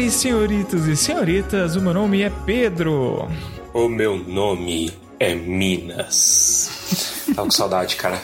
[0.00, 3.28] Caros senhoritos e senhoritas, o meu nome é Pedro.
[3.74, 7.26] O meu nome é Minas.
[7.26, 8.18] Tava com saudade, cara.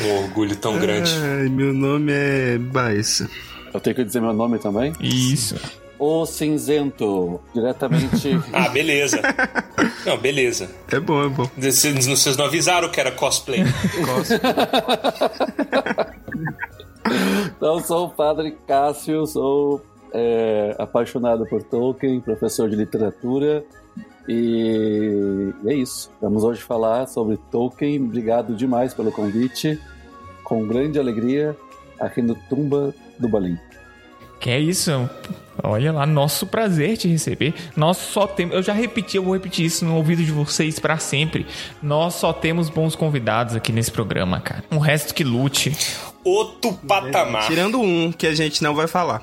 [0.00, 1.10] Um orgulho tão grande.
[1.16, 3.28] Ai, meu nome é Baessa.
[3.72, 4.92] Eu tenho que dizer meu nome também?
[5.00, 5.56] Isso.
[5.98, 8.40] O Cinzento, diretamente.
[8.54, 9.20] ah, beleza.
[10.06, 10.70] Não, beleza.
[10.92, 11.50] É bom, é bom.
[11.58, 13.64] Vocês, vocês não avisaram que era cosplay.
[14.06, 14.40] Cosplay.
[17.56, 19.82] então, sou o padre Cássio, sou
[20.14, 23.64] é, apaixonado por Tolkien, professor de literatura.
[24.28, 26.10] E é isso.
[26.22, 28.02] Vamos hoje falar sobre Tolkien.
[28.02, 29.78] Obrigado demais pelo convite.
[30.44, 31.56] Com grande alegria,
[31.98, 33.58] aqui no Tumba do Balim.
[34.40, 35.08] Que é isso?
[35.62, 37.54] Olha lá, nosso prazer te receber.
[37.74, 40.98] Nós só temos, eu já repeti, eu vou repetir isso no ouvido de vocês para
[40.98, 41.46] sempre.
[41.82, 44.62] Nós só temos bons convidados aqui nesse programa, cara.
[44.70, 45.74] Um resto que lute.
[46.22, 47.46] Outro patamar.
[47.46, 49.22] Tirando um que a gente não vai falar.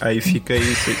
[0.00, 0.96] Aí fica isso aí.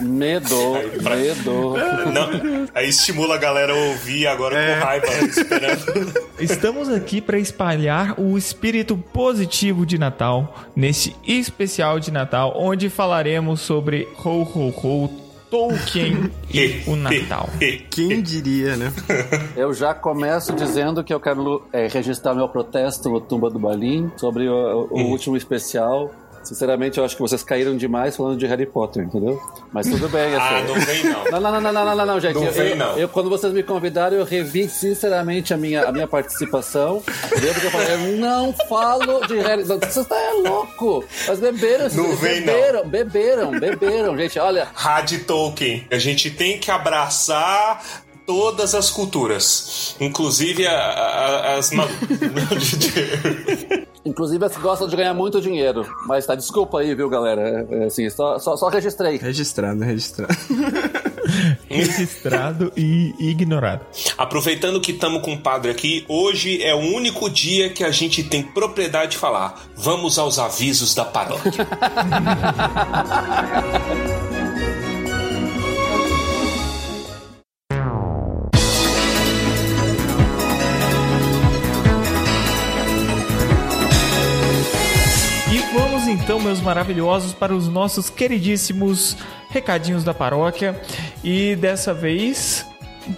[0.00, 1.74] medo, medo.
[2.12, 4.78] Não, aí estimula a galera a ouvir agora é.
[4.78, 6.12] com raiva, esperando.
[6.38, 13.60] Estamos aqui para espalhar o espírito positivo de Natal nesse especial de Natal, onde falaremos
[13.60, 15.23] sobre ho ho ho
[15.54, 17.48] Tolkien e o Natal.
[17.88, 18.92] Quem diria, né?
[19.56, 24.10] Eu já começo dizendo que eu quero é, registrar meu protesto no Tumba do Balim
[24.16, 26.10] sobre o, o último especial
[26.44, 29.40] Sinceramente, eu acho que vocês caíram demais falando de Harry Potter, entendeu?
[29.72, 30.54] Mas tudo bem, assim.
[30.54, 31.24] ah, não vem não.
[31.24, 32.34] Não, não, não, não, não, não, não gente.
[32.34, 32.98] Não eu, vem eu, não.
[32.98, 37.02] Eu, quando vocês me convidaram, eu revi sinceramente a minha, a minha participação.
[37.26, 37.52] Entendeu?
[37.54, 39.90] Porque eu falei, eu não falo de Harry Potter.
[39.90, 41.04] Você está é louco.
[41.26, 42.90] Mas beberam, não vem beberam, não.
[42.90, 44.38] beberam, beberam, gente.
[44.38, 44.68] Olha.
[44.74, 45.86] Rádio Tolkien.
[45.90, 47.82] A gente tem que abraçar
[48.26, 51.70] todas as culturas, inclusive a, a, as
[54.04, 55.86] Inclusive as que gostam de ganhar muito dinheiro.
[56.06, 57.66] Mas tá, desculpa aí, viu, galera?
[57.70, 59.16] É, assim, só, só, só registrei.
[59.16, 60.36] Registrado, registrado.
[61.66, 63.86] registrado e ignorado.
[64.18, 68.22] Aproveitando que estamos com o padre aqui, hoje é o único dia que a gente
[68.22, 69.64] tem propriedade de falar.
[69.74, 71.66] Vamos aos avisos da paróquia.
[86.60, 89.16] maravilhosos, para os nossos queridíssimos
[89.48, 90.80] recadinhos da paróquia.
[91.22, 92.66] E dessa vez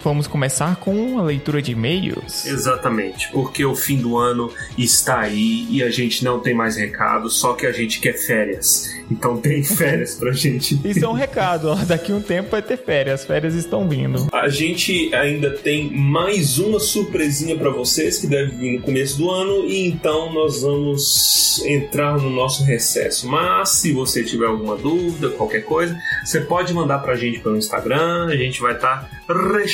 [0.02, 2.46] Vamos começar com a leitura de e-mails.
[2.46, 7.30] Exatamente, porque o fim do ano está aí e a gente não tem mais recado,
[7.30, 8.94] só que a gente quer férias.
[9.10, 10.80] Então tem férias pra gente.
[10.84, 11.74] Isso é um recado, ó.
[11.76, 14.26] Daqui um tempo vai ter férias, as férias estão vindo.
[14.32, 19.30] A gente ainda tem mais uma surpresinha para vocês que deve vir no começo do
[19.30, 23.28] ano e então nós vamos entrar no nosso recesso.
[23.28, 28.26] Mas se você tiver alguma dúvida, qualquer coisa, você pode mandar pra gente pelo Instagram,
[28.26, 29.10] a gente vai estar tá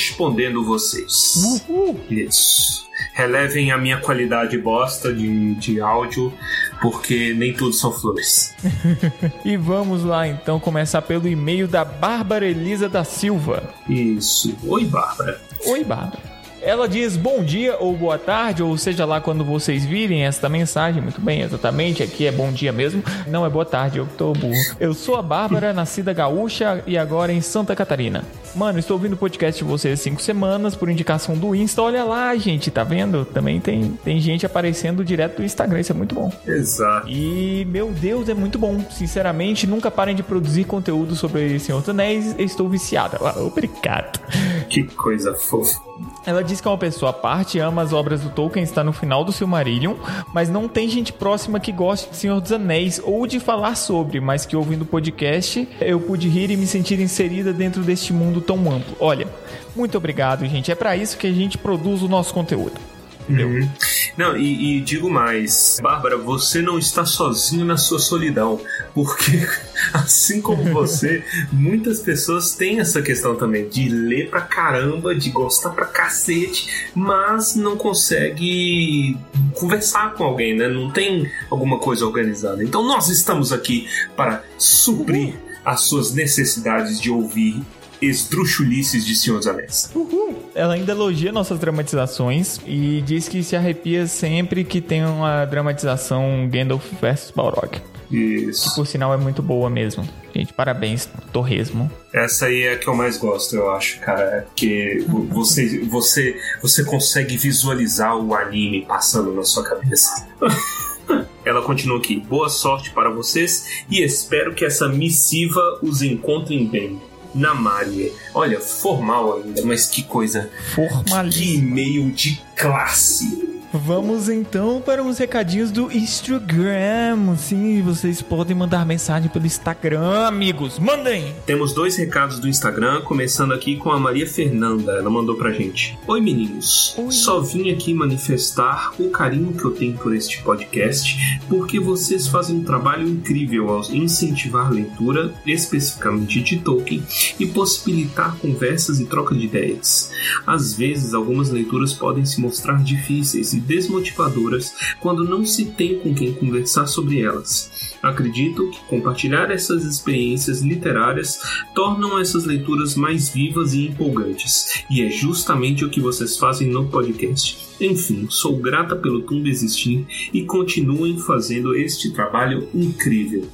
[0.09, 1.35] respondendo vocês.
[1.69, 2.01] Uhul.
[2.11, 2.89] Isso.
[3.15, 6.33] Relevem a minha qualidade bosta de, de áudio,
[6.81, 8.55] porque nem tudo são flores.
[9.45, 13.63] e vamos lá então começar pelo e-mail da Bárbara Elisa da Silva.
[13.89, 14.57] Isso.
[14.65, 15.41] Oi, Bárbara.
[15.67, 16.32] Oi, Bárbara.
[16.63, 21.03] Ela diz bom dia ou boa tarde, ou seja lá quando vocês virem esta mensagem.
[21.03, 22.05] Muito bem, exatamente.
[22.05, 23.03] Aqui é bom dia mesmo.
[23.27, 24.55] Não é boa tarde, eu tô burro.
[24.79, 28.25] Eu sou a Bárbara, nascida gaúcha e agora em Santa Catarina.
[28.55, 31.83] Mano, estou ouvindo o podcast de vocês há cinco semanas por indicação do Insta.
[31.83, 33.25] Olha lá, gente, tá vendo?
[33.25, 36.31] Também tem, tem gente aparecendo direto do Instagram, isso é muito bom.
[36.47, 37.09] Exato.
[37.09, 38.79] E, meu Deus, é muito bom.
[38.89, 42.37] Sinceramente, nunca parem de produzir conteúdo sobre Senhor dos Anéis.
[42.39, 43.19] Estou viciada.
[43.41, 44.21] Obrigado.
[44.69, 45.81] Que coisa fofa.
[46.25, 48.93] Ela diz que é uma pessoa à parte, ama as obras do Tolkien, está no
[48.93, 49.95] final do Silmarillion,
[50.33, 54.21] mas não tem gente próxima que goste de Senhor dos Anéis ou de falar sobre,
[54.21, 58.41] mas que ouvindo o podcast eu pude rir e me sentir inserida dentro deste mundo
[58.41, 58.97] tão amplo.
[59.01, 59.27] Olha,
[59.75, 60.71] muito obrigado, gente.
[60.71, 62.92] É para isso que a gente produz o nosso conteúdo.
[63.29, 63.69] Uhum.
[64.17, 68.61] Não, e, e, digo mais, Bárbara, você não está sozinho na sua solidão,
[68.95, 69.47] porque
[69.93, 75.71] assim como você, muitas pessoas têm essa questão também de ler pra caramba, de gostar
[75.71, 79.17] pra cacete, mas não consegue
[79.55, 80.69] conversar com alguém, né?
[80.69, 82.63] Não tem alguma coisa organizada.
[82.63, 85.35] Então nós estamos aqui para suprir
[85.65, 87.63] as suas necessidades de ouvir
[88.03, 89.91] esdrúxulices de Senhor dos Anéis.
[89.95, 90.51] Uhul.
[90.55, 96.49] Ela ainda elogia nossas dramatizações e diz que se arrepia sempre que tem uma dramatização
[96.51, 97.81] Gandalf versus Balrog.
[98.11, 98.69] Isso.
[98.69, 100.07] Que por sinal é muito boa mesmo.
[100.35, 101.91] Gente, parabéns, Torresmo.
[102.13, 104.23] Essa aí é a que eu mais gosto, eu acho, cara.
[104.23, 110.29] É porque você, você, você consegue visualizar o anime passando na sua cabeça.
[111.45, 112.21] ela continua aqui.
[112.21, 117.01] Boa sorte para vocês e espero que essa missiva os encontre bem.
[117.35, 118.11] Namária.
[118.35, 120.51] Olha, formal ainda, mas que coisa.
[120.75, 121.33] Formalíssimo.
[121.33, 123.52] Que e-mail de classe.
[123.75, 127.35] Vamos então para uns recadinhos do Instagram.
[127.39, 130.79] Sim, vocês podem mandar mensagem pelo Instagram, amigos.
[130.79, 131.35] Mandem!
[131.47, 134.93] Temos dois recados do Instagram, começando aqui com a Maria Fernanda.
[134.93, 137.11] Ela mandou pra gente: Oi meninos, Oi.
[137.13, 141.17] só vim aqui manifestar o carinho que eu tenho por este podcast,
[141.49, 147.03] porque vocês fazem um trabalho incrível ao incentivar a leitura, especificamente de Tolkien,
[147.41, 150.11] e possibilitar conversas e troca de ideias.
[150.47, 156.15] Às vezes, algumas leituras podem se mostrar difíceis e desmotivadoras quando não se tem com
[156.15, 157.71] quem conversar sobre elas.
[158.03, 161.41] Acredito que compartilhar essas experiências literárias
[161.75, 166.89] tornam essas leituras mais vivas e empolgantes, e é justamente o que vocês fazem no
[166.89, 167.57] podcast.
[167.81, 173.49] Enfim, sou grata pelo Tumba existir e continuem fazendo este trabalho incrível.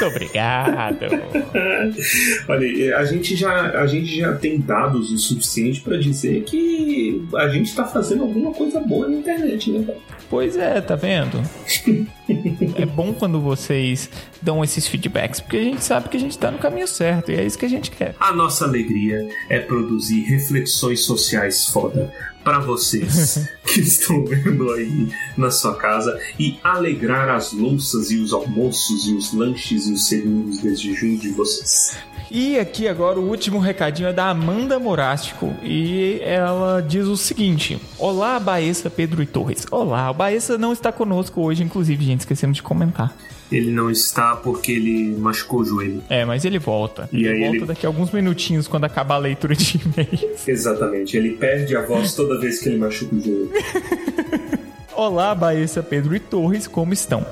[0.00, 1.06] Muito obrigado.
[2.48, 7.48] Olha, a gente já, a gente já tem dados o suficiente para dizer que a
[7.48, 9.94] gente está fazendo alguma coisa boa na internet, né?
[10.28, 11.40] Pois é, tá vendo?
[12.76, 14.10] É bom quando vocês
[14.42, 17.36] dão esses feedbacks, porque a gente sabe que a gente tá no caminho certo e
[17.36, 18.14] é isso que a gente quer.
[18.18, 22.12] A nossa alegria é produzir reflexões sociais foda
[22.46, 28.32] para vocês que estão vendo aí na sua casa e alegrar as louças e os
[28.32, 31.98] almoços e os lanches e os segundos de jejum de vocês.
[32.30, 37.80] E aqui agora o último recadinho é da Amanda Morástico e ela diz o seguinte:
[37.98, 39.66] Olá, Baessa, Pedro e Torres.
[39.68, 43.12] Olá, o Baessa não está conosco hoje, inclusive, gente, esquecemos de comentar.
[43.50, 46.02] Ele não está porque ele machucou o joelho.
[46.08, 47.08] É, mas ele volta.
[47.12, 50.48] E ele volta ele- daqui a alguns minutinhos quando acabar a leitura de e-mails.
[50.48, 53.50] Exatamente, ele perde a voz toda vez que ele machuca o joelho.
[54.96, 57.24] Olá, Baessa, Pedro e Torres, como estão?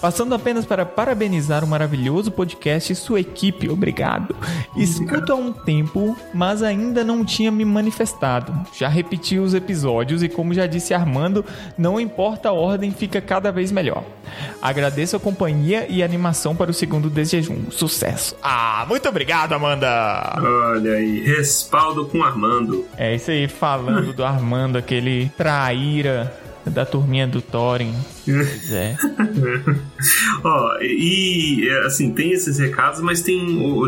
[0.00, 4.34] Passando apenas para parabenizar o maravilhoso podcast e sua equipe, obrigado.
[4.76, 8.52] Escuto há um tempo, mas ainda não tinha me manifestado.
[8.76, 11.44] Já repeti os episódios e, como já disse Armando,
[11.78, 14.02] não importa a ordem, fica cada vez melhor.
[14.60, 17.70] Agradeço a companhia e a animação para o segundo desjejum.
[17.70, 18.34] Sucesso!
[18.42, 20.34] Ah, muito obrigado, Amanda!
[20.36, 22.84] Olha aí, respaldo com Armando.
[22.96, 27.94] É isso aí, falando do Armando, aquele traíra da turminha do Thorin.
[28.24, 28.96] Pois é.
[30.42, 33.40] Ó, e assim, tem esses recados, mas tem,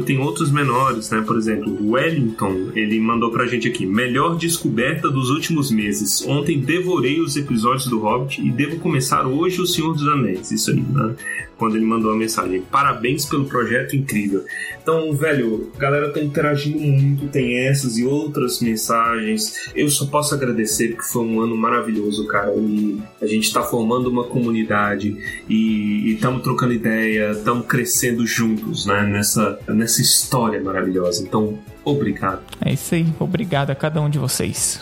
[0.04, 1.22] tem outros menores, né?
[1.26, 6.22] Por exemplo, o Wellington, ele mandou pra gente aqui: melhor descoberta dos últimos meses.
[6.26, 10.50] Ontem devorei os episódios do Hobbit e devo começar hoje o Senhor dos Anéis.
[10.50, 11.14] Isso aí, né?
[11.56, 12.60] Quando ele mandou a mensagem.
[12.70, 14.44] Parabéns pelo projeto incrível.
[14.82, 19.70] Então, velho, a galera tá interagindo muito, tem essas e outras mensagens.
[19.74, 22.54] Eu só posso agradecer porque foi um ano maravilhoso, cara.
[22.54, 25.16] E a gente tá formando uma comunidade
[25.48, 29.02] e estamos trocando ideia, estamos crescendo juntos, né?
[29.02, 31.22] Nessa, nessa história maravilhosa.
[31.22, 32.42] Então, obrigado.
[32.60, 34.80] É isso aí, obrigado a cada um de vocês.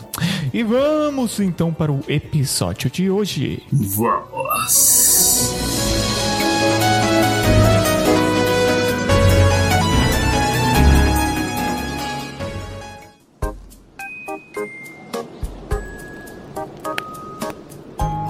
[0.52, 3.62] E vamos então para o episódio de hoje.
[3.72, 5.73] Vamos!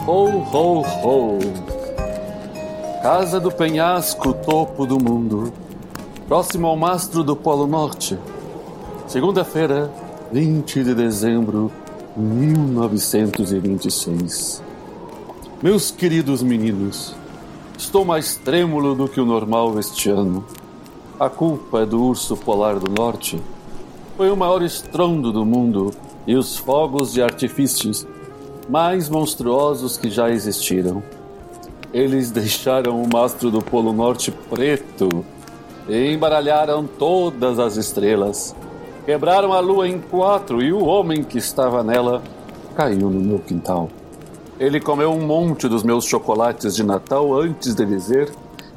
[0.06, 1.38] Ho, ho, ho.
[3.02, 5.50] Casa do penhasco, topo do mundo.
[6.28, 8.18] Próximo ao mastro do Polo Norte.
[9.06, 9.90] Segunda-feira,
[10.30, 11.73] 20 de dezembro
[12.14, 14.62] de 1926.
[15.62, 17.16] Meus queridos meninos,
[17.78, 20.44] estou mais trêmulo do que o normal este ano.
[21.18, 23.40] A culpa é do urso polar do norte.
[24.18, 25.94] Foi o maior estrondo do mundo
[26.26, 28.06] e os fogos de artifícios
[28.68, 31.02] mais monstruosos que já existiram.
[31.92, 35.25] Eles deixaram o mastro do Polo Norte preto
[35.88, 38.54] e embaralharam todas as estrelas.
[39.06, 42.23] Quebraram a lua em quatro e o homem que estava nela
[42.75, 43.88] caiu no meu quintal.
[44.59, 48.33] Ele comeu um monte dos meus chocolates de Natal antes de dizer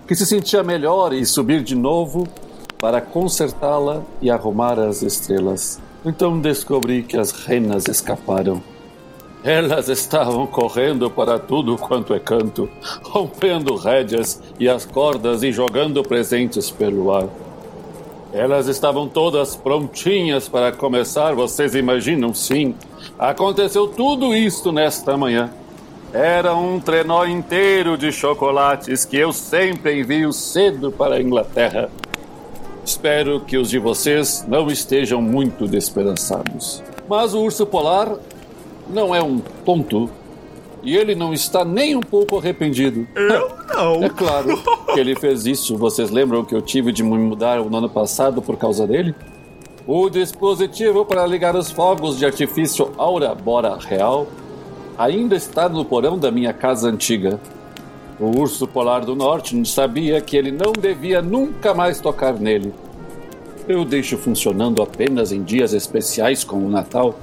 [0.07, 2.27] que se sentia melhor e subir de novo
[2.79, 5.79] para consertá-la e arrumar as estrelas.
[6.05, 8.61] Então descobri que as renas escaparam.
[9.47, 12.69] Elas estavam correndo para tudo quanto é canto,
[13.01, 17.29] rompendo rédeas e as cordas e jogando presentes pelo ar.
[18.33, 22.33] Elas estavam todas prontinhas para começar, vocês imaginam?
[22.33, 22.75] Sim.
[23.17, 25.49] Aconteceu tudo isto nesta manhã.
[26.11, 31.89] Era um trenó inteiro de chocolates que eu sempre envio cedo para a Inglaterra.
[32.83, 36.83] Espero que os de vocês não estejam muito desesperançados.
[37.07, 38.17] Mas o urso polar
[38.89, 40.09] não é um tonto
[40.83, 43.07] E ele não está nem um pouco arrependido.
[43.15, 44.03] Eu não.
[44.03, 44.57] É claro
[44.93, 45.77] que ele fez isso.
[45.77, 49.13] Vocês lembram que eu tive de me mudar no ano passado por causa dele?
[49.85, 54.27] O dispositivo para ligar os fogos de artifício Aura Bora Real
[54.97, 57.39] ainda está no porão da minha casa antiga.
[58.19, 62.73] O urso polar do norte sabia que ele não devia nunca mais tocar nele.
[63.67, 67.15] Eu deixo funcionando apenas em dias especiais como o Natal.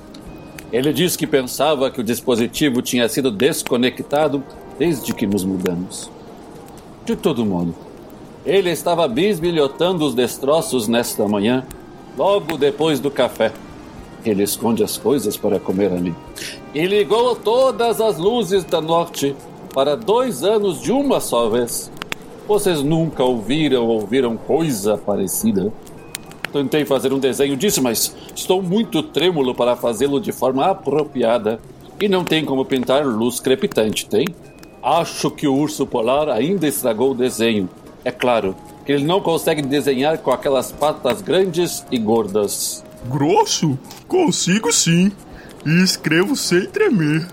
[0.75, 4.43] Ele disse que pensava que o dispositivo tinha sido desconectado
[4.77, 6.11] desde que nos mudamos.
[7.05, 7.73] De todo modo,
[8.45, 11.65] ele estava bisbilhotando os destroços nesta manhã,
[12.19, 13.53] logo depois do café.
[14.27, 16.13] Ele esconde as coisas para comer ali.
[16.75, 19.37] E ligou todas as luzes da norte
[19.73, 21.89] para dois anos de uma só vez.
[22.49, 25.73] Vocês nunca ouviram ou ouviram coisa parecida?
[26.55, 31.59] Tentei fazer um desenho disso, mas estou muito trêmulo para fazê-lo de forma apropriada.
[32.01, 34.25] E não tem como pintar luz crepitante, tem?
[34.81, 37.69] Acho que o urso polar ainda estragou o desenho.
[38.05, 38.55] É claro
[38.87, 42.85] que ele não consegue desenhar com aquelas patas grandes e gordas.
[43.11, 43.77] Grosso?
[44.07, 45.11] Consigo sim.
[45.67, 47.27] E escrevo sem tremer.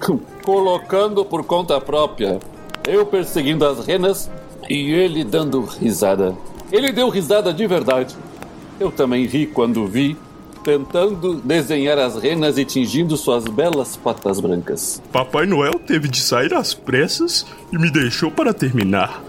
[0.42, 2.40] Colocando por conta própria.
[2.84, 4.28] Eu perseguindo as renas
[4.68, 6.36] e ele dando risada.
[6.72, 8.16] Ele deu risada de verdade.
[8.78, 10.16] Eu também ri quando vi,
[10.62, 15.02] tentando desenhar as renas e tingindo suas belas patas brancas.
[15.12, 19.22] Papai Noel teve de sair às pressas e me deixou para terminar.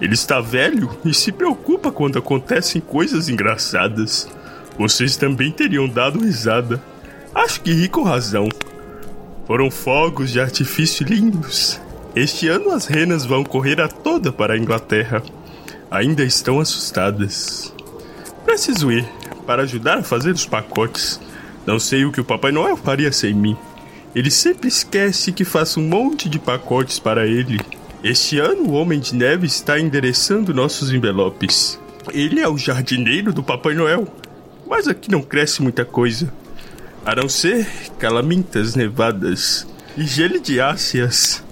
[0.00, 4.28] Ele está velho e se preocupa quando acontecem coisas engraçadas.
[4.78, 6.82] Vocês também teriam dado risada.
[7.34, 8.48] Acho que ri com razão.
[9.46, 11.80] Foram fogos de artifício lindos.
[12.14, 15.22] Este ano as renas vão correr a toda para a Inglaterra.
[15.90, 17.72] Ainda estão assustadas.
[18.44, 19.04] Preciso ir
[19.46, 21.20] para ajudar a fazer os pacotes.
[21.66, 23.56] Não sei o que o Papai Noel faria sem mim.
[24.14, 27.58] Ele sempre esquece que faço um monte de pacotes para ele.
[28.02, 31.80] Este ano o Homem de Neve está endereçando nossos envelopes.
[32.12, 34.06] Ele é o jardineiro do Papai Noel,
[34.68, 36.32] mas aqui não cresce muita coisa.
[37.04, 37.66] A não ser
[37.98, 41.42] calamitas nevadas e gelidiáceas.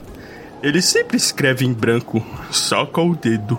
[0.62, 3.58] Ele sempre escreve em branco, só com o dedo.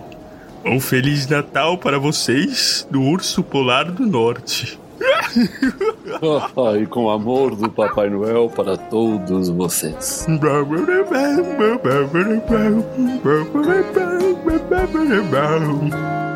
[0.65, 4.79] Um Feliz Natal para vocês do Urso Polar do Norte.
[6.81, 10.25] e com amor do Papai Noel para todos vocês.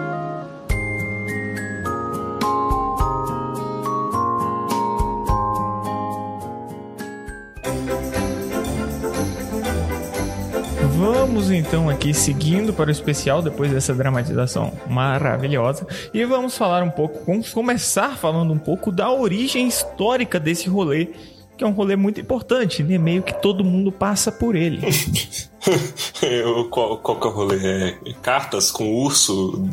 [11.38, 16.90] Vamos então aqui seguindo para o especial depois dessa dramatização maravilhosa e vamos falar um
[16.90, 21.10] pouco, vamos começar falando um pouco da origem histórica desse rolê,
[21.56, 22.98] que é um rolê muito importante, né?
[22.98, 24.80] Meio que todo mundo passa por ele.
[26.24, 27.90] Eu, qual, qual que é o rolê?
[28.04, 29.64] É cartas com urso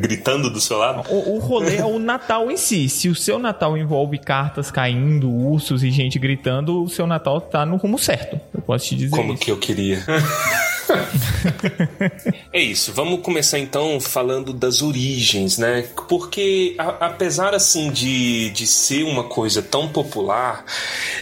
[0.00, 1.06] gritando do seu lado?
[1.12, 2.88] O, o rolê é o Natal em si.
[2.88, 7.66] Se o seu Natal envolve cartas caindo, ursos e gente gritando, o seu Natal tá
[7.66, 8.40] no rumo certo.
[8.54, 9.42] Eu posso te dizer Como isso.
[9.42, 10.02] que eu queria.
[12.52, 15.88] é isso, vamos começar então falando das origens, né?
[16.08, 20.64] Porque a- apesar assim de, de ser uma coisa tão popular,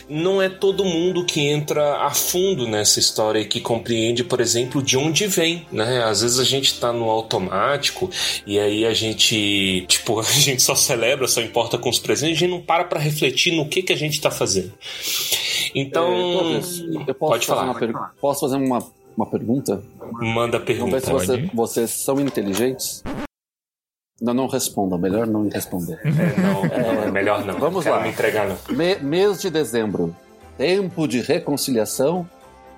[0.09, 4.83] não é todo mundo que entra a fundo nessa história e que compreende, por exemplo,
[4.83, 6.03] de onde vem, né?
[6.05, 8.11] Às vezes a gente tá no automático
[8.47, 12.41] e aí a gente, tipo, a gente só celebra, só importa com os presentes, a
[12.41, 14.73] gente não para pra refletir no que que a gente tá fazendo.
[15.75, 16.59] Então, É,
[17.11, 18.15] eu posso pode fazer falar.
[18.21, 18.85] Posso fazer uma,
[19.21, 19.83] uma pergunta?
[20.12, 21.00] Manda Vamos ver pergunta.
[21.00, 23.03] se você- vocês são inteligentes.
[24.21, 24.99] Não, não respondam.
[24.99, 25.99] Melhor não responder.
[26.05, 27.59] É, não, não, é melhor não.
[27.59, 28.03] Vamos Quero lá.
[28.03, 28.77] me entregar, não.
[28.77, 30.15] Me- mês de dezembro.
[30.59, 32.29] Tempo de reconciliação.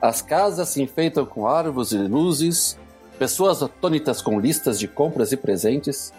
[0.01, 2.79] As casas se enfeitam com árvores e luzes.
[3.19, 6.13] Pessoas atônitas com listas de compras e presentes.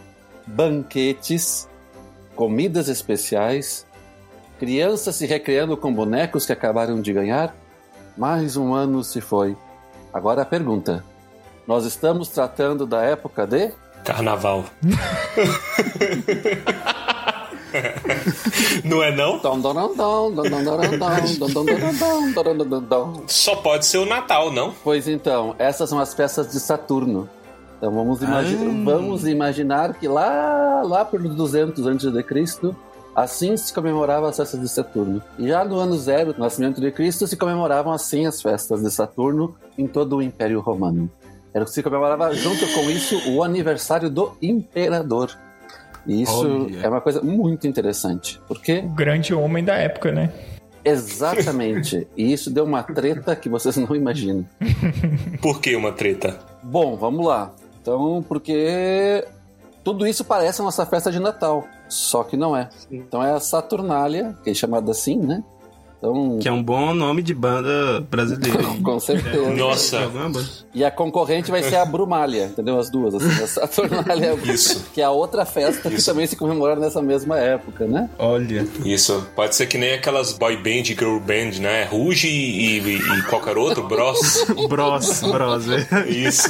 [0.46, 1.68] Banquetes.
[2.36, 3.86] Comidas especiais.
[4.60, 7.56] Crianças se recreando com bonecos que acabaram de ganhar.
[8.18, 9.56] Mais um ano se foi.
[10.14, 11.04] Agora a pergunta:
[11.68, 13.72] nós estamos tratando da época de?
[14.04, 14.66] Carnaval.
[18.84, 19.40] não é não?
[23.28, 24.74] Só pode ser o Natal, não?
[24.84, 27.30] Pois então, essas são as peças de Saturno.
[27.78, 28.84] Então vamos, imagi ah.
[28.86, 32.76] vamos imaginar que lá, lá por 200 antes de Cristo,
[33.16, 35.22] assim se comemorava as festas de Saturno.
[35.38, 38.92] E já no ano zero, no nascimento de Cristo, se comemoravam assim as festas de
[38.92, 41.10] Saturno em todo o Império Romano.
[41.54, 45.38] Era se comemorava junto com isso o aniversário do imperador.
[46.06, 46.80] E isso Olha.
[46.82, 48.42] é uma coisa muito interessante.
[48.48, 50.32] Porque O grande homem da época, né?
[50.84, 52.08] Exatamente.
[52.18, 54.46] E isso deu uma treta que vocês não imaginam.
[55.42, 56.40] Por que uma treta?
[56.62, 57.54] Bom, vamos lá.
[57.82, 59.26] Então, porque
[59.84, 62.70] tudo isso parece a nossa festa de Natal, só que não é.
[62.92, 65.44] Então é a Saturnália, que é chamada assim, né?
[66.04, 68.62] Então, Que é um bom nome de banda brasileira.
[68.84, 69.50] com certeza.
[69.52, 70.46] Nossa, Alguma banda?
[70.76, 72.78] E a concorrente vai ser a Brumália, entendeu?
[72.78, 74.86] As duas, assim, a Saturnália, Isso.
[74.94, 76.12] que é a outra festa que Isso.
[76.12, 78.10] também se comemora nessa mesma época, né?
[78.20, 78.68] Olha.
[78.84, 79.26] isso.
[79.34, 81.86] Pode ser que nem aquelas boy band, girl band, né?
[81.86, 84.44] Ruge e, e- e qualquer outro, Bros.
[84.68, 86.10] Bros, bros, é.
[86.10, 86.50] Isso.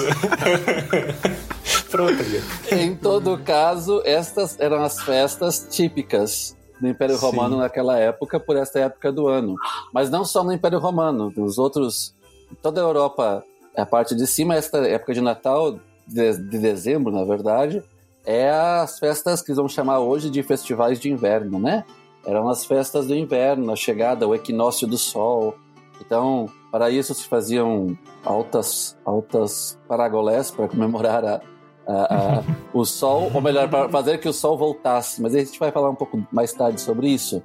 [1.92, 2.24] Pronto.
[2.72, 7.26] Em todo caso, estas eram as festas típicas do Império Sim.
[7.26, 9.56] Romano naquela época, por esta época do ano.
[9.94, 12.16] Mas não só no Império Romano, nos outros.
[12.62, 13.44] Toda a Europa,
[13.76, 17.84] a parte de cima, esta época de Natal, de, de dezembro, na verdade,
[18.26, 21.84] é as festas que vamos chamar hoje de festivais de inverno, né?
[22.26, 25.56] Eram as festas do inverno, a chegada, o equinócio do sol.
[26.00, 31.42] Então, para isso se faziam altas, altas paragolés para comemorar a,
[31.88, 35.22] a- a- o sol, ou melhor, para fazer que o sol voltasse.
[35.22, 37.42] Mas a gente vai falar um pouco mais tarde sobre isso.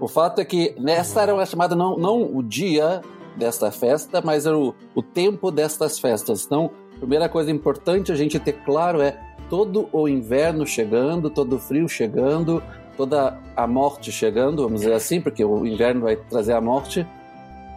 [0.00, 3.00] O fato é que nessa era chamada não, não o dia
[3.36, 6.44] desta festa, mas era o, o tempo destas festas.
[6.44, 9.18] Então, a primeira coisa importante a gente ter claro é
[9.48, 12.62] todo o inverno chegando, todo o frio chegando,
[12.96, 17.06] toda a morte chegando, vamos dizer assim, porque o inverno vai trazer a morte.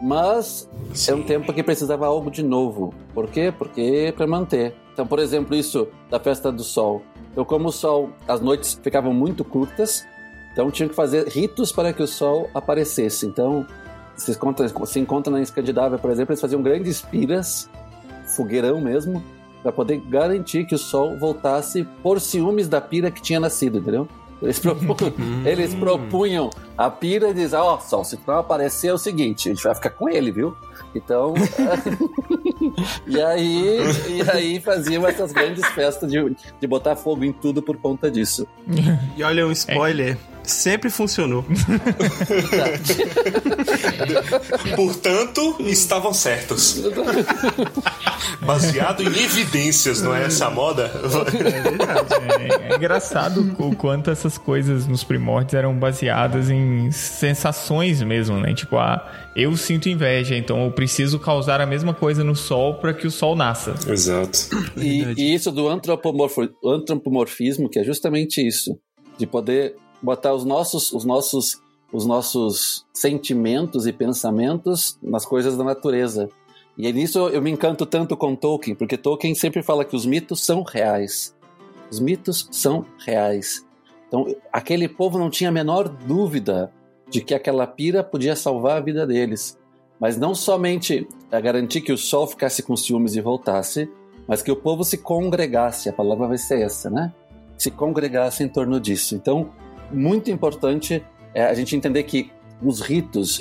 [0.02, 0.68] Mas
[1.08, 2.92] é um tempo que precisava algo de novo.
[3.14, 3.52] Por quê?
[3.56, 4.74] Porque para manter.
[4.96, 7.02] Então, por exemplo, isso da festa do sol.
[7.30, 10.06] Então, como o sol, as noites ficavam muito curtas,
[10.54, 13.26] então tinham que fazer ritos para que o sol aparecesse.
[13.26, 13.66] Então,
[14.16, 17.68] se encontra, se encontra na Escandinávia, por exemplo, eles faziam grandes piras,
[18.24, 19.22] fogueirão mesmo,
[19.62, 24.08] para poder garantir que o sol voltasse por ciúmes da pira que tinha nascido, entendeu?
[24.40, 24.96] Eles, propu-
[25.44, 26.48] eles propunham
[26.78, 29.74] a pira e diziam, ó, sol, se não aparecer é o seguinte, a gente vai
[29.74, 30.56] ficar com ele, viu?
[30.94, 31.34] Então,
[33.06, 37.76] e aí, e aí faziam essas grandes festas de, de botar fogo em tudo por
[37.76, 38.46] conta disso.
[39.16, 40.16] E olha um spoiler.
[40.46, 41.44] Sempre funcionou.
[44.76, 46.80] Portanto, estavam certos.
[48.42, 50.92] Baseado em evidências, não é essa a moda?
[50.94, 52.14] É verdade.
[52.38, 58.54] É, é engraçado o quanto essas coisas nos primórdios eram baseadas em sensações mesmo, né?
[58.54, 59.04] Tipo, ah,
[59.36, 63.10] eu sinto inveja, então eu preciso causar a mesma coisa no sol para que o
[63.10, 63.74] sol nasça.
[63.86, 64.38] Exato.
[64.78, 65.22] E, Verdade.
[65.22, 68.78] e isso do antropomorfismo, que é justamente isso,
[69.18, 71.60] de poder botar os nossos, os nossos,
[71.92, 76.30] os nossos sentimentos e pensamentos nas coisas da natureza.
[76.78, 80.06] E é nisso eu me encanto tanto com Tolkien, porque Tolkien sempre fala que os
[80.06, 81.36] mitos são reais.
[81.90, 83.66] Os mitos são reais.
[84.08, 86.72] Então, aquele povo não tinha a menor dúvida
[87.08, 89.58] de que aquela pira podia salvar a vida deles.
[89.98, 93.90] Mas não somente a garantir que o sol ficasse com ciúmes e voltasse,
[94.26, 97.12] mas que o povo se congregasse, a palavra vai ser essa, né?
[97.56, 99.14] Se congregasse em torno disso.
[99.14, 99.50] Então,
[99.90, 102.30] muito importante é a gente entender que
[102.62, 103.40] os ritos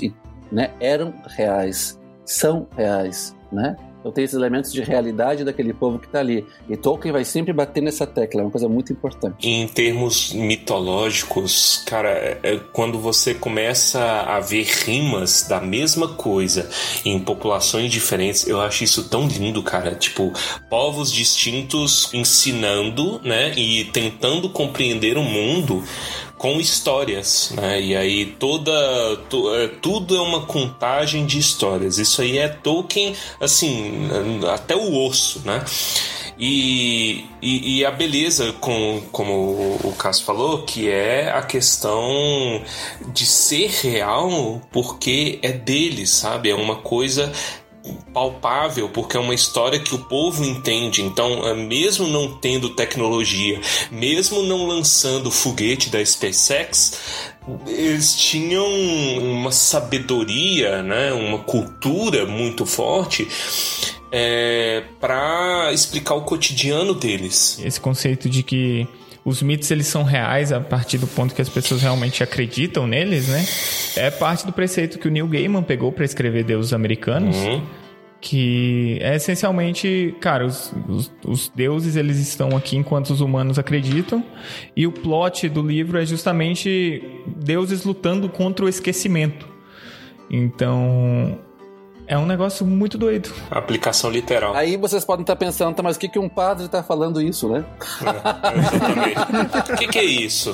[0.51, 3.75] né, eram reais, são reais, né?
[4.05, 6.45] Então tem esses elementos de realidade daquele povo que está ali.
[6.69, 9.49] E Tolkien vai sempre bater nessa tecla, é uma coisa muito importante.
[9.49, 16.69] Em termos mitológicos, cara, é- é quando você começa a ver rimas da mesma coisa
[17.03, 19.95] em populações diferentes, eu acho isso tão lindo, cara.
[19.95, 20.31] Tipo,
[20.69, 25.83] povos distintos ensinando, né, e tentando compreender o mundo
[26.37, 27.81] com histórias, né?
[27.81, 31.97] E aí toda é, tudo é uma contagem de histórias.
[31.97, 34.09] Isso aí é Tolkien, assim,
[34.53, 35.63] até o osso, né?
[36.37, 42.61] E, e, e a beleza, com, como o Cássio falou, que é a questão
[43.13, 46.49] de ser real porque é deles, sabe?
[46.49, 47.31] É uma coisa
[48.13, 51.01] palpável, porque é uma história que o povo entende.
[51.01, 53.59] Então, é, mesmo não tendo tecnologia,
[53.91, 56.99] mesmo não lançando o foguete da SpaceX,
[57.67, 58.67] eles tinham
[59.19, 61.13] uma sabedoria, né?
[61.13, 63.27] uma cultura muito forte
[64.11, 67.59] é, para explicar o cotidiano deles.
[67.63, 68.87] Esse conceito de que
[69.25, 73.27] os mitos eles são reais a partir do ponto que as pessoas realmente acreditam neles,
[73.27, 73.43] né?
[73.97, 77.63] É parte do preceito que o Neil Gaiman pegou para escrever Deuses Americanos, Uhum.
[78.21, 84.23] que é essencialmente, cara, os, os, os deuses eles estão aqui enquanto os humanos acreditam,
[84.75, 87.01] e o plot do livro é justamente
[87.35, 89.47] deuses lutando contra o esquecimento.
[90.29, 91.37] Então,
[92.07, 93.31] É um negócio muito doido.
[93.49, 94.55] Aplicação literal.
[94.55, 97.49] Aí vocês podem estar pensando, tá, mas o que, que um padre tá falando isso,
[97.49, 97.65] né?
[98.01, 99.73] É, exatamente.
[99.73, 100.53] O que, que é isso?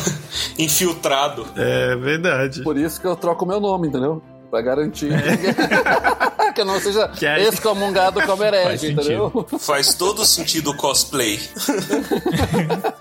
[0.58, 1.46] Infiltrado.
[1.56, 2.62] É verdade.
[2.62, 4.22] Por isso que eu troco meu nome, entendeu?
[4.50, 5.08] Pra garantir
[6.54, 9.46] que eu não seja Que aí- excomungado como herege, entendeu?
[9.58, 11.40] Faz todo sentido o cosplay.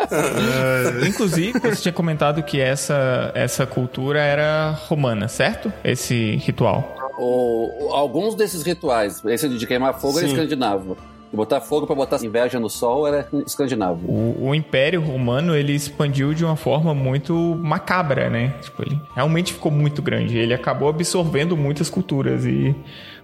[1.05, 5.71] Inclusive, você tinha comentado que essa, essa cultura era romana, certo?
[5.83, 6.95] Esse ritual.
[7.17, 10.33] O- alguns desses rituais, esse de queimar fogo era Sim.
[10.33, 10.97] escandinavo.
[11.29, 14.05] De botar fogo pra botar inveja no sol era escandinavo.
[14.05, 18.53] O, o Império Romano ele expandiu de uma forma muito macabra, né?
[18.61, 20.37] Tipo, ele realmente ficou muito grande.
[20.37, 22.75] Ele acabou absorvendo muitas culturas e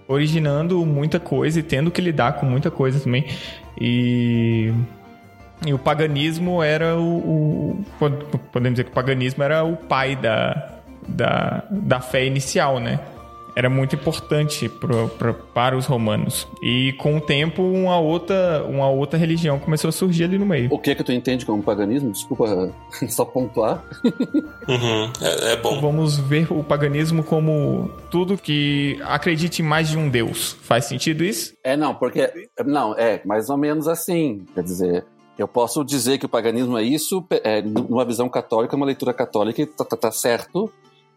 [0.06, 3.26] originando muita coisa e tendo que lidar com muita coisa também.
[3.78, 4.72] E,
[5.66, 10.16] e o paganismo era o, o- pod- Podemos dizer que o paganismo era o pai
[10.16, 12.98] da, da, da fé inicial, né?
[13.54, 16.46] Era muito importante pro, pro- para os romanos.
[16.62, 20.68] E com o tempo, uma outra, uma outra religião começou a surgir ali no meio.
[20.72, 22.12] O que que tu entende como paganismo?
[22.12, 22.72] Desculpa
[23.08, 23.82] só pontuar.
[24.68, 25.80] Uhum, é, é bom.
[25.80, 30.56] Vamos ver o paganismo como tudo que acredite em mais de um deus.
[30.62, 31.54] Faz sentido isso?
[31.64, 32.30] É, não, porque.
[32.64, 34.44] Não, é mais ou menos assim.
[34.54, 35.04] Quer dizer,
[35.38, 39.62] eu posso dizer que o paganismo é isso, é, numa visão católica, uma leitura católica,
[39.62, 40.70] e tá, tá- tá certo,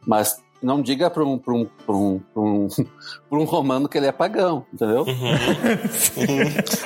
[0.05, 2.67] mas não diga para um, pra um, pra um, pra um,
[3.29, 5.01] pra um romano que ele é pagão, entendeu?
[5.03, 5.31] Uhum.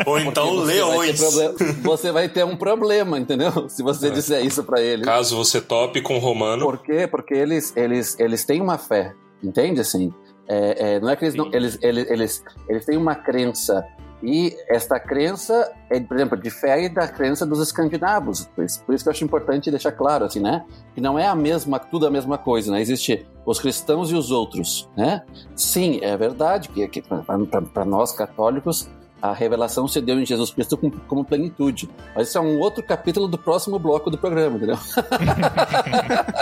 [0.05, 1.19] Ou Porque então você vai ter leões.
[1.21, 3.67] problema- você vai ter um problema, entendeu?
[3.69, 5.03] Se você disser isso para ele.
[5.03, 6.63] Caso você tope com o romano.
[6.65, 7.07] Por quê?
[7.07, 9.81] Porque eles, eles, eles têm uma fé, entende?
[9.81, 10.13] Assim,
[10.47, 11.47] é, é, não é que eles não.
[11.53, 13.83] Eles, eles, eles, eles têm uma crença.
[14.23, 18.45] E esta crença, é, por exemplo, difere da crença dos escandinavos.
[18.55, 20.65] Por isso, por isso que eu acho importante deixar claro, assim, né?
[20.93, 22.81] Que não é a mesma, tudo a mesma coisa, né?
[22.81, 25.23] Existe os cristãos e os outros, né?
[25.55, 28.89] Sim, é verdade que, que para nós católicos
[29.29, 31.89] a revelação se deu em Jesus Cristo como, como plenitude.
[32.15, 34.77] Mas isso é um outro capítulo do próximo bloco do programa, entendeu?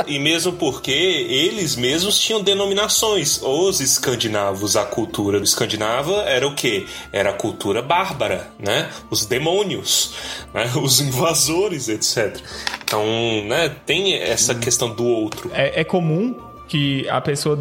[0.06, 3.42] E mesmo porque eles mesmos tinham denominações.
[3.42, 6.86] Os escandinavos, a cultura do escandinava era o quê?
[7.12, 8.90] Era a cultura bárbara, né?
[9.10, 10.14] Os demônios,
[10.54, 10.70] né?
[10.82, 12.38] os invasores, etc.
[12.84, 13.06] Então,
[13.46, 15.50] né, tem essa questão do outro.
[15.54, 16.36] É, é comum
[16.74, 17.56] que a pessoa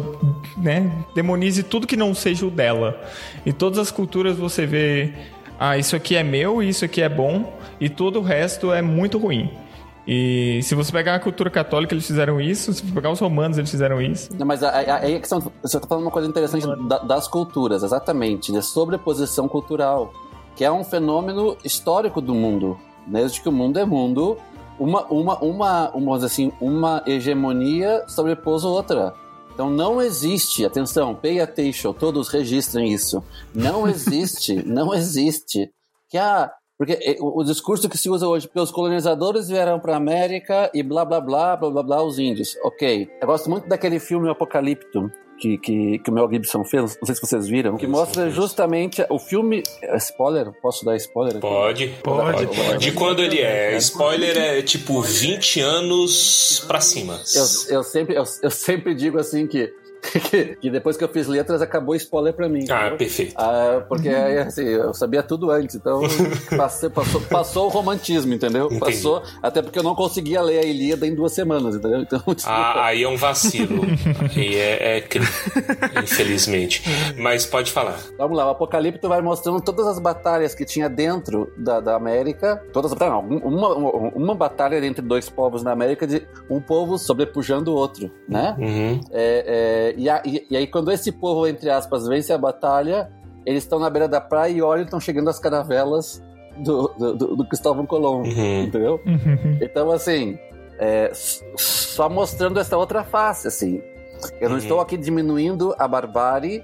[0.57, 2.99] né, demonize tudo que não seja o dela.
[3.45, 5.13] Em todas as culturas você vê,
[5.59, 9.19] ah, isso aqui é meu, isso aqui é bom, e todo o resto é muito
[9.19, 9.51] ruim.
[10.07, 12.73] E se você pegar a cultura católica, eles fizeram isso.
[12.73, 14.31] Se pegar os romanos, eles fizeram isso.
[14.35, 18.51] Não, mas aí a questão, você está falando uma coisa interessante da- das culturas, exatamente,
[18.51, 20.11] de sobreposição cultural,
[20.55, 22.79] que é um fenômeno histórico do mundo.
[23.05, 24.37] Desde que o mundo é mundo,
[24.79, 29.13] uma, uma, uma, uma, assim, uma hegemonia sobrepôs outra.
[29.53, 33.23] Então não existe, atenção, pay attention, todos registrem isso.
[33.53, 35.69] Não existe, não existe
[36.09, 36.51] que a
[36.83, 40.69] porque eh, o, discurso que se usa hoje, porque os colonizadores vieram para a América
[40.73, 42.57] e blá blá blá blá blá blá os índios.
[42.61, 43.07] Ok.
[43.21, 45.09] Eu gosto muito daquele filme Apocalipto.
[45.35, 49.03] Que, que, que o Mel Gibson fez, não sei se vocês viram, que mostra justamente
[49.09, 49.63] o filme.
[49.81, 50.53] é Spoiler?
[50.61, 51.37] Posso dar spoiler?
[51.37, 51.41] aqui?
[51.41, 52.77] Pode, Pode, pode.
[52.77, 53.75] De quando ele é?
[53.77, 57.19] Spoiler é tipo 20 anos pra cima.
[57.35, 59.73] Eu, eu, sempre, eu, eu sempre digo assim que,
[60.59, 62.65] que, depois que eu fiz letras acabou spoiler pra mim.
[62.69, 62.97] Ah, entendeu?
[62.97, 63.33] perfeito.
[63.37, 66.01] Ah, porque assim, eu sabia tudo antes, então
[66.57, 68.65] passei- passou, passou o romantismo, entendeu?
[68.65, 68.79] Entendi.
[68.79, 72.01] Passou, até porque eu não conseguia ler a Ilíada em duas semanas, entendeu?
[72.01, 73.81] Então, Ah, aí é um vacilo.
[74.35, 75.25] aí é, é crime,
[76.03, 76.83] infelizmente.
[77.17, 77.99] Mas pode falar.
[78.17, 82.61] Vamos lá, o Apocalipto vai mostrando todas as batalhas que tinha dentro da, da América.
[82.71, 87.71] Todas não, uma, uma, uma batalha entre dois povos na América de um povo sobrepujando
[87.71, 88.55] o outro, né?
[88.59, 89.01] Uhum.
[89.11, 93.09] É, é, e, a- e- e aí, quando esse povo, entre aspas, vence a batalha,
[93.45, 96.21] eles estão na beira da praia e olham e estão chegando as caravelas
[96.57, 98.63] do, do, do- do Cristóvão Colombo, Uhum.
[98.63, 98.99] entendeu?
[99.61, 100.37] Então, assim,
[100.79, 103.81] é, só mostrando essa outra face, assim.
[104.39, 104.61] Eu não Uhum.
[104.61, 106.63] estou aqui diminuindo a barbárie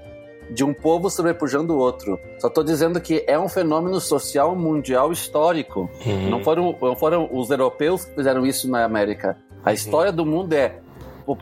[0.52, 2.18] de um povo sobrepujando o outro.
[2.38, 5.88] Só estou dizendo que é um fenômeno social mundial histórico.
[6.06, 6.30] Uhum.
[6.30, 9.36] Não foram, não foram os europeus que fizeram isso na América.
[9.64, 10.78] A história do mundo é,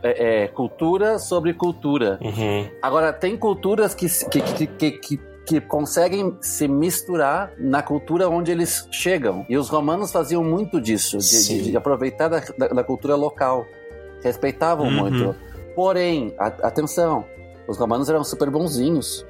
[0.02, 2.18] é- é cultura sobre cultura.
[2.22, 2.68] Uhum.
[2.82, 8.86] Agora, tem culturas que, que, que, que, que, conseguem se misturar na cultura onde eles
[8.90, 9.46] chegam.
[9.48, 13.64] E os romanos faziam muito disso, de, de- de aproveitar da, da- da cultura local.
[14.22, 14.92] Respeitavam Uhum.
[14.92, 15.34] muito.
[15.74, 17.24] Porém, a- atenção,
[17.68, 19.24] os romanos eram super bonzinhos,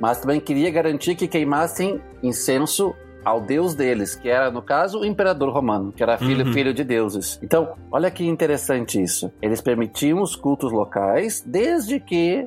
[0.00, 5.04] mas também queria garantir que queimassem incenso ao deus deles, que era, no caso, o
[5.04, 6.52] imperador romano, que era filho, Uhum.
[6.52, 7.38] filho de deuses.
[7.42, 9.30] Então, olha que interessante isso.
[9.42, 12.46] Eles permitiam os cultos locais, desde que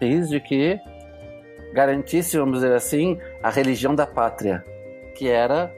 [0.00, 0.78] desde que
[1.72, 4.64] garantisse, vamos dizer assim, a religião da pátria,
[5.16, 5.72] que era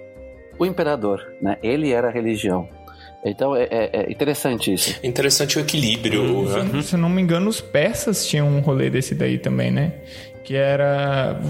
[0.58, 1.56] o imperador, né?
[1.62, 2.68] Ele era a religião.
[3.24, 4.98] Então é, é- é interessante isso.
[5.02, 6.82] Interessante o equilíbrio, né?
[6.82, 9.94] Se eu não me engano, os persas tinham um rolê desse daí também, né?
[10.46, 11.40] Que era.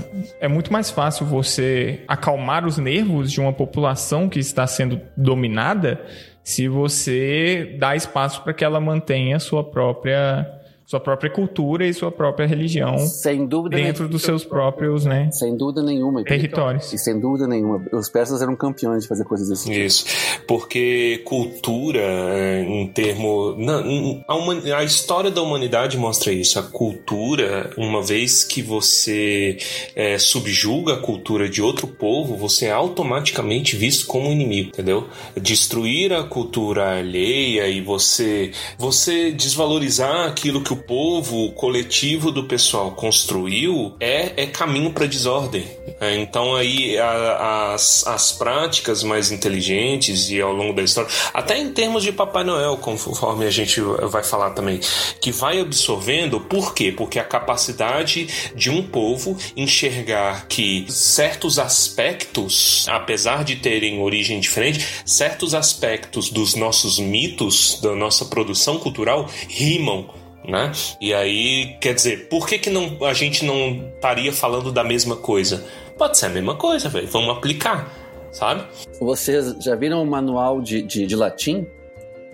[0.41, 6.01] É muito mais fácil você acalmar os nervos de uma população que está sendo dominada
[6.43, 10.56] se você dá espaço para que ela mantenha sua própria,
[10.87, 14.09] sua própria cultura e sua própria religião Sem dúvida dentro nenhuma.
[14.12, 15.29] dos seus próprios, né?
[15.33, 16.22] Sem dúvida nenhuma.
[16.22, 16.92] Territórios.
[16.92, 17.85] E sem dúvida nenhuma.
[17.92, 19.72] Os persas eram campeões de fazer coisas assim.
[19.72, 20.05] Isso,
[20.46, 23.57] porque cultura, é, em termo.
[23.59, 23.83] na-
[24.29, 26.57] a, humani- a história da humanidade mostra isso.
[26.59, 29.57] A cultura, uma vez que você
[29.96, 35.09] é, subjuga a cultura de outro povo, você é automaticamente visto como um inimigo, entendeu?
[35.40, 42.45] Destruir a cultura alheia e você, você desvalorizar aquilo que o povo, o coletivo do
[42.45, 45.65] pessoal construiu é, é caminho para desordem.
[46.01, 51.59] É, então aí a- as, as práticas mais inteligentes e ao longo da história, até
[51.59, 54.81] em termos de Papai Noel, conforme a gente vai falar também,
[55.21, 56.93] que vai absorvendo, por quê?
[56.93, 64.87] Porque a capacidade de um povo enxergar que certos aspectos, apesar de terem origem diferente,
[65.05, 70.09] certos aspectos dos nossos mitos, da nossa produção cultural, rimam
[70.47, 70.73] né?
[71.01, 75.17] E aí, quer dizer, por que, que não, a gente não estaria falando da mesma
[75.17, 75.65] coisa?
[75.97, 77.07] Pode ser a mesma coisa, velho.
[77.09, 77.93] Vamos aplicar,
[78.31, 78.65] sabe?
[79.01, 81.67] Vocês já viram o manual de, de, de latim?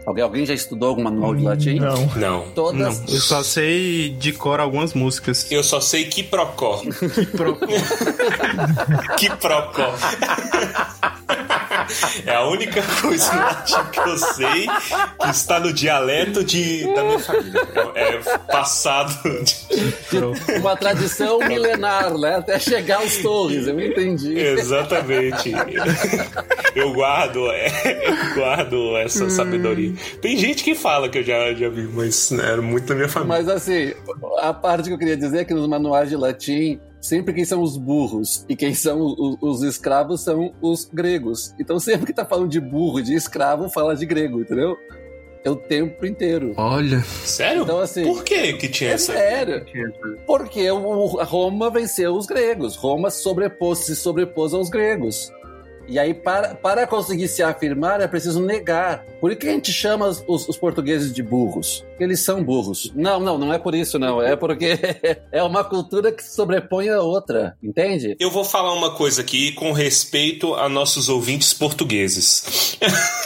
[0.05, 1.79] Alguém, alguém já estudou algum manual de latim?
[1.79, 2.07] Não.
[2.17, 2.43] Não.
[2.55, 2.99] Todas.
[3.01, 5.47] Não, eu só sei de cor algumas músicas.
[5.51, 6.83] Eu só sei que procó.
[7.37, 7.57] Pro-
[9.17, 9.95] que procó.
[12.27, 14.67] É a única coisa no latim que eu sei
[15.21, 17.61] que está no dialeto de, da minha família.
[17.95, 18.19] É é
[18.51, 19.13] passado
[19.43, 19.57] de
[20.61, 22.37] Uma tradição milenar, né?
[22.37, 24.39] Até chegar aos torres, eu entendi.
[24.39, 25.53] Exatamente.
[26.75, 29.92] Eu guardo, é, eu guardo essa sabedoria.
[30.21, 33.09] Tem gente que fala que eu já, já vi, mas né, era muito da minha
[33.09, 33.37] família.
[33.39, 33.93] Mas assim,
[34.41, 37.63] a parte que eu queria dizer é que nos manuais de latim, sempre quem são
[37.63, 41.55] os burros e quem são os, os escravos são os gregos.
[41.59, 44.77] Então sempre que tá falando de burro e de escravo, fala de grego, entendeu?
[45.45, 46.55] É o tempo inteiro.
[46.57, 47.63] Olha, Sério?
[47.65, 49.13] Então, assim, Por que que tinha É essa?
[49.13, 49.65] sério.
[50.25, 52.77] Porque o, a Roma venceu os gregos.
[52.77, 55.33] Roma sobrepôs, se sobrepôs aos gregos.
[55.89, 59.05] E aí, para, para conseguir se afirmar, é preciso negar.
[59.21, 61.85] Por que a gente chama os, os- portugueses de burros?
[62.03, 62.91] Porque eles são burros.
[62.97, 64.21] Não, não, não é por isso, não.
[64.21, 64.77] É porque
[65.31, 68.17] é uma cultura que se sobrepõe a outra, entende?
[68.19, 72.77] Eu vou falar uma coisa aqui com respeito a nossos ouvintes portugueses.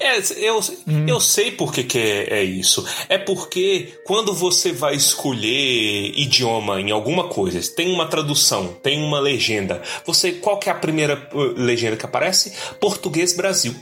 [0.00, 0.60] É, eu,
[1.06, 2.86] eu sei por que, que é, é isso.
[3.06, 9.20] É porque quando você vai escolher idioma em alguma coisa, tem uma tradução, tem uma
[9.20, 9.82] legenda.
[10.06, 12.54] Você qual que é a primeira uh, legenda que aparece?
[12.80, 13.74] Português Brasil.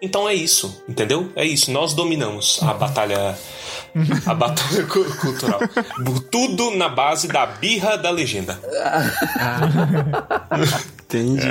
[0.00, 1.32] Então é isso, entendeu?
[1.34, 1.70] É isso.
[1.70, 3.36] Nós dominamos a batalha
[4.26, 5.60] a batalha cu- cultural.
[6.30, 8.58] Tudo na base da birra da legenda.
[11.02, 11.46] entendi.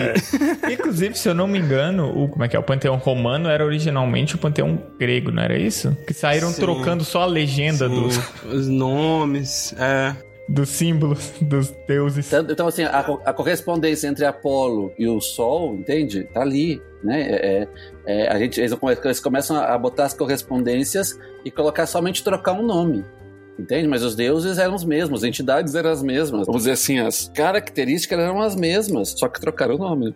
[0.71, 2.59] Inclusive, se eu não me engano, o, como é que é?
[2.59, 5.95] O Panteão Romano era originalmente o Panteão Grego, não era isso?
[6.07, 6.61] Que saíram Sim.
[6.61, 10.15] trocando só a legenda dos, Os nomes, é.
[10.47, 12.31] Dos símbolos dos deuses.
[12.33, 16.23] Então, assim, a, a correspondência entre Apolo e o Sol, entende?
[16.25, 17.21] Tá ali, né?
[17.21, 17.67] É, é-
[18.07, 18.71] é, a gente, eles,
[19.03, 23.03] eles começam a botar as correspondências e colocar somente trocar um nome.
[23.57, 23.87] Entende?
[23.87, 26.45] Mas os deuses eram os mesmos, as entidades eram as mesmas.
[26.45, 30.13] Vamos dizer assim, as características eram as mesmas, só que trocaram o nome.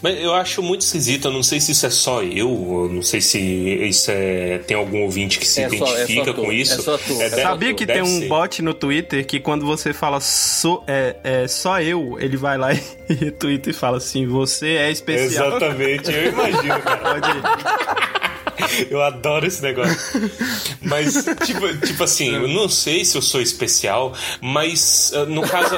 [0.00, 3.02] Mas eu acho muito esquisito, eu não sei se isso é só eu, eu não
[3.02, 4.58] sei se isso é.
[4.66, 6.72] Tem algum ouvinte que se É só- é só identifica tu, com isso.
[6.72, 7.14] é só tu.
[7.18, 8.28] deve- Sabia que deve tem um ser.
[8.28, 12.72] bot no Twitter que quando você fala so, é, é só eu, ele vai lá
[13.08, 15.48] e retweeta e fala assim: você é especial.
[15.48, 17.20] Exatamente, eu imagino, cara.
[17.20, 18.39] Pode ir.
[18.90, 20.30] Eu adoro esse negócio.
[20.82, 25.76] Mas, tipo, tipo assim, eu não sei se eu sou especial, mas ah, no caso.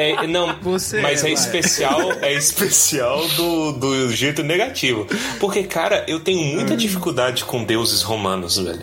[0.00, 5.06] É, não, Você mas é, é especial, é especial do, do jeito negativo.
[5.38, 8.82] Porque, cara, eu tenho muita dificuldade com deuses romanos, velho.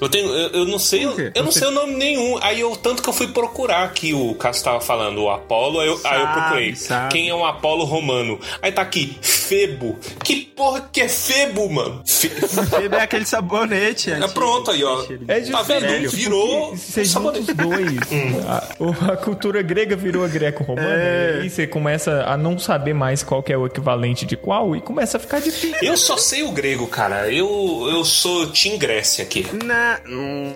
[0.00, 1.10] Eu tenho, eu, eu não sei, eu
[1.42, 2.38] não Você- sei o nome nenhum.
[2.42, 5.88] Aí eu tanto que eu fui procurar aqui o Cássio tava falando, o Apolo, aí
[5.88, 6.76] eu, aí eu Sabe, procurei.
[6.76, 7.12] sabe.
[7.12, 8.38] Quem é um Apolo romano?
[8.60, 9.98] Aí tá aqui, Febo.
[10.22, 12.02] Que porra que é Febo, mano?
[12.06, 12.28] Fe...
[12.28, 14.10] Febo é aquele sabonete.
[14.10, 15.04] É pronto aí, ó.
[15.26, 16.10] É tá vendo?
[16.10, 16.76] Virou.
[16.76, 17.98] Você junta os dois.
[18.46, 20.88] a, a, cultura grega virou a greco-romana.
[20.88, 21.42] É.
[21.44, 25.16] E você começa a não saber mais qual é o equivalente de qual e começa
[25.16, 25.78] a ficar difícil.
[25.82, 27.32] Eu só sei o grego, cara.
[27.32, 29.46] Eu, eu sou Team Grécia aqui.
[29.64, 30.00] Na...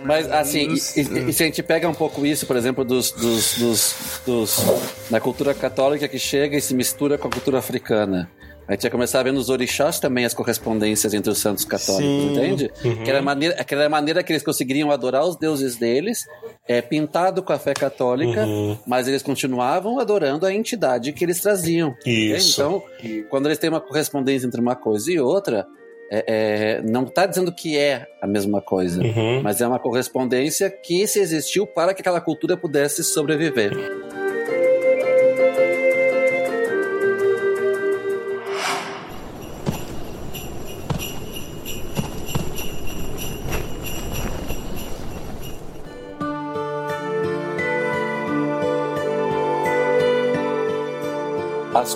[0.04, 3.12] Mas assim, e, e, e, se a gente pega um pouco isso, por exemplo, dos,
[3.12, 3.94] dos, dos,
[4.26, 4.64] dos
[5.10, 8.30] na cultura católica que chega e se mistura com a cultura africana.
[8.66, 12.04] A gente ia começar a ver nos orixás também as correspondências entre os santos católicos,
[12.04, 12.32] Sim.
[12.32, 12.70] entende?
[12.84, 13.02] Uhum.
[13.02, 16.26] Que, era a maneira, aquela maneira que eles conseguiriam adorar os deuses deles,
[16.66, 18.78] é, pintado com a fé católica, uhum.
[18.86, 21.94] mas eles continuavam adorando a entidade que eles traziam.
[22.06, 22.60] Isso.
[22.60, 22.82] Então,
[23.28, 25.66] quando eles têm uma correspondência entre uma coisa e outra,
[26.10, 29.42] é, é, não está dizendo que é a mesma coisa, uhum.
[29.42, 33.72] mas é uma correspondência que se existiu para que aquela cultura pudesse sobreviver.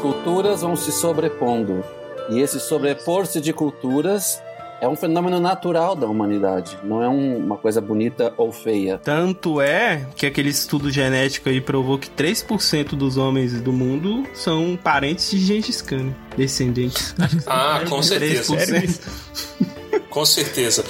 [0.06, 1.84] Culturas vão se sobrepondo.
[2.30, 4.40] E esse sobrepor-se de culturas
[4.80, 9.00] é um fenômeno natural da humanidade, não é um, uma coisa bonita ou feia.
[9.02, 14.78] Tanto é que aquele estudo genético aí provou que 3% dos homens do mundo são
[14.80, 17.14] parentes de Gengis Khan, descendentes.
[17.46, 18.54] Ah, com certeza.
[20.16, 20.16] 3%.
[20.16, 20.82] Com certeza.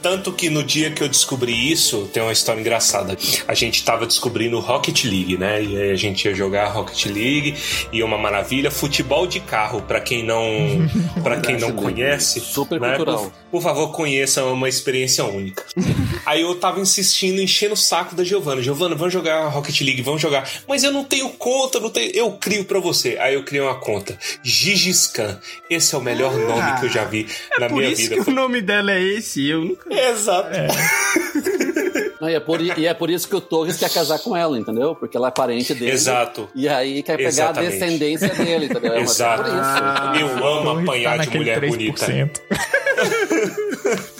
[0.00, 3.18] Tanto que no dia que eu descobri isso, tem uma história engraçada.
[3.48, 5.60] A gente tava descobrindo Rocket League, né?
[5.62, 7.56] E aí a gente ia jogar Rocket League
[7.92, 10.46] e uma maravilha, futebol de carro, para quem não
[11.24, 12.94] para quem não conhece, super né?
[12.96, 13.18] cultural.
[13.18, 15.64] Por, por, favor, conheça, é uma experiência única.
[16.24, 18.62] aí eu tava insistindo, enchendo o saco da Giovana.
[18.62, 20.48] Giovana, vamos jogar Rocket League, vamos jogar.
[20.68, 23.18] Mas eu não tenho conta, não tenho, eu crio para você.
[23.18, 24.16] Aí eu criei uma conta.
[24.44, 25.40] Gigiscan.
[25.68, 28.60] Esse é o melhor ah, nome que eu já vi é na minha vida nome
[28.60, 29.92] dela é esse, eu nunca.
[29.92, 30.50] Exato.
[30.54, 30.68] É.
[32.20, 34.58] Não, e, é por, e é por isso que o Torres quer casar com ela,
[34.58, 34.94] entendeu?
[34.94, 35.92] Porque ela é parente dele.
[35.92, 36.48] Exato.
[36.54, 37.66] E aí quer pegar Exatamente.
[37.66, 38.94] a descendência dele, entendeu?
[38.94, 39.50] É Exato.
[39.50, 41.68] É ah, eu amo apanhar tá de mulher 3%.
[41.68, 42.06] bonita.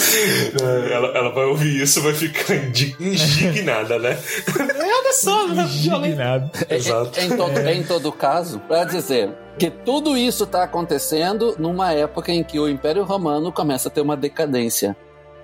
[0.90, 4.18] ela, ela vai ouvir isso vai ficar indignada, né?
[4.58, 6.50] Olha só, indignada.
[6.68, 7.20] Exato.
[7.20, 12.32] Em, em, todo, em todo caso, para dizer que tudo isso está acontecendo numa época
[12.32, 14.96] em que o Império Romano começa a ter uma decadência.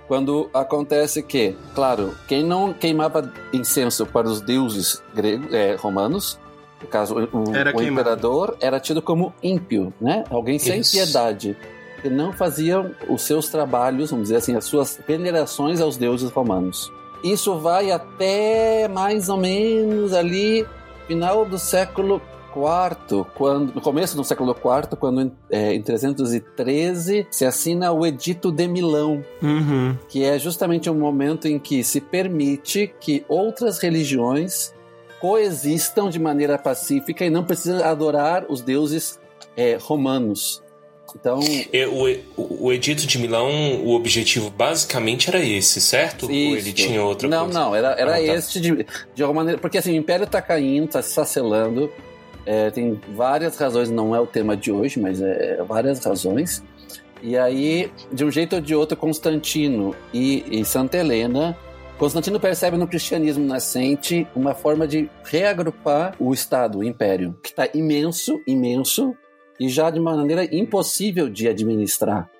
[0.09, 6.39] Quando acontece que, claro, quem não queimava incenso para os deuses gregos, é, romanos,
[6.81, 10.23] no caso o, o imperador, era tido como ímpio, né?
[10.31, 10.93] Alguém sem isso.
[10.93, 11.57] piedade
[12.07, 16.93] que não faziam os seus trabalhos, vamos dizer assim, as suas venerações aos deuses romanos.
[17.25, 20.65] Isso vai até mais ou menos ali
[21.09, 22.23] final do século
[22.55, 28.53] IV, quando, no começo do século IV, quando é, em 313 se assina o Edito
[28.53, 29.97] de Milão, uhum.
[30.09, 34.73] que é justamente um momento em que se permite que outras religiões
[35.21, 39.19] coexistam de maneira pacífica e não precisam adorar os deuses
[39.57, 40.65] é, romanos.
[41.15, 43.51] Então, o, o Edito de Milão,
[43.85, 46.31] o objetivo basicamente era esse, certo?
[46.31, 46.51] Isso.
[46.51, 47.59] Ou ele tinha outra não, coisa?
[47.59, 48.23] Não, não, era, era ah, tá.
[48.23, 49.61] esse de, de alguma maneira.
[49.61, 51.91] Porque assim, o Império está caindo, está se sacelando.
[52.45, 56.63] É, tem várias razões, não é o tema de hoje, mas é, é várias razões.
[57.23, 61.57] E aí, de um jeito ou de outro, Constantino e, e Santa Helena
[61.99, 67.69] Constantino percebe no cristianismo nascente uma forma de reagrupar o Estado, o Império, que está
[67.73, 69.17] imenso, imenso,
[69.59, 72.31] e já de maneira impossível de administrar.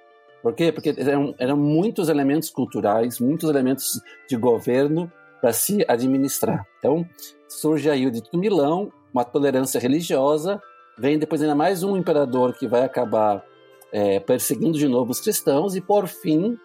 [0.43, 0.71] Por quê?
[0.71, 6.67] Porque eram, eram muitos elementos culturais, muitos elementos de governo para se administrar.
[6.79, 7.05] Então,
[7.49, 10.61] surge aí o Dito Milão, uma tolerância religiosa,
[10.99, 13.45] vem depois ainda mais um imperador que vai acabar
[13.93, 16.57] é, perseguindo de novo os cristãos, e por fim,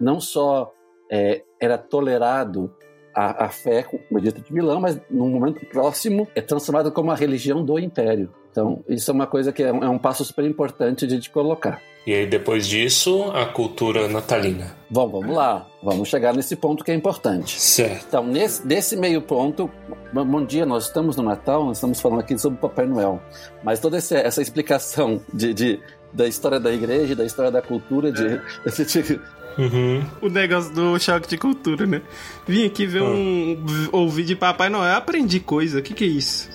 [0.00, 0.72] não só
[1.10, 2.74] é, era tolerado
[3.14, 7.14] a, a fé, o Edito de Milão, mas num momento próximo é transformado como a
[7.14, 8.30] religião do império.
[8.50, 11.28] Então, isso é uma coisa que é um, é um passo super importante de, de
[11.28, 11.80] colocar.
[12.06, 14.76] E aí, depois disso, a cultura natalina.
[14.90, 15.66] Bom, vamos lá.
[15.82, 17.58] Vamos chegar nesse ponto que é importante.
[17.60, 18.04] Certo.
[18.06, 19.70] Então, nesse, nesse meio ponto,
[20.12, 23.20] bom dia, nós estamos no Natal, nós estamos falando aqui sobre o Papai Noel.
[23.62, 25.80] Mas toda essa, essa explicação de, de,
[26.12, 28.38] da história da igreja, da história da cultura, de,
[28.84, 29.20] de
[29.56, 30.04] Uhum.
[30.20, 32.02] O negócio do choque de cultura, né?
[32.46, 33.64] Vim aqui ver um.
[33.92, 35.78] ouvir de Papai Noel, aprendi coisa.
[35.78, 36.48] O que, que é isso?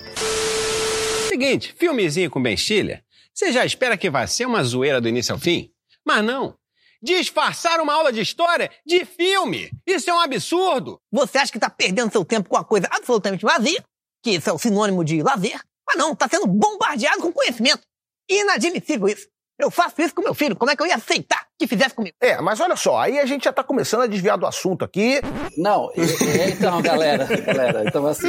[1.28, 5.32] Seguinte, filmezinho com Ben Stiller, você já espera que vai ser uma zoeira do início
[5.32, 5.70] ao fim?
[6.04, 6.54] Mas não.
[7.02, 9.70] Disfarçar uma aula de história de filme!
[9.86, 11.00] Isso é um absurdo!
[11.10, 13.82] Você acha que está perdendo seu tempo com uma coisa absolutamente vazia?
[14.22, 15.58] Que isso é o sinônimo de lazer?
[15.88, 17.80] Ah, não, tá sendo bombardeado com conhecimento.
[18.28, 19.26] Inadmissível isso.
[19.60, 22.16] Eu faço isso com meu filho, como é que eu ia aceitar que fizesse comigo?
[22.20, 25.20] É, mas olha só, aí a gente já tá começando a desviar do assunto aqui.
[25.58, 28.28] Não, e- e- então, galera, galera, então assim,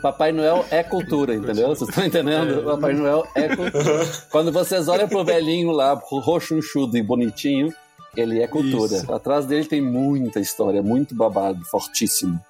[0.00, 1.68] Papai Noel é cultura, entendeu?
[1.68, 2.62] Vocês estão entendendo?
[2.64, 4.06] Papai Noel é cultura.
[4.30, 7.72] Quando vocês olham pro velhinho lá, roxunchudo e bonitinho,
[8.16, 8.94] ele é cultura.
[8.96, 9.12] Isso.
[9.12, 12.40] Atrás dele tem muita história, muito babado, fortíssimo.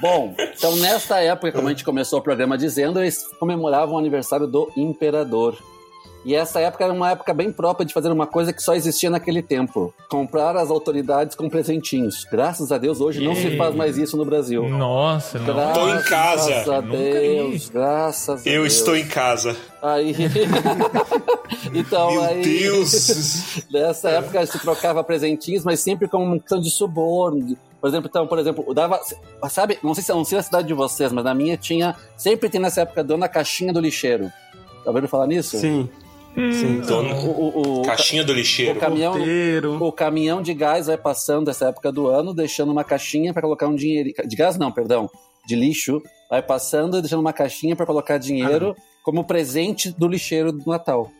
[0.00, 4.46] Bom, então nesta época, como a gente começou o programa dizendo, eles comemoravam o aniversário
[4.46, 5.56] do imperador.
[6.24, 9.08] E essa época era uma época bem própria de fazer uma coisa que só existia
[9.08, 12.24] naquele tempo: comprar as autoridades com presentinhos.
[12.30, 14.68] Graças a Deus, hoje não se faz mais isso no Brasil.
[14.68, 15.46] Nossa, não.
[15.46, 16.54] Graças Tô em casa.
[16.74, 18.74] a Nunca Deus, graças a Eu Deus.
[18.74, 19.56] estou em casa.
[19.82, 20.14] Aí.
[21.74, 22.42] então, Meu aí.
[22.42, 23.64] Deus!
[23.72, 27.56] Nessa época se trocava presentinhos, mas sempre com uma questão de suborno.
[27.80, 29.00] Por exemplo, então, por exemplo, dava.
[29.48, 31.96] Sabe, não sei se não sei a cidade de vocês, mas na minha tinha.
[32.14, 34.30] Sempre tem nessa época dona caixinha do lixeiro.
[34.84, 35.58] Tá ouvindo falar nisso?
[35.58, 35.88] Sim.
[36.34, 36.80] Sim.
[36.80, 38.78] Dona- O, o, o, Caixinha do o lixeiro.
[38.78, 39.84] caminhão, Porteiro.
[39.84, 43.66] o caminhão de gás vai passando essa época do ano, deixando uma caixinha para colocar
[43.66, 44.10] um dinheiro.
[44.26, 45.10] De gás não, perdão.
[45.46, 46.00] De lixo.
[46.30, 51.10] Vai passando e deixando uma caixinha para colocar dinheiro como presente do lixeiro do Natal.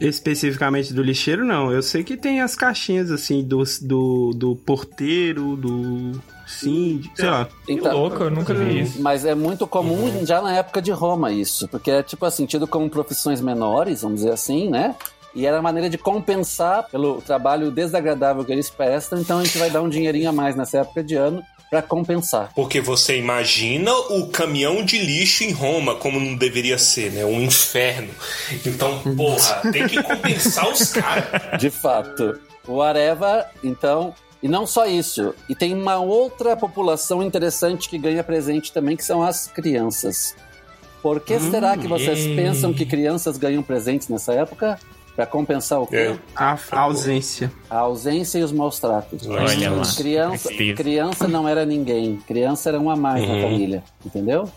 [0.00, 1.72] Especificamente do lixeiro, não.
[1.72, 6.12] Eu sei que tem as caixinhas, assim, do, do, do porteiro, do
[6.46, 7.48] síndico, sei lá.
[7.64, 9.02] Que Então, louco, eu nunca vi isso.
[9.02, 12.66] Mas é muito comum já na época de Roma isso, porque é tipo assim, tido
[12.66, 14.94] como profissões menores, vamos dizer assim, né?
[15.34, 19.58] E era a maneira de compensar pelo trabalho desagradável que eles prestam, então a gente
[19.58, 22.52] vai dar um dinheirinho a mais nessa época de ano para compensar.
[22.54, 27.24] Porque você imagina o caminhão de lixo em Roma, como não deveria ser, né?
[27.24, 28.10] Um inferno.
[28.64, 31.26] Então, porra, tem que compensar os caras.
[31.60, 32.40] De fato.
[32.66, 34.14] O Areva, então.
[34.42, 35.34] E não só isso.
[35.48, 40.36] E tem uma outra população interessante que ganha presente também, que são as crianças.
[41.02, 42.36] Por que será que vocês ei.
[42.36, 44.78] pensam que crianças ganham presentes nessa época?
[45.16, 45.96] Para compensar o quê?
[45.96, 46.16] É.
[46.36, 47.50] A a ausência.
[47.70, 49.26] A ausência e os maus tratos.
[49.26, 49.82] Olha lá.
[49.96, 52.18] Criança, criança não era ninguém.
[52.18, 53.42] Criança era um a mais na Uhum.
[53.42, 53.82] família.
[54.04, 54.48] Entendeu?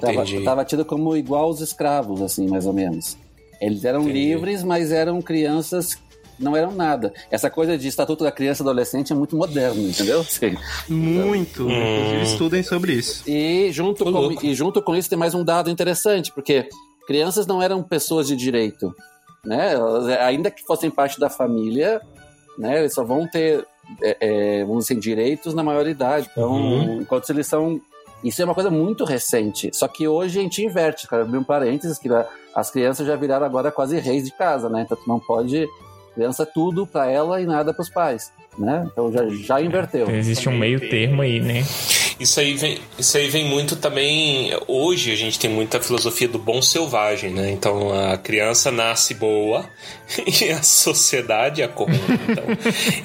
[0.00, 0.44] Tava, Entendi.
[0.44, 3.18] tava tido como igual os escravos, assim, mais ou menos.
[3.60, 4.18] Eles eram Entendi.
[4.28, 5.98] livres, mas eram crianças
[6.38, 7.12] não eram nada.
[7.30, 10.24] Essa coisa de estatuto da criança e adolescente é muito moderno, entendeu?
[10.24, 10.56] Sim.
[10.88, 11.62] Muito.
[11.62, 13.22] Inclusive, estudem sobre isso.
[13.28, 14.44] E junto, Tô com, louco.
[14.46, 16.68] e junto com isso tem mais um dado interessante, porque
[17.06, 18.92] crianças não eram pessoas de direito,
[19.44, 19.72] né?
[19.74, 22.00] Elas, é, ainda que fossem parte da família,
[22.58, 22.78] né?
[22.80, 23.66] Eles só vão ter,
[24.02, 24.16] é,
[24.60, 26.28] é, vamos dizer, direitos na maioridade.
[26.32, 27.00] Então, Uhum.
[27.02, 27.80] enquanto eles são...
[28.22, 29.70] Isso é uma coisa muito recente.
[29.74, 31.24] Só que hoje a gente inverte, cara.
[31.24, 32.08] Abrir um parênteses, que
[32.54, 34.82] as crianças já viraram agora quase reis de casa, né?
[34.82, 35.68] Então tu não pode...
[36.14, 38.88] Criança é tudo pra ela e nada pros pais, né?
[38.90, 40.08] Então já, já inverteu.
[40.08, 41.64] Existe um meio termo aí, né?
[42.18, 44.50] Isso aí, vem, isso aí vem muito também.
[44.68, 47.50] Hoje a gente tem muita filosofia do bom selvagem, né?
[47.50, 49.68] Então a criança nasce boa
[50.40, 52.12] e a sociedade a corrompe.
[52.28, 52.44] Então,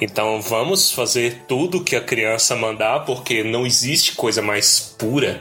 [0.00, 5.40] então vamos fazer tudo que a criança mandar, porque não existe coisa mais pura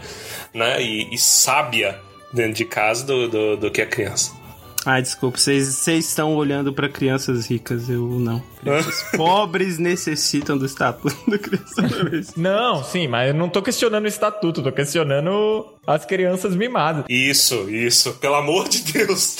[0.53, 0.82] né?
[0.82, 1.99] e, e sábia
[2.34, 4.39] dentro de casa do, do, do que a criança.
[4.86, 8.41] Ai, desculpa, vocês estão olhando pra crianças ricas, eu não.
[8.61, 12.34] Crianças pobres necessitam do estatuto da criança.
[12.38, 17.03] Não, sim, mas eu não tô questionando o estatuto, tô questionando as crianças mimadas.
[17.09, 19.38] Isso, isso, pelo amor de Deus.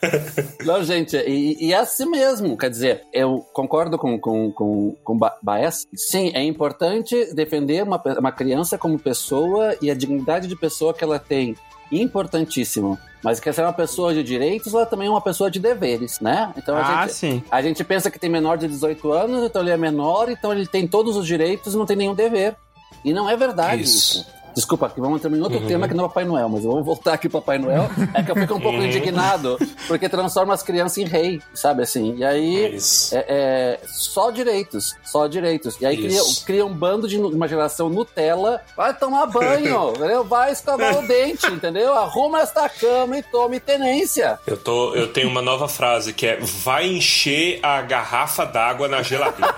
[0.64, 2.56] Não, gente, e, e é assim mesmo.
[2.56, 5.86] Quer dizer, eu concordo com, com, com, com Ba- Baez.
[5.94, 11.04] Sim, é importante defender uma, uma criança como pessoa e a dignidade de pessoa que
[11.04, 11.54] ela tem.
[11.92, 12.98] Importantíssimo.
[13.22, 16.52] Mas quer ser uma pessoa de direitos, ela também é uma pessoa de deveres, né?
[16.56, 17.14] Então a Ah, gente.
[17.14, 17.44] sim.
[17.50, 20.66] A gente pensa que tem menor de 18 anos, então ele é menor, então ele
[20.66, 22.56] tem todos os direitos e não tem nenhum dever.
[23.04, 24.18] E não é verdade Isso.
[24.20, 24.26] isso.
[24.54, 25.66] Desculpa, aqui vamos entrar em outro Uhum.
[25.66, 27.88] tema que não é Papai Noel, mas vamos voltar aqui para Papai Noel.
[28.14, 28.86] É que eu fico um pouco Uhum.
[28.86, 32.14] indignado, porque transforma as crianças em rei, sabe assim?
[32.16, 33.14] E aí Isso.
[33.14, 35.76] é, é só direitos, só direitos.
[35.80, 40.24] E aí cria, cria um bando de uma geração Nutella, vai tomar banho, entendeu?
[40.24, 41.94] Vai escovar o dente, entendeu?
[41.94, 44.38] Arruma esta cama e tome tenência.
[44.46, 49.02] Eu, tô, eu tenho uma nova frase que é: vai encher a garrafa d'água na
[49.02, 49.54] geladeira.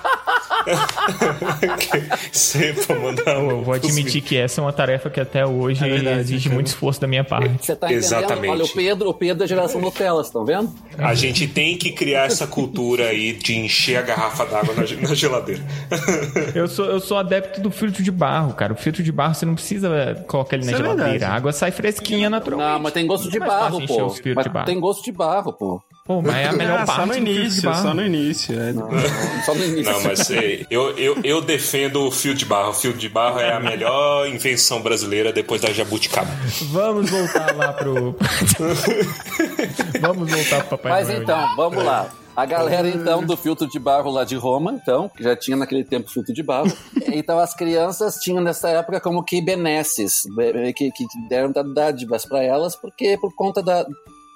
[2.33, 3.63] Sempre mandar Eu um.
[3.63, 6.55] vou admitir que essa é uma tarefa que até hoje É verdade, exige cara.
[6.55, 7.49] muito esforço da minha parte.
[7.65, 8.05] Você tá entendendo?
[8.05, 8.51] Exatamente.
[8.51, 10.73] Olha, o Pedro, o Pedro é geração Nutella, estão vendo?
[10.99, 15.15] A gente tem que criar essa cultura aí de encher a garrafa d'água na, na
[15.15, 15.63] geladeira.
[16.55, 18.73] Eu sou, eu sou adepto do filtro de barro, cara.
[18.73, 21.11] O filtro de barro você não precisa colocar ele na Isso é geladeira.
[21.11, 21.33] verdade.
[21.33, 22.71] A água sai fresquinha naturalmente.
[22.73, 24.07] Não, mas tem gosto de É barro, pô.
[24.35, 24.67] Mas de barro.
[24.67, 25.81] tem gosto de barro, pô.
[26.05, 28.61] Pô, mas é a melhor Ah, parte só no início, só no início.
[28.61, 28.73] é.
[28.73, 29.93] Não, não, só no início.
[29.93, 32.71] Não, mas é, eu, eu, eu defendo o fio de barro.
[32.71, 36.29] O fio de barro é a melhor invenção brasileira depois da jabuticaba.
[36.73, 38.17] Vamos voltar lá pro.
[40.01, 41.23] Vamos voltar pro Papai Mas Noel.
[41.23, 42.11] então, vamos lá.
[42.35, 45.85] A galera, então, do filtro de barro lá de Roma, então, que já tinha naquele
[45.85, 46.73] tempo filtro de barro.
[47.15, 52.43] Então, as crianças tinham nessa época como que benesses, be- que, que deram dádivas para
[52.43, 53.85] elas, porque por conta da,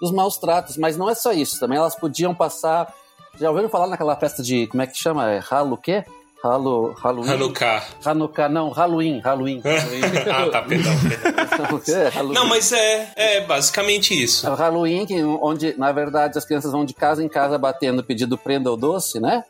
[0.01, 0.77] dos maus tratos.
[0.77, 2.93] Mas não é só isso, também elas podiam passar.
[3.39, 4.67] Já ouviram falar naquela festa de.
[4.67, 5.31] Como é que chama?
[5.31, 6.05] É Halo quê?
[6.43, 7.31] Halo, Halloween?
[7.31, 7.83] Hanukkah.
[8.05, 9.61] Hanukkah, não, Halloween, Halloween.
[9.61, 10.03] Halloween.
[10.31, 10.93] ah, tá, perdão.
[11.01, 12.11] perdão.
[12.13, 12.35] Halloween.
[12.35, 14.47] Não, mas é, é basicamente isso.
[14.47, 15.07] É o Halloween,
[15.41, 19.19] onde, na verdade, as crianças vão de casa em casa batendo pedido prenda ou doce,
[19.19, 19.45] né?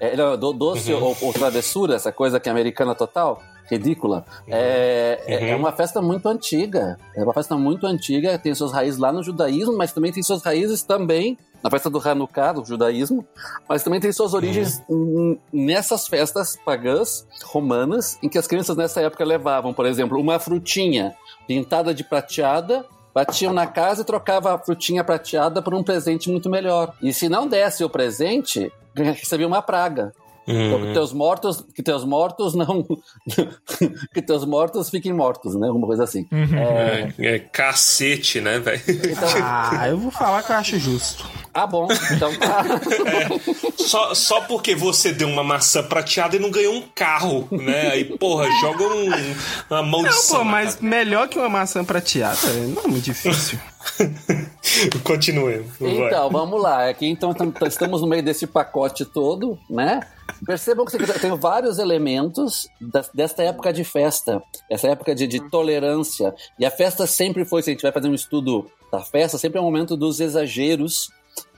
[0.00, 1.02] É, do, doce Uhum.
[1.02, 4.24] ou, ou travessura, essa coisa que é americana total, ridícula.
[4.46, 5.46] É, é- Uhum.
[5.46, 6.98] é uma festa muito antiga.
[7.14, 10.42] É uma festa muito antiga, tem suas raízes lá no judaísmo, mas também tem suas
[10.42, 13.26] raízes também na festa do Hanukkah, do judaísmo,
[13.68, 14.96] mas também tem suas origens Uhum.
[15.32, 20.38] hum, nessas festas pagãs romanas, em que as crianças nessa época levavam, por exemplo, uma
[20.38, 21.14] frutinha
[21.48, 26.48] pintada de prateada, batiam na casa e trocavam a frutinha prateada por um presente muito
[26.48, 26.94] melhor.
[27.02, 30.12] E se não desse o presente, recebia uma praga.
[30.48, 32.82] Então, que teus mortos, que teus mortos não,
[34.14, 35.66] que teus mortos fiquem mortos, né?
[35.68, 36.26] Alguma coisa assim.
[36.32, 38.80] É, É, é cacete, né, velho?
[38.88, 41.26] então, Ah, eu vou falar que eu acho justo.
[41.52, 41.86] ah, bom.
[42.12, 42.64] Então tá.
[43.78, 47.92] Só, só porque você deu uma maçã prateada e não ganhou um carro, né?
[47.92, 50.38] Aí, porra, joga um, uma Não, maldição.
[50.38, 52.38] pô, mas melhor que uma maçã prateada,
[52.74, 53.58] não é muito difícil.
[55.04, 55.64] Continue.
[55.80, 55.90] vai.
[56.08, 56.88] Então, vamos lá.
[56.88, 60.00] Aqui então tam- estamos no meio desse pacote todo, né?
[60.44, 62.68] Percebam que eu tenho vários elementos
[63.14, 66.34] desta época de festa, essa época de, de tolerância.
[66.58, 69.58] E a festa sempre foi, se a gente vai fazer um estudo da festa, sempre
[69.58, 71.10] é um momento dos exageros,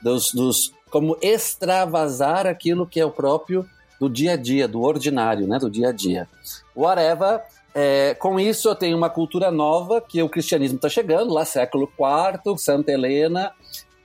[0.02, 3.64] dos, dos como extravasar aquilo que é o próprio
[4.00, 5.58] do dia a dia, do ordinário, né?
[5.58, 6.28] Do dia a dia.
[6.74, 7.42] Whatever.
[7.72, 11.88] É, com isso, eu tenho uma cultura nova que o cristianismo está chegando, lá século
[11.98, 13.52] IV, Santa Helena,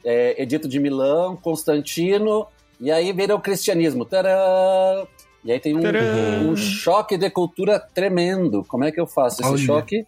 [0.03, 2.45] é, Edito de Milão, Constantino,
[2.79, 4.05] e aí vira o cristianismo.
[4.05, 5.05] Tadã!
[5.43, 8.63] E aí tem um, um choque de cultura tremendo.
[8.67, 9.57] Como é que eu faço esse Olha.
[9.63, 10.05] choque?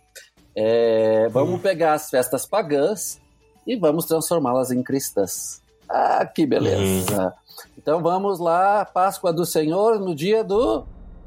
[0.55, 3.19] É, vamos pegar as festas pagãs
[3.65, 5.61] e vamos transformá-las em cristãs.
[5.87, 7.33] Ah, que beleza!
[7.77, 10.83] Então vamos lá, Páscoa do Senhor no dia do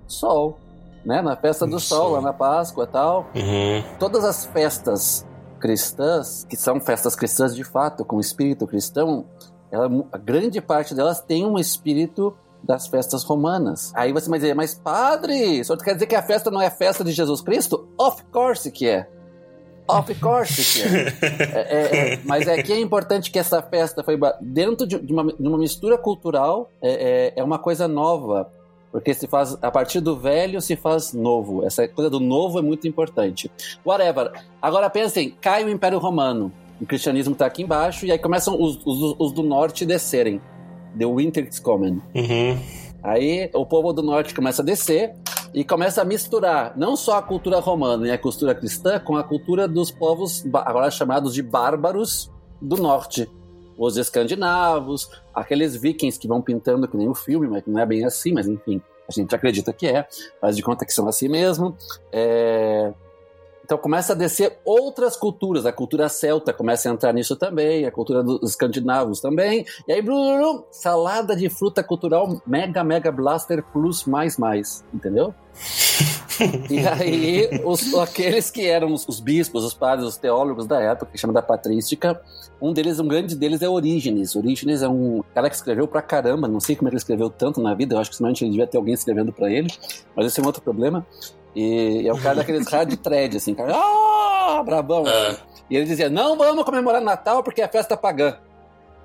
[0.09, 0.59] Sol,
[1.05, 1.23] né?
[1.23, 2.11] Na festa do Sol, Sol.
[2.15, 3.83] lá na Páscoa e tal Uhum.
[3.99, 5.25] todas as festas
[5.61, 9.25] cristãs, que são festas cristãs de fato, com espírito cristão,
[9.71, 13.93] ela, a grande parte delas tem um espírito das festas romanas.
[13.95, 17.03] Aí você vai dizer, mas padre, só quer dizer que a festa não é festa
[17.03, 17.89] de Jesus Cristo?
[17.99, 19.09] Of course que é.
[19.89, 21.11] Of course que é.
[21.53, 25.13] É, é, é, mas é que é importante que essa festa foi dentro de de
[25.13, 28.51] uma, de uma mistura cultural, é, é, é uma coisa nova.
[28.93, 31.65] Porque se faz, a partir do velho se faz novo.
[31.65, 33.51] Essa coisa do novo é muito importante.
[33.87, 34.33] Whatever.
[34.61, 36.53] Agora pensem, cai o Império Romano.
[36.81, 40.41] O cristianismo está aqui embaixo e aí começam os, os, os do norte descerem.
[40.99, 42.01] The winter is coming.
[42.15, 42.59] Uhum.
[43.03, 45.15] Aí o povo do norte começa a descer
[45.53, 49.25] e começa a misturar não só a cultura romana e a cultura cristã com a
[49.25, 53.29] cultura dos povos agora chamados de bárbaros do norte.
[53.77, 58.05] Os escandinavos, aqueles vikings que vão pintando que nem o filme, mas não é bem
[58.05, 60.07] assim, mas enfim, a gente acredita que é,
[60.41, 61.75] faz de conta que são assim mesmo.
[62.13, 62.93] É,
[63.71, 67.93] Então começa a descer outras culturas, a cultura celta começa a entrar nisso também, a
[67.93, 73.13] cultura dos escandinavos também, e aí, blu, blu, blu, salada de fruta cultural mega, mega
[73.13, 75.33] blaster plus mais mais, entendeu?
[76.69, 81.13] e aí, os, aqueles que eram os, os bispos, os padres, os teólogos da época,
[81.13, 82.21] que chama da patrística,
[82.61, 84.35] um deles, um grande deles é Orígenes.
[84.35, 87.73] Orígenes é um cara que escreveu pra caramba, não sei como ele escreveu tanto na
[87.73, 89.69] vida, eu acho que simplesmente ele devia ter alguém escrevendo pra ele,
[90.17, 91.07] mas esse é um outro problema.
[91.55, 95.07] E é o cara daqueles rádio thread, assim, cara, ah, brabão.
[95.07, 95.37] É.
[95.71, 98.37] E ele dizia: não vamos comemorar Natal porque é festa pagã.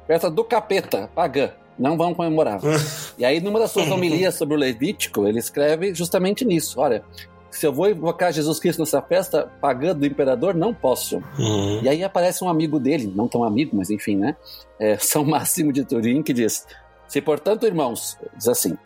[0.07, 1.51] Festa do capeta, pagã.
[1.77, 2.59] Não vamos comemorar.
[3.17, 7.03] e aí, numa das suas homilias sobre o Levítico, ele escreve justamente nisso: olha,
[7.51, 11.23] se eu vou invocar Jesus Cristo nessa festa pagã do imperador, não posso.
[11.37, 11.81] Uhum.
[11.81, 14.35] E aí aparece um amigo dele, não tão amigo, mas enfim, né?
[14.79, 16.65] É, São Máximo de Turim, que diz:
[17.07, 18.77] Se portanto, irmãos, diz assim: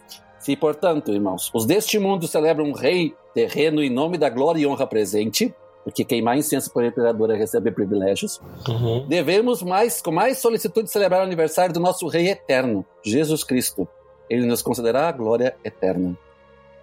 [0.50, 4.66] Se portanto, irmãos, os deste mundo celebram um rei terreno em nome da glória e
[4.66, 9.06] honra presente, porque queimar incenso o imperador é receber privilégios, Uhum.
[9.08, 13.88] devemos mais, com mais solicitude celebrar o aniversário do nosso rei eterno, Jesus Cristo.
[14.28, 16.18] Ele nos concederá a glória eterna.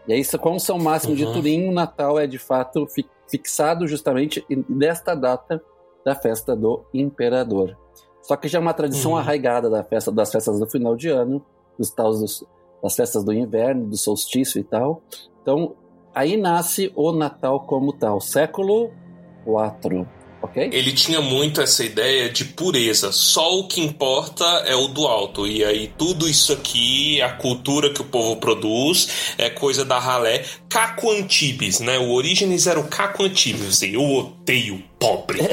[0.07, 1.33] E é isso, com São Máximo de Uhum.
[1.33, 5.61] Turim, o Natal é de fato fi- fixado justamente nesta data
[6.05, 7.77] da festa do imperador.
[8.23, 9.19] Só que já é uma tradição Uhum.
[9.19, 11.45] arraigada da festa, das festas do final de ano,
[11.77, 12.45] dos tals dos-
[12.83, 15.03] das festas do inverno, do solstício e tal.
[15.43, 15.75] Então,
[16.15, 18.91] aí nasce o Natal como tal, século
[19.47, 20.07] IV,
[20.43, 20.71] ok?
[20.73, 23.13] Ele tinha muito essa ideia de pureza.
[23.13, 25.47] Só o que importa é o do alto.
[25.47, 30.45] E aí tudo isso aqui, a cultura que o povo produz, é coisa da ralé.
[30.69, 31.99] Caco Antibes, né?
[31.99, 33.83] O Orígenes era o Caco Antibes.
[33.83, 35.43] Eu odeio pobre.
[35.43, 35.49] né?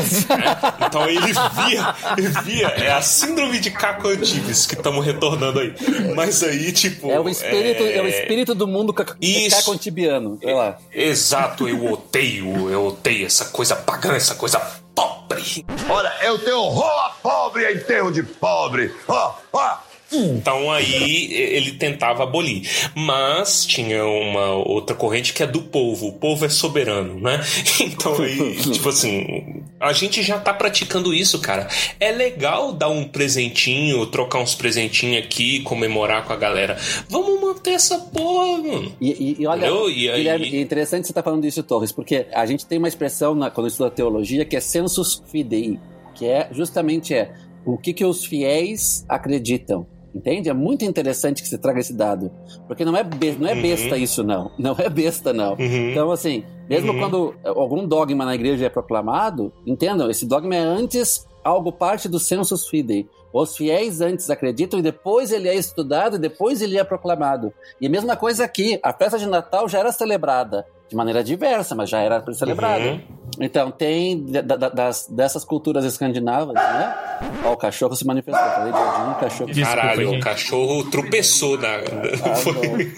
[0.85, 5.73] Então ele via, ele via, é a síndrome de Caco Antibes que estamos retornando aí.
[6.15, 7.09] Mas aí, tipo.
[7.09, 7.97] É o espírito, é...
[7.97, 9.55] é o espírito do mundo ca- Isso.
[9.57, 10.37] cacontibiano.
[10.41, 10.77] Sei lá.
[10.91, 14.59] Exato, eu odeio, eu odeio essa coisa pagã, essa coisa
[14.95, 15.65] pobre.
[15.89, 18.93] Olha, eu tenho horror a pobre, a enterro de pobre.
[19.07, 19.77] Ó, ó.
[20.13, 22.67] Então aí ele tentava abolir.
[22.95, 26.07] Mas tinha uma outra corrente que é do povo.
[26.07, 27.39] O povo é soberano, né?
[27.81, 31.67] Então aí, tipo assim, a gente já tá praticando isso, cara.
[31.99, 36.77] É legal dar um presentinho, trocar uns presentinhos aqui, comemorar com a galera.
[37.09, 38.91] Vamos manter essa porra, mano.
[39.01, 39.65] E, e- e olha?
[39.67, 42.87] E aí- Guilherme, é interessante você estar falando disso, Torres, porque a gente tem uma
[42.87, 45.79] expressão na, quando estuda teologia que é sensus fidei,
[46.15, 47.31] que é justamente é
[47.65, 49.85] o que, que os fiéis acreditam.
[50.13, 50.47] Entende?
[50.49, 52.31] É muito interessante que você traga esse dado.
[52.67, 53.61] Porque não é, be- não é Uhum.
[53.61, 54.51] besta isso, não.
[54.59, 55.53] Não é besta, não.
[55.53, 55.89] Uhum.
[55.91, 56.99] Então, assim, mesmo Uhum.
[56.99, 62.19] quando algum dogma na igreja é proclamado, entendam, esse dogma é antes algo parte do
[62.19, 63.07] sensus fidei.
[63.33, 67.51] Os fiéis antes acreditam e depois ele é estudado e depois ele é proclamado.
[67.81, 71.73] E a mesma coisa aqui, a festa de Natal já era celebrada de maneira diversa,
[71.73, 72.83] mas já era celebrada.
[72.85, 73.01] Uhum.
[73.41, 76.95] Então tem da- da- das, dessas culturas escandinavas, né?
[77.43, 78.45] Ó, o cachorro se manifestou.
[78.47, 79.51] Falei de Odin, o cachorro.
[79.51, 80.23] Desculpa, Caralho, o gente.
[80.23, 81.67] cachorro tropeçou na.
[81.77, 81.81] Ah.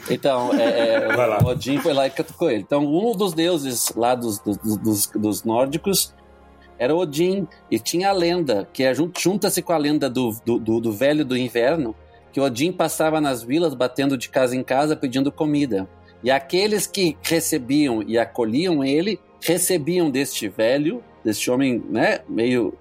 [0.12, 1.08] Então, é, é,
[1.42, 2.62] o Odin foi lá e catucou ele.
[2.62, 6.14] Então, um dos deuses lá dos, dos, dos, dos nórdicos
[6.78, 7.48] era Odin.
[7.72, 10.92] E tinha a lenda, que é, jun- junta-se com a lenda do, do, do, do
[10.92, 11.96] velho do inverno,
[12.34, 15.88] que Odin passava nas vilas batendo de casa em casa pedindo comida.
[16.26, 22.74] E aqueles que recebiam e acolhiam ele, recebiam deste velho, deste homem né, meio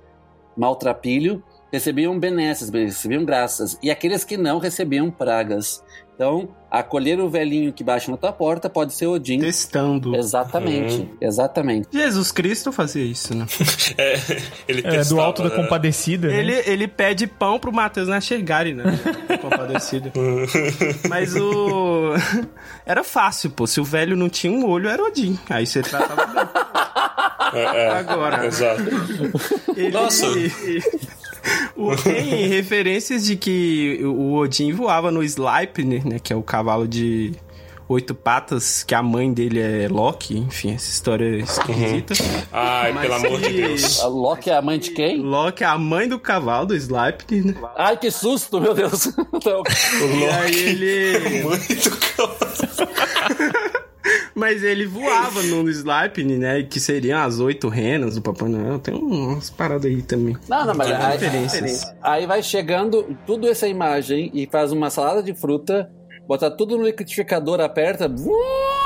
[0.57, 3.79] maltrapilho, recebiam benesses, recebiam graças.
[3.83, 5.85] E aqueles que não recebiam pragas.
[6.15, 6.49] Então,
[6.79, 9.39] acolher o velhinho que baixa na tua porta pode ser Odin.
[9.41, 10.15] Testando.
[10.17, 11.09] Exatamente, Uhum.
[11.21, 11.89] exatamente.
[11.93, 13.47] Jesus Cristo fazia isso, né?
[13.97, 14.19] É,
[14.69, 15.57] ele É, do alto da né?
[15.57, 16.29] compadecida.
[16.29, 16.39] né?
[16.39, 18.85] Ele, ele pede pão pro Matheus não enxergarem, né?
[19.41, 20.11] Compadecido.
[21.09, 22.13] Mas o.
[22.87, 23.67] Era fácil, pô.
[23.67, 25.39] Se o velho não tinha um olho, era Odin.
[25.49, 27.61] Aí você tratava bem.
[27.63, 28.47] É, é, Agora.
[28.47, 28.83] Exato.
[29.77, 30.27] Ele, Nossa.
[31.77, 36.19] O, tem referências de que o Odin voava no Sleipnir, né?
[36.19, 37.33] Que é o cavalo de
[37.89, 40.39] oito patas, que a mãe dele é Loki.
[40.39, 42.15] Enfim, essa história é esquisita.
[42.53, 44.01] Ai, Mas pelo amor de Deus.
[44.01, 45.19] A Loki é a mãe de quem?
[45.21, 47.55] Loki é a mãe do cavalo, do Sleipnir, né?
[47.77, 49.09] Ai, que susto, meu Deus.
[49.35, 49.63] Então,
[50.01, 51.43] E aí ele...
[51.43, 51.91] Muito
[54.35, 56.63] Mas ele voava no Sleipnir, né?
[56.63, 58.79] Que seriam as oito renas do Papai Noel.
[58.81, 60.37] Tem umas paradas aí também.
[60.49, 61.95] não, não, mas aí, referências.
[62.03, 65.89] aí vai chegando tudo essa imagem e faz uma salada de fruta,
[66.27, 68.11] bota tudo no liquidificador, aperta.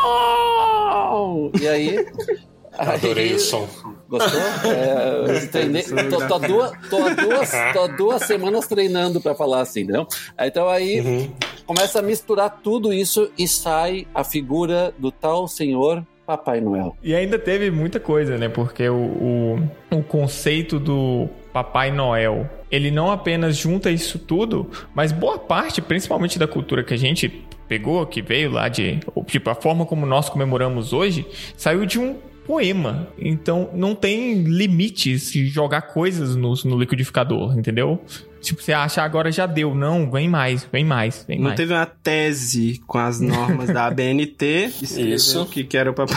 [0.08, 1.50] uau!
[1.60, 2.06] E aí.
[2.78, 3.66] Adorei aí- o som.
[4.08, 4.40] Gostou?
[4.70, 9.80] É, treinei, tô, tô, há duas, tô, duas, tô duas semanas treinando pra falar assim,
[9.80, 10.06] entendeu?
[10.40, 11.30] Então aí Uhum.
[11.68, 16.96] Começa a misturar tudo isso e sai a figura do tal senhor Papai Noel.
[17.02, 18.48] E ainda teve muita coisa, né?
[18.48, 25.12] Porque o, o, o conceito do Papai Noel, ele não apenas junta isso tudo, mas
[25.12, 27.28] boa parte, principalmente da cultura que a gente
[27.68, 28.98] pegou, que veio lá de.
[29.26, 32.16] Tipo, a forma como nós comemoramos hoje, saiu de um
[32.46, 33.08] poema.
[33.18, 38.00] Então não tem limites de jogar coisas no, no liquidificador, entendeu?
[38.40, 39.74] Tipo, você acha agora já deu.
[39.74, 41.56] Não, vem mais, vem mais, vem Não mais.
[41.56, 44.70] teve uma tese com as normas da ABNT.
[44.82, 45.42] Isso.
[45.42, 46.16] O que, que era o Papai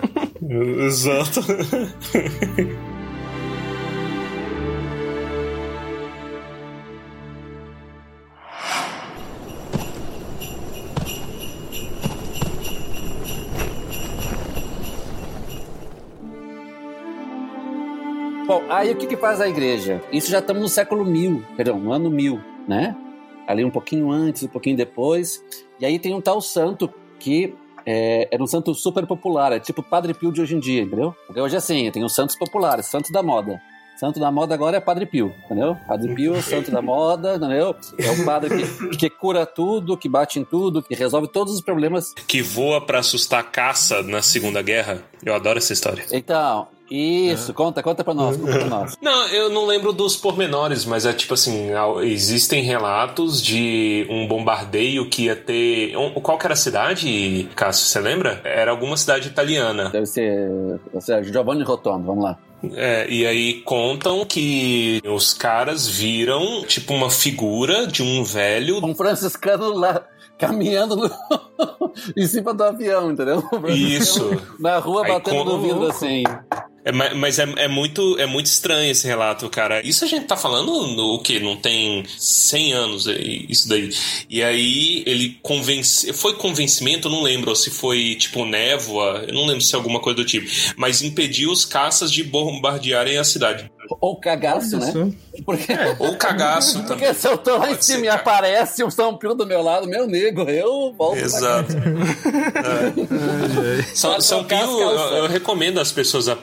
[0.86, 1.40] Exato.
[18.48, 20.02] Bom, aí o que, que faz a igreja?
[20.10, 22.96] Isso já estamos no século mil, perdão, no ano mil, né?
[23.46, 25.44] Ali um pouquinho antes, um pouquinho depois.
[25.78, 26.90] E aí tem um tal santo
[27.20, 30.80] que é, era um santo super popular, é tipo Padre Pio de hoje em dia,
[30.80, 31.14] entendeu?
[31.26, 33.60] Porque hoje é assim, tem os santos populares, santos da moda.
[34.00, 35.76] Santo da moda agora é Padre Pio, entendeu?
[35.86, 37.76] Padre Pio, santo da moda, entendeu?
[37.98, 41.60] É o padre que, que cura tudo, que bate em tudo, que resolve todos os
[41.60, 42.14] problemas.
[42.26, 45.02] Que voa pra assustar a caça na Segunda Guerra.
[45.22, 46.06] Eu adoro essa história.
[46.12, 48.96] Então, Isso, conta, conta pra nós, conta pra nós.
[49.02, 51.68] Não, eu não lembro dos pormenores, mas é tipo assim,
[52.02, 55.96] existem relatos de um bombardeio que ia ter.
[55.96, 57.86] um- Qual que era a cidade, Cássio?
[57.86, 58.40] Você lembra?
[58.44, 59.90] Era alguma cidade italiana.
[59.90, 60.48] Deve ser,
[60.92, 62.38] deve ser Giovanni Rotondo, vamos lá.
[62.74, 68.84] É, e aí contam que os caras viram tipo uma figura de um velho.
[68.84, 70.02] Um franciscano lá
[70.36, 71.10] caminhando no-
[72.16, 73.42] em cima do avião, entendeu?
[73.68, 74.28] Isso.
[74.58, 76.24] Na rua Aí batendo no vidro assim.
[76.88, 79.86] É, ma- mas é, é muito, é muito estranho esse relato, cara.
[79.86, 81.38] Isso a gente tá falando no o quê?
[81.38, 83.90] Não tem 100 anos é, isso daí.
[84.30, 89.60] E aí ele convence, foi convencimento, não lembro se foi tipo névoa, eu não lembro
[89.60, 93.70] se é alguma coisa do tipo, mas impediu os caças de bombardearem a cidade.
[94.02, 94.92] Ou cagaço, né?
[95.46, 96.88] Porque, Ou cagaço também.
[96.88, 99.86] porque se eu tô lá em cima e aparece um São Pio do meu lado,
[99.88, 101.72] meu nego, eu volto pra Exato.
[102.58, 103.82] É.
[103.94, 106.36] São, São Pio, eu, eu recomendo as pessoas a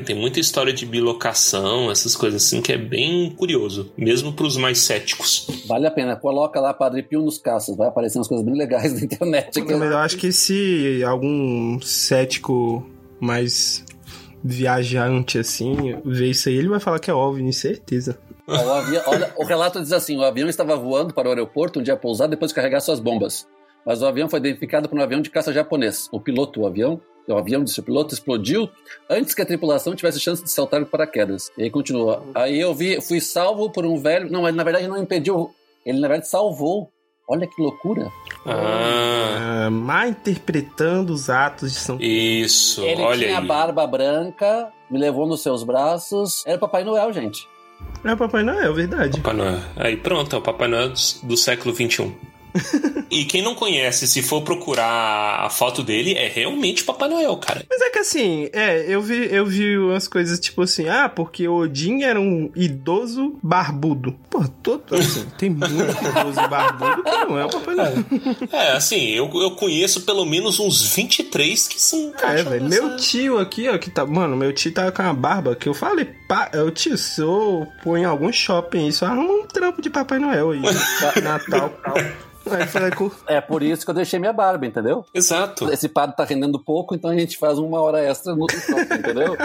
[0.00, 4.78] Tem muita história de bilocação, essas coisas assim, que é bem curioso, mesmo pros mais
[4.78, 5.46] céticos.
[5.66, 8.92] Vale a pena, coloca lá Padre Pio nos caças, vai aparecer umas coisas bem legais
[8.98, 9.60] na internet.
[9.60, 9.72] Aqui.
[9.72, 12.84] Eu acho que se algum cético
[13.20, 13.84] mais
[14.42, 18.18] viajante assim ver isso aí, ele vai falar que é OVNI, certeza.
[18.46, 21.80] Ó, o avião- olha, o relato diz assim: o avião estava voando para o aeroporto
[21.80, 23.46] um dia pousar depois de carregar suas bombas.
[23.84, 26.08] Mas o avião foi identificado por um avião de caça japonês.
[26.12, 27.00] O piloto, o avião,
[27.32, 28.68] o avião disse o piloto explodiu
[29.08, 31.50] antes que a tripulação tivesse chance de saltar de paraquedas.
[31.56, 32.22] E aí continua.
[32.34, 34.30] Aí eu vi, fui salvo por um velho.
[34.30, 35.50] Não, ele na verdade não impediu.
[35.84, 36.90] Ele na verdade salvou.
[37.30, 38.10] Olha que loucura.
[38.46, 43.46] Ah, Ah, má interpretando os atos de São isso, Ele olha tinha aí.
[43.46, 46.42] barba branca, me levou nos seus braços.
[46.46, 47.46] Era o Papai Noel, gente.
[48.04, 49.20] É o Papai Noel, verdade.
[49.20, 49.58] Papai Noel.
[49.76, 50.94] Aí pronto, é o Papai Noel do,
[51.28, 52.14] do século XXI.
[53.10, 57.64] e quem não conhece, se for procurar a foto dele, é realmente Papai Noel, cara.
[57.68, 61.48] Mas é que assim, é, eu vi, eu vi umas coisas tipo assim, ah, porque
[61.48, 64.16] Odin era um idoso barbudo.
[64.30, 67.94] Pô, todo assim, tem muito idoso barbudo que não é o Papai Noel.
[68.52, 72.12] É, assim, eu, eu conheço pelo menos uns 23 que são.
[72.22, 72.68] É, velho.
[72.68, 74.04] Meu tio aqui, ó, que tá.
[74.04, 77.66] Mano, meu tio tava com uma barba que eu falei, pá, eu tio, se eu
[77.82, 80.60] pôr em algum shopping isso, arruma um trampo de Papai Noel aí.
[81.22, 81.72] Natal.
[82.66, 83.10] Falei, com.
[83.26, 85.04] É por isso que eu deixei minha barba, entendeu?
[85.14, 85.70] Exato.
[85.72, 89.36] Esse padre tá rendendo pouco, então a gente faz uma hora extra no shopping, entendeu?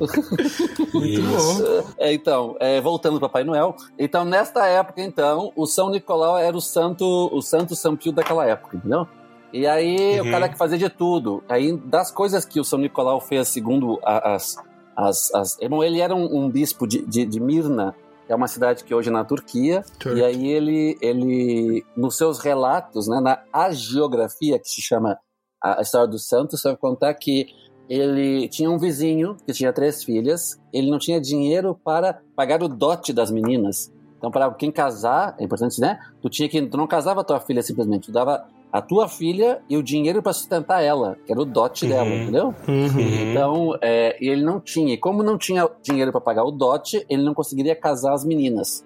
[0.92, 1.92] Muito bom.
[1.98, 3.74] É, então, é, voltando para Papai Noel.
[3.98, 8.46] Então, nesta época, então, o São Nicolau era o santo, o santo São Pio daquela
[8.46, 9.06] época, entendeu?
[9.52, 10.28] E aí, Uhum.
[10.28, 11.42] o cara que fazia de tudo.
[11.48, 14.56] Aí, das coisas que o São Nicolau fez, segundo as.
[14.96, 17.94] as, as Bom, ele era um, um bispo de, de, de Mirna,
[18.32, 19.84] é uma cidade que hoje é na Turquia.
[20.16, 25.18] E aí, ele, ele, nos seus relatos, né, na agiografia, que se chama
[25.62, 27.46] a a história dos santos, vai contar que
[27.88, 32.68] ele tinha um vizinho que tinha três filhas, ele não tinha dinheiro para pagar o
[32.68, 33.92] dote das meninas.
[34.16, 35.98] Então, para quem casar, é importante, né?
[36.20, 39.76] Tu tinha que tu não casava tua filha simplesmente, tu dava a tua filha e
[39.76, 42.22] o dinheiro para sustentar ela, que era o dote dela, Uhum.
[42.22, 42.54] entendeu?
[42.66, 43.30] Uhum.
[43.30, 44.94] Então, é, e ele não tinha.
[44.94, 48.84] E como não tinha dinheiro para pagar o dote, ele não conseguiria casar as meninas.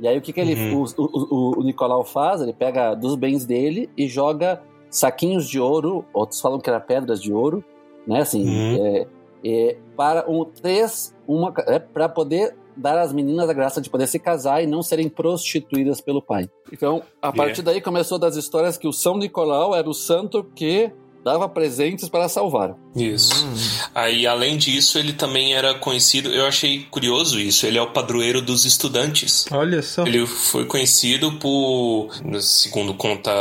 [0.00, 0.84] E aí o que, que ele, Uhum.
[0.96, 2.40] o, o, o Nicolau faz?
[2.40, 7.20] Ele pega dos bens dele e joga saquinhos de ouro, outros falam que era pedras
[7.20, 7.62] de ouro,
[8.06, 8.20] né?
[8.20, 8.86] Assim, Uhum.
[8.86, 9.06] é,
[9.44, 14.06] é, para um três, uma é, para poder dar às meninas a graça de poder
[14.06, 16.48] se casar e não serem prostituídas pelo pai.
[16.72, 20.92] Então, a partir daí começou das histórias que o São Nicolau era o santo que
[21.26, 22.76] dava presentes para salvar.
[22.94, 23.44] Isso.
[23.92, 26.32] Aí, além disso, ele também era conhecido.
[26.32, 27.66] Eu achei curioso isso.
[27.66, 29.44] Ele é o padroeiro dos estudantes.
[29.50, 30.06] Olha só.
[30.06, 32.10] Ele foi conhecido por,
[32.40, 33.32] segundo conta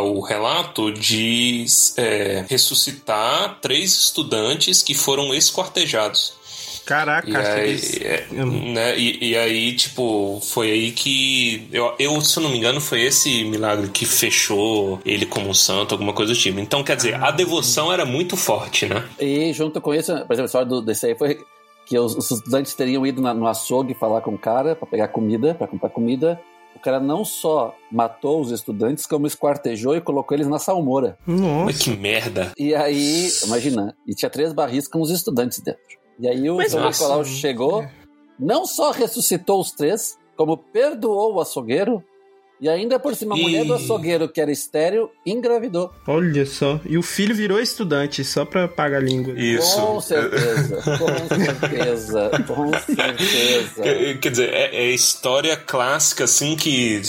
[0.00, 1.66] o relato, de
[1.98, 6.37] é, ressuscitar três estudantes que foram esquartejados.
[6.88, 11.68] Caraca, E acho que aí, é, né, e, e aí, tipo, foi aí que.
[11.70, 15.54] Eu, eu, se eu não me engano, foi esse milagre que fechou ele como um
[15.54, 16.58] santo, alguma coisa do tipo.
[16.58, 19.04] Então, quer dizer, a devoção era muito forte, né?
[19.20, 21.38] E junto com isso, por exemplo, a história do, desse aí foi
[21.84, 25.08] que os, os estudantes teriam ido na- no açougue falar com o cara para pegar
[25.08, 26.40] comida, para comprar comida.
[26.74, 31.18] O cara não só matou os estudantes, como esquartejou e colocou eles na salmoura.
[31.26, 31.78] Mas Nossa.
[31.84, 32.52] que merda.
[32.58, 35.80] E aí, imagina, e tinha três barris com os estudantes dentro.
[36.18, 36.84] E aí o Mas, São.
[36.84, 37.86] Nicolau chegou,
[38.38, 42.02] não só ressuscitou os três, como perdoou o açougueiro
[42.60, 45.92] E ainda por cima, a E- mulher do açougueiro, que era estéreo, engravidou.
[46.06, 46.80] Olha só.
[46.84, 49.32] E o filho virou estudante só pra pagar a língua.
[49.38, 49.80] Isso.
[49.80, 53.82] Com certeza, com certeza, com certeza.
[53.82, 57.00] Quer, quer dizer, é, é história clássica, assim, que,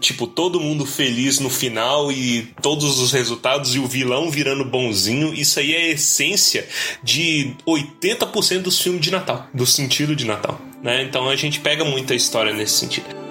[0.00, 5.32] tipo, todo mundo feliz no final e todos os resultados e o vilão virando bonzinho.
[5.32, 6.66] Isso aí é a essência
[7.02, 11.02] de 80% dos filmes de Natal, do sentido de Natal, né?
[11.04, 13.25] Então a gente pega muita história nesse sentido.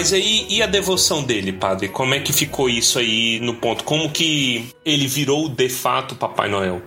[0.00, 1.86] Mas aí, e a devoção dele, padre?
[1.86, 3.84] Como é que ficou isso aí no ponto?
[3.84, 6.80] Como que ele virou de fato Papai Noel?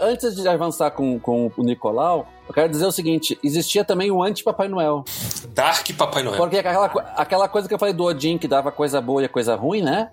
[0.00, 4.22] Antes de avançar com, com o Nicolau, eu quero dizer o seguinte: existia também o
[4.22, 5.04] anti-Papai Noel.
[5.50, 6.38] Dark Papai Noel.
[6.38, 6.86] Porque aquela,
[7.16, 10.10] aquela coisa que eu falei do Odin, que dava coisa boa e coisa ruim, né?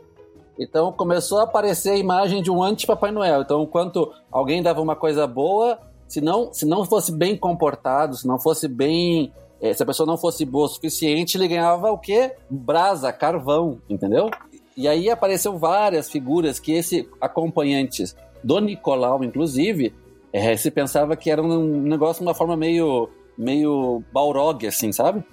[0.59, 3.43] Então começou a aparecer a imagem de um anti-Papai Noel.
[3.43, 8.27] Então, enquanto alguém dava uma coisa boa, se não, se não fosse bem comportado, se
[8.27, 9.31] não fosse bem.
[9.65, 12.33] Eh, se a pessoa não fosse boa o suficiente, ele ganhava o quê?
[12.49, 14.29] Brasa, carvão, entendeu?
[14.77, 19.93] E aí apareceu várias figuras que esse acompanhantes do Nicolau, inclusive,
[20.31, 25.23] eh, se pensava que era um negócio de uma forma meio, meio Balrog, assim, sabe?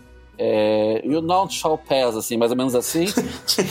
[0.44, 3.04] É, you not shall pass, assim, mais ou menos assim.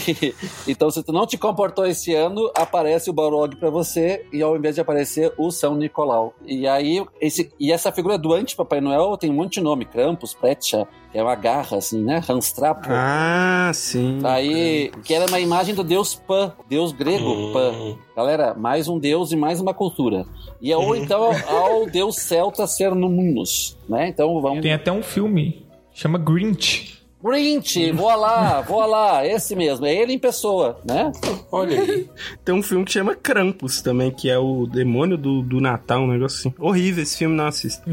[0.66, 4.56] então, se tu não te comportou esse ano, aparece o Balrog pra você e ao
[4.56, 6.32] invés de aparecer o São Nicolau.
[6.46, 10.32] E aí, esse, e essa figura do anti-Papai Noel tem um monte de nome: Krampus,
[10.32, 12.22] Pretcha, que é uma garra, assim, né?
[12.26, 12.88] Hanstrapo.
[12.90, 14.20] Ah, sim.
[14.24, 17.52] Aí, que era uma imagem do deus Pan, deus grego Hum.
[17.52, 17.98] Pan.
[18.16, 20.24] Galera, mais um deus e mais uma cultura.
[20.60, 24.08] E ou então ao deus celta Cernunnos, né?
[24.08, 24.62] Então vamos.
[24.62, 25.61] Tem até um filme,
[25.94, 27.00] chama Grinch.
[27.24, 31.12] Grinch, voa lá, voa lá, esse mesmo, é ele em pessoa, né?
[31.52, 32.08] Olha aí.
[32.44, 36.08] Tem um filme que chama Krampus também, que é o demônio do, do Natal, um
[36.08, 36.54] negócio assim.
[36.58, 37.84] Horrível esse filme, não assista.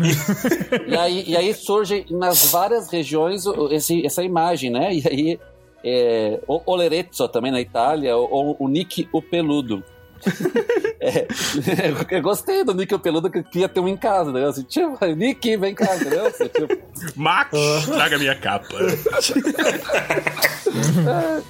[0.88, 4.96] E aí, e aí surge nas várias regiões esse- essa imagem, né?
[4.96, 5.40] E aí
[5.84, 9.84] é, o Olerezzo também na Itália, o, o Nick o Peludo.
[11.02, 11.26] É,
[12.18, 14.46] eu gostei do Nick Peludo que eu queria ter um em casa, né?
[14.46, 16.28] Assim, tipo, Nick, vem cá, entendeu?
[16.28, 16.78] Assim, tipo,
[17.16, 17.52] Max,
[17.86, 18.76] traga minha capa.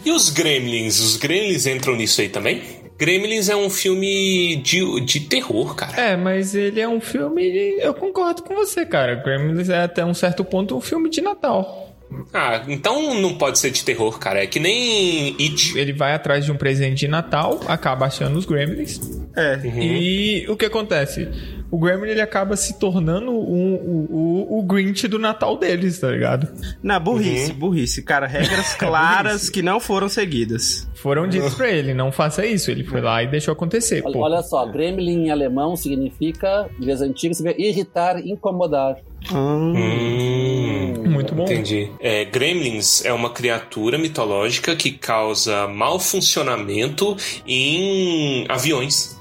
[0.06, 1.00] E os Gremlins?
[1.00, 2.62] Os Gremlins entram nisso aí também?
[2.98, 6.00] Gremlins é um filme de, de terror, cara.
[6.00, 7.78] É, mas ele é um filme.
[7.80, 9.16] Eu concordo com você, cara.
[9.16, 11.89] Gremlins é até um certo ponto um filme de Natal.
[12.34, 14.44] Ah, então não pode ser de terror, cara.
[14.44, 15.78] É que nem It.
[15.78, 19.00] Ele vai atrás de um presente de Natal, acaba achando os Gremlins.
[19.36, 19.60] É.
[19.64, 21.28] E o que acontece?
[21.72, 26.10] O Gremlin ele acaba se tornando um- o, o, o Grinch do Natal deles, tá
[26.10, 26.48] ligado?
[26.82, 28.02] Na burrice, burrice.
[28.02, 30.88] Cara, regras claras que não foram seguidas.
[30.96, 32.72] Foram ditos pra ele, não faça isso.
[32.72, 34.02] Ele foi lá e deixou acontecer.
[34.04, 38.98] olha, Pô, olha só, Gremlin em alemão significa, em vez antigas, significa irritar, incomodar.
[39.32, 39.74] Hum,
[41.30, 41.44] Muito bom.
[41.44, 41.92] Entendi.
[42.00, 47.16] É, Gremlins é uma criatura mitológica que causa mau funcionamento
[47.46, 49.19] em aviões.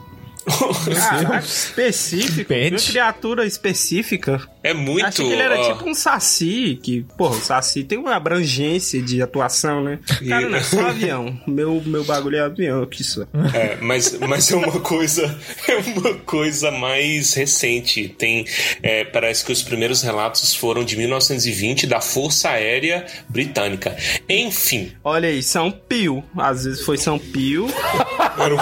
[0.95, 2.37] Caraca, específico.
[2.37, 2.77] Depende.
[2.77, 4.41] Uma criatura específica.
[4.63, 5.07] É muito.
[5.07, 9.01] Achei que ele era ó, tipo um saci, que, porra, o saci tem uma abrangência
[9.01, 9.99] de atuação, né?
[10.29, 11.39] Cara, não é só avião.
[11.47, 13.23] Meu, meu bagulho é avião, aqui só.
[13.55, 15.39] É, mas, mas é uma coisa
[15.69, 18.09] é uma coisa mais recente.
[18.09, 18.45] Tem
[18.83, 23.97] é, parece que os primeiros relatos foram de 1920 da Força Aérea Britânica.
[24.29, 26.23] Enfim, Olha aí, São Pio.
[26.37, 27.67] Às vezes foi São Pio.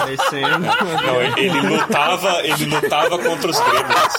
[0.05, 0.59] Descendo.
[0.59, 4.17] não, ele lutava ele lutava contra os gremlins.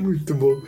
[0.00, 0.60] Muito bom.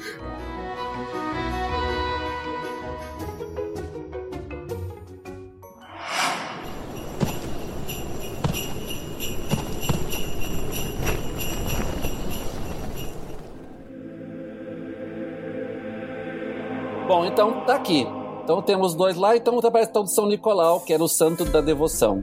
[17.08, 18.06] Bom, então tá aqui.
[18.48, 21.60] Então temos dois lá, então aparece então de São Nicolau, que era o santo da
[21.60, 22.22] devoção.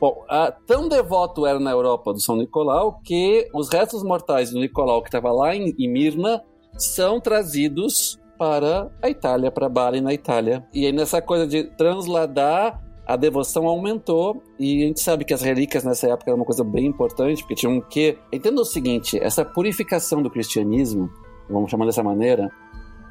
[0.00, 0.24] Bom,
[0.66, 5.08] tão devoto era na Europa do São Nicolau que os restos mortais do Nicolau que
[5.08, 6.42] estava lá em, em Mirna
[6.78, 10.66] são trazidos para a Itália, para Bari na Itália.
[10.72, 15.42] E aí nessa coisa de transladar a devoção aumentou e a gente sabe que as
[15.42, 18.16] relíquias nessa época era uma coisa bem importante, porque tinham que...
[18.32, 21.10] Entenda o seguinte, essa purificação do cristianismo,
[21.50, 22.50] vamos chamar dessa maneira,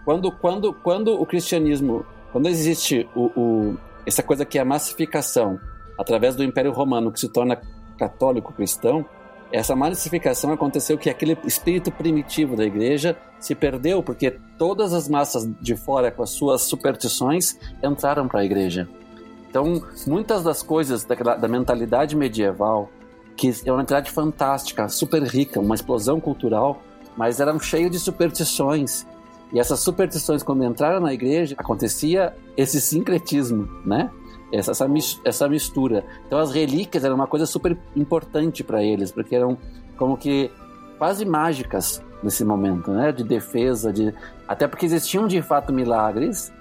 [0.03, 2.05] quando, quando, quando o cristianismo,
[2.35, 5.57] quando existe o, o- essa coisa que é a massificação
[5.97, 7.61] através do Império Romano que se torna
[7.97, 9.05] católico cristão,
[9.53, 15.49] essa massificação aconteceu que aquele espírito primitivo da igreja se perdeu porque todas as massas
[15.61, 18.85] de fora com as suas superstições entraram para a igreja.
[19.49, 22.89] Então, muitas das coisas daquela, da mentalidade medieval,
[23.37, 26.81] que é uma mentalidade fantástica, super rica, uma explosão cultural,
[27.15, 29.07] mas eram cheios de superstições.
[29.55, 34.11] E essas superstições, quando entraram na igreja, acontecia esse sincretismo, né?
[34.51, 34.85] Essa, essa,
[35.23, 36.03] essa mistura.
[36.27, 39.57] Então, as relíquias eram uma coisa super importante para eles, porque eram
[39.97, 40.51] como que
[40.97, 43.13] quase mágicas nesse momento, né?
[43.13, 44.13] De defesa, de
[44.45, 46.51] até porque existiam de fato milagres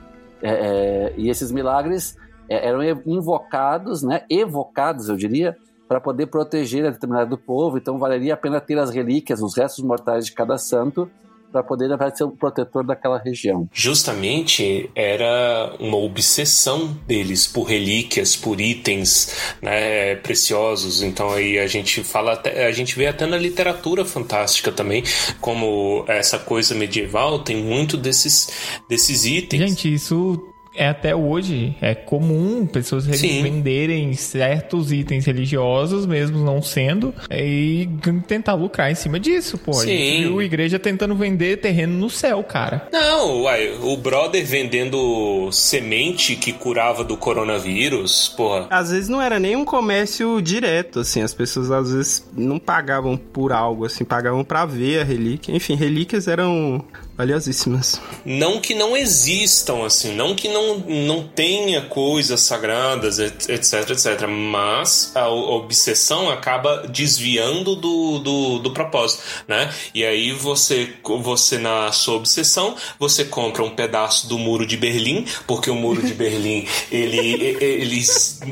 [0.40, 2.16] é, é, e esses milagres
[2.48, 4.22] é, eram invocados, né?
[4.30, 5.56] Evocados, eu diria,
[5.88, 7.76] para poder proteger a determinado povo.
[7.76, 11.10] Então, valeria a pena ter as relíquias, os restos mortais de cada santo,
[11.54, 13.68] para poder na verdade, ser o protetor daquela região.
[13.72, 21.00] Justamente era uma obsessão deles por relíquias, por itens né, preciosos.
[21.00, 25.04] Então aí a gente fala, até, a gente vê até na literatura fantástica também
[25.40, 29.70] como essa coisa medieval tem muito desses desses itens.
[29.70, 31.76] Gente, isso é até hoje.
[31.80, 33.42] É comum pessoas Sim.
[33.42, 37.88] venderem certos itens religiosos, mesmo não sendo, e
[38.26, 39.72] tentar lucrar em cima disso, pô.
[39.72, 40.22] A gente Sim.
[40.22, 42.88] viu a igreja tentando vender terreno no céu, cara.
[42.92, 48.66] Não, uai, o brother vendendo semente que curava do coronavírus, porra.
[48.70, 53.16] Às vezes não era nem um comércio direto, assim, as pessoas às vezes não pagavam
[53.16, 55.54] por algo, assim, pagavam pra ver a relíquia.
[55.54, 56.84] Enfim, relíquias eram
[57.16, 58.00] valiosíssimas.
[58.24, 64.26] Não que não existam, assim, não que não, não tenha coisas sagradas, et- etc, etc.
[64.28, 69.70] Mas a, obsessão acaba desviando do, do, do propósito, né?
[69.94, 75.24] E aí você, você, na sua obsessão, você compra um pedaço do muro de Berlim,
[75.46, 77.18] porque o muro de Berlim, ele,
[77.60, 78.02] ele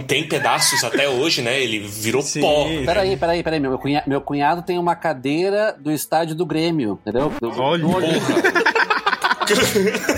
[0.07, 1.61] tem pedaços até hoje, né?
[1.61, 2.67] Ele virou pó.
[2.85, 3.61] Peraí, peraí, peraí.
[3.61, 7.33] Meu cunhado, meu cunhado tem uma cadeira do estádio do Grêmio, entendeu?
[7.41, 8.52] Do, Olha, do Olímpico.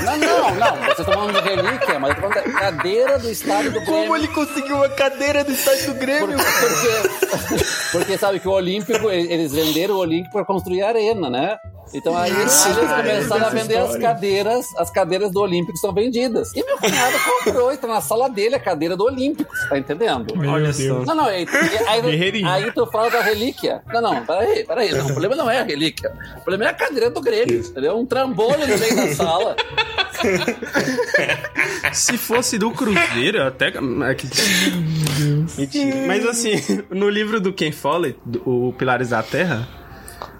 [0.04, 0.76] Não, não, não.
[0.76, 4.32] Vocês estão falando de relíquia, mas eu tô falando da cadeira do estádio do Grêmio.
[4.32, 6.36] conseguiu uma cadeira do estádio do Grêmio?
[6.36, 11.56] Porque, porque sabe que o Olímpico, eles venderam o Olímpico para construir a arena, né?
[11.92, 16.50] Então aí, aí eles começaram a vender as cadeiras, as cadeiras do Olímpico são vendidas.
[16.54, 19.78] E meu cunhado comprou, e tá na sala dele a cadeira do Olímpico, você tá
[19.78, 20.36] entendendo?
[20.36, 20.76] Meu Olha Deus.
[20.76, 21.04] só.
[21.04, 21.46] Não, não, aí,
[21.88, 23.82] aí, aí tu fala da relíquia.
[23.92, 24.92] Não, não, peraí, peraí.
[24.92, 26.12] Não, o problema não é a relíquia.
[26.38, 27.96] O problema é a cadeira do Grêmio, entendeu?
[27.96, 29.56] Um trambolho no meio da sala.
[31.92, 33.72] Se fosse do Cruzeiro, eu até.
[35.56, 36.06] Mentira.
[36.06, 39.68] Mas assim, no livro do Ken Follett, o Pilares da Terra,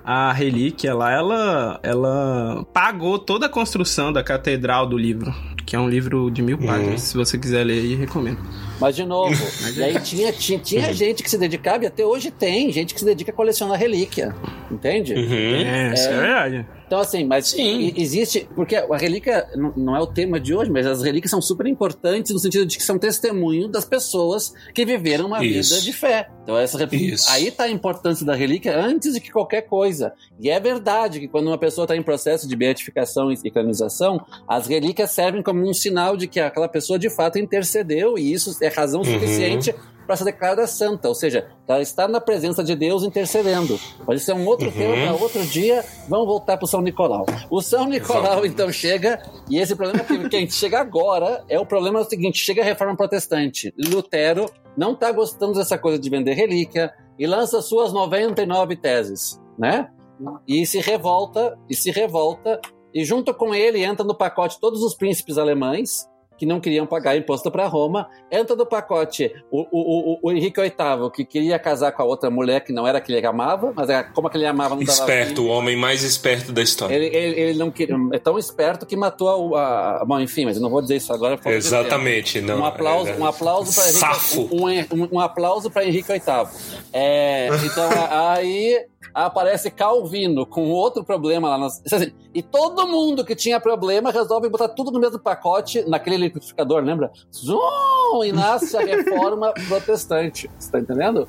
[0.04, 5.34] a relíquia lá, ela, ela pagou toda a construção da catedral do livro.
[5.64, 7.00] Que é um livro de mil páginas.
[7.02, 8.38] Se você quiser ler aí, recomendo.
[8.80, 9.34] Mas, de novo,
[9.76, 13.00] e aí tinha, tinha, tinha gente que se dedicava, e até hoje tem gente que
[13.00, 14.34] se dedica a colecionar relíquia.
[14.70, 15.14] Entende?
[15.14, 16.66] É, isso é verdade.
[16.86, 18.46] Então, assim, mas e- existe.
[18.54, 19.46] Porque a relíquia
[19.76, 22.76] não- é o tema de hoje, mas as relíquias são super importantes no sentido de
[22.76, 25.74] que são testemunho das pessoas que viveram uma Isso.
[25.74, 26.28] vida de fé.
[26.42, 27.30] Então, essa, Isso.
[27.30, 30.12] aí tá a importância da relíquia antes de que qualquer coisa.
[30.38, 34.66] E é verdade que quando uma pessoa está em processo de beatificação e canonização, as
[34.66, 38.68] relíquias servem como um sinal de que aquela pessoa de fato intercedeu, e isso é
[38.68, 39.06] razão Uhum.
[39.12, 39.74] suficiente
[40.06, 43.80] para ser declarada santa, ou seja, ela está na presença de Deus intercedendo.
[44.06, 44.72] Mas isso é um outro Uhum.
[44.72, 45.82] tema para outro dia.
[46.08, 47.24] Vamos voltar para o São Nicolau.
[47.50, 51.58] O São Nicolau então chega e esse problema que, que a gente chega agora é
[51.58, 53.72] o problema do seguinte: chega a Reforma Protestante.
[53.78, 54.44] Lutero
[54.76, 59.88] não está gostando dessa coisa de vender relíquia e lança suas 99 teses, né?
[60.46, 62.60] E se revolta e se revolta
[62.94, 66.06] e junto com ele entra no pacote todos os príncipes alemães
[66.36, 68.08] que não queriam pagar imposto para Roma.
[68.30, 72.30] Entra no pacote o, o, o, o Henrique VIII, que queria casar com a outra
[72.30, 75.42] mulher que não era que ele amava, mas era como que ele amava não Esperto,
[75.42, 76.94] o homem mais esperto da história.
[76.94, 80.04] Ele, ele, ele não queria, é tão esperto que matou a, a.
[80.04, 81.38] Bom, enfim, mas eu não vou dizer isso agora.
[81.46, 82.60] Exatamente, não.
[82.60, 84.48] Um aplauso, é- um aplauso para Safo.
[84.52, 86.22] um, um, um aplauso para Henrique VIII.
[86.92, 91.58] É, então aí aparece Calvino com outro problema lá.
[91.58, 96.16] Nas, assim, e todo mundo que tinha problema resolve botar tudo no mesmo pacote, naquele
[96.16, 97.10] liquidificador, lembra?
[97.32, 98.24] Zum!
[98.24, 100.50] E nasce a reforma protestante.
[100.58, 101.28] Você tá entendendo?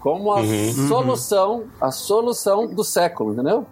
[0.00, 0.72] Como a Uhum.
[0.88, 3.66] solução, a solução do século, entendeu?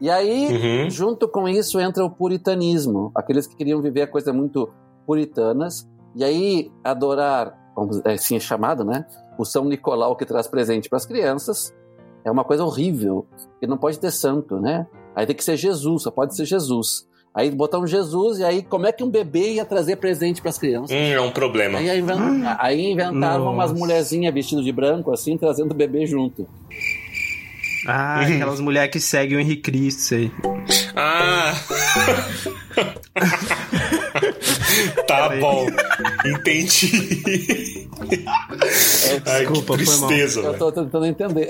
[0.00, 0.90] E aí, Uhum.
[0.90, 3.10] junto com isso, entra o puritanismo.
[3.14, 4.72] Aqueles que queriam viver coisas muito
[5.06, 5.86] puritanas.
[6.16, 9.04] E aí, adorar, vamos, é assim é chamado, né?
[9.38, 11.72] O São Nicolau que traz presente para as crianças
[12.24, 13.26] é uma coisa horrível.
[13.60, 14.86] E não pode ter santo, né?
[15.14, 17.06] Aí tem que ser Jesus, só pode ser Jesus.
[17.34, 20.50] Aí botar um Jesus, e aí como é que um bebê ia trazer presente para
[20.50, 20.90] as crianças?
[20.96, 21.78] Hum, é um problema.
[21.78, 23.50] Aí, inven- aí inventaram Nossa.
[23.50, 26.48] umas mulherzinhas vestidas de branco, assim, trazendo o bebê junto.
[27.86, 30.30] Ah, aquelas mulheres que seguem o Henrique Cristo, isso aí.
[30.96, 31.54] Ah!
[35.06, 35.66] tá bom.
[36.24, 37.88] Entendi.
[39.26, 40.08] Ai, Desculpa, que foi mal.
[40.08, 41.48] tristeza, Eu tô tentando entender.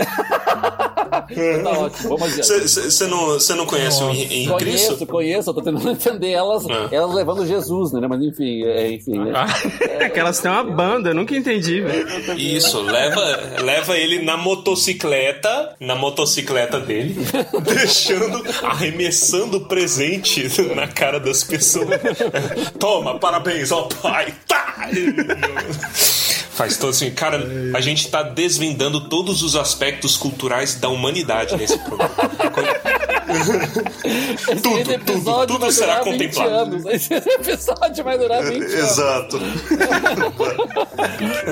[1.62, 2.68] Tá ótimo, vamos adiante.
[2.68, 4.88] Você não, você não conhece o Henrique Cristo?
[4.96, 6.88] Conheço, conheço, eu tô tentando entender elas, Ah.
[6.90, 8.06] elas levando Jesus, né?
[8.08, 9.18] Mas enfim, é, enfim.
[9.18, 9.32] né?
[10.04, 12.06] É que elas têm uma banda, eu nunca entendi, velho.
[12.36, 17.14] Isso, leva, leva ele na motocicleta, na motocicleta dele,
[17.64, 21.88] deixando, arremessando o presente na cara das pessoas.
[22.78, 24.34] Toma, parabéns, ó pai.
[24.46, 24.88] Tá!
[26.54, 27.44] Faz todo assim, cara,
[27.74, 31.13] a gente tá desvendando todos os aspectos culturais da humanidade
[31.56, 32.10] nesse programa.
[34.04, 36.52] Esse tudo, episódio tudo vai será durar 20 contemplado.
[36.52, 36.86] anos.
[36.86, 38.74] Esse episódio vai durar 20 anos.
[38.74, 39.38] Exato.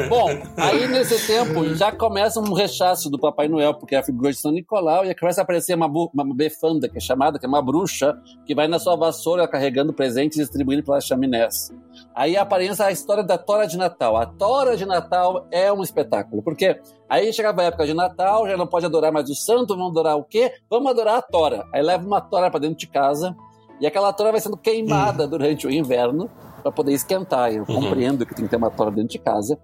[0.08, 4.30] Bom, aí nesse tempo já começa um rechaço do Papai Noel, porque é a figura
[4.30, 7.48] de São Nicolau, e começa a aparecer uma, uma befanda, que é chamada, que é
[7.48, 11.70] uma bruxa, que vai na sua vassoura carregando presentes e distribuindo pelas chaminés.
[12.14, 14.16] Aí aparece a história da Tora de Natal.
[14.16, 18.56] A Tora de Natal é um espetáculo, porque aí chegava a época de Natal, já
[18.56, 20.52] não pode adorar mais o santo, vamos adorar o quê?
[20.68, 21.64] Vamos adorar a Tora.
[21.72, 23.34] Aí leva uma Tora pra dentro de casa,
[23.80, 26.30] e aquela Tora vai sendo queimada durante o inverno,
[26.62, 27.52] para poder esquentar.
[27.52, 29.58] Eu compreendo que tem que ter uma tora dentro de casa.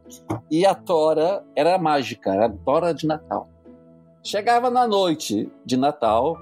[0.51, 3.49] E a tora era mágica, era a tora de Natal.
[4.23, 6.37] Chegava na noite de Natal,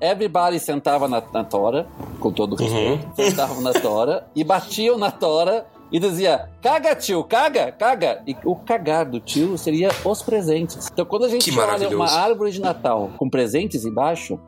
[0.00, 1.86] everybody sentava na, na tora,
[2.20, 7.24] com todo o respeito, sentavam na tora e batiam na tora e dizia: caga, tio,
[7.24, 8.22] caga, caga.
[8.26, 10.88] E o cagar do tio seria os presentes.
[10.92, 14.38] Então, quando a gente olha uma árvore de Natal com presentes embaixo,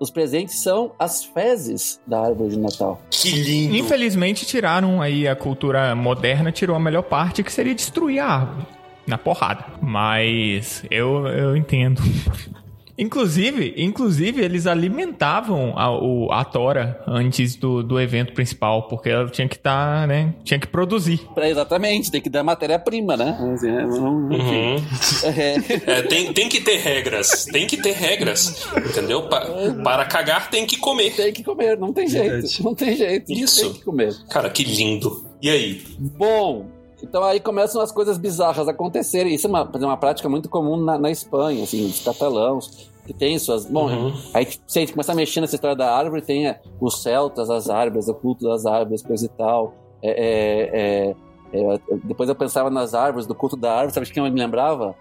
[0.00, 3.00] os presentes são as fezes da árvore de Natal.
[3.10, 3.76] Que lindo.
[3.76, 8.66] Infelizmente tiraram aí a cultura moderna, tirou a melhor parte, que seria destruir a árvore.
[9.06, 9.64] Na porrada.
[9.80, 12.02] Mas eu, eu entendo.
[12.98, 19.28] Inclusive, inclusive, eles alimentavam a, o, a Tora antes do, do evento principal, porque ela
[19.30, 20.34] tinha que estar, né?
[20.44, 21.20] Tinha que produzir.
[21.36, 23.38] É, exatamente, tem que dar matéria-prima, né?
[23.54, 24.76] Assim, é, não- Uhum.
[25.24, 25.98] É.
[25.98, 27.44] É, tem, tem que ter regras.
[27.46, 28.66] Tem que ter regras.
[28.76, 29.28] Entendeu?
[29.28, 29.46] Pa-
[29.84, 31.14] para cagar tem que comer.
[31.14, 32.62] Tem que comer, não tem jeito.
[32.62, 33.32] Não tem jeito.
[33.32, 33.62] Isso.
[33.62, 34.12] Tem que comer.
[34.30, 35.24] Cara, que lindo.
[35.40, 35.82] E aí?
[35.98, 36.66] Bom,
[37.02, 39.34] então aí começam as coisas bizarras a acontecerem.
[39.34, 43.38] Isso é uma, uma prática muito comum na, na Espanha, assim, os catalãos, que tem
[43.38, 43.64] suas.
[43.64, 44.12] Bom, Uhum.
[44.34, 47.48] aí se a gente começar a mexer nessa história da árvore, tem é, os celtas,
[47.50, 49.74] as árvores, o culto das árvores, coisa e tal.
[50.02, 50.70] É, é,
[51.10, 51.16] é,
[51.52, 54.38] é, depois eu pensava nas árvores, do culto da árvore, sabe de quem eu me
[54.38, 54.94] lembrava?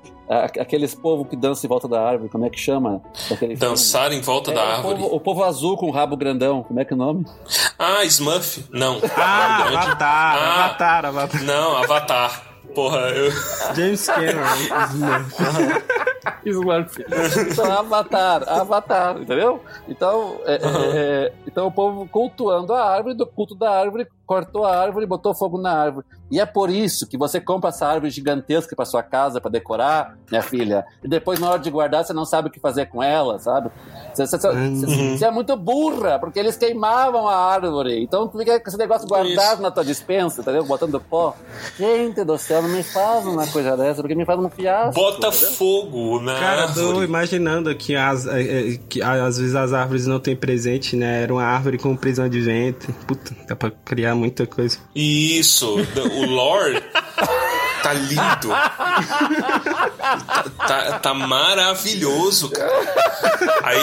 [0.59, 3.01] Aqueles povo que dançam em volta da árvore, como é que chama?
[3.29, 3.55] Daquele filme?
[3.55, 4.95] Dançar em volta É, da o árvore.
[5.01, 7.25] povo- o povo azul com o rabo grandão, como é que é o nome?
[7.79, 8.65] Ah, Smurf?
[8.71, 8.99] Não.
[9.15, 9.63] Ah.
[9.67, 10.65] Avatar, Ah.
[10.65, 11.43] Avatar, Avatar.
[11.43, 12.43] Não, Avatar.
[12.75, 13.31] Porra, eu.
[13.75, 14.43] James Cameron.
[16.45, 17.03] Smurf.
[17.51, 19.61] Então, Avatar, Avatar, entendeu?
[19.87, 24.65] Então, é, é, é, então o povo cultuando a árvore, do culto da árvore, cortou
[24.65, 26.05] a árvore e botou fogo na árvore.
[26.29, 30.17] E é por isso que você compra essa árvore gigantesca para sua casa, para decorar,
[30.29, 33.01] minha filha, e depois na hora de guardar você não sabe o que fazer com
[33.01, 33.69] ela, sabe?
[34.13, 38.01] Você, você- você- você é muito burra, porque eles queimavam a árvore.
[38.03, 40.65] Então tu fica com esse negócio guardado na tua dispensa, entendeu?
[40.65, 41.35] Botando pó.
[41.77, 44.93] Gente do céu, não me faz uma coisa dessa, porque me faz um fiasco.
[44.99, 45.51] Bota entendeu?
[45.51, 47.05] fogo na Cara, eu tô árvore.
[47.05, 48.41] imaginando que, as, é,
[48.73, 51.23] é, que a- às vezes as árvores não têm presente, né?
[51.23, 52.91] Era uma árvore com prisão de vento.
[53.07, 54.77] Puta, dá pra criar muita coisa.
[54.95, 55.75] Isso,
[56.17, 56.81] o lore
[57.83, 58.47] tá lindo.
[58.47, 62.71] Tá, tá- tá maravilhoso, cara.
[63.63, 63.79] Aí,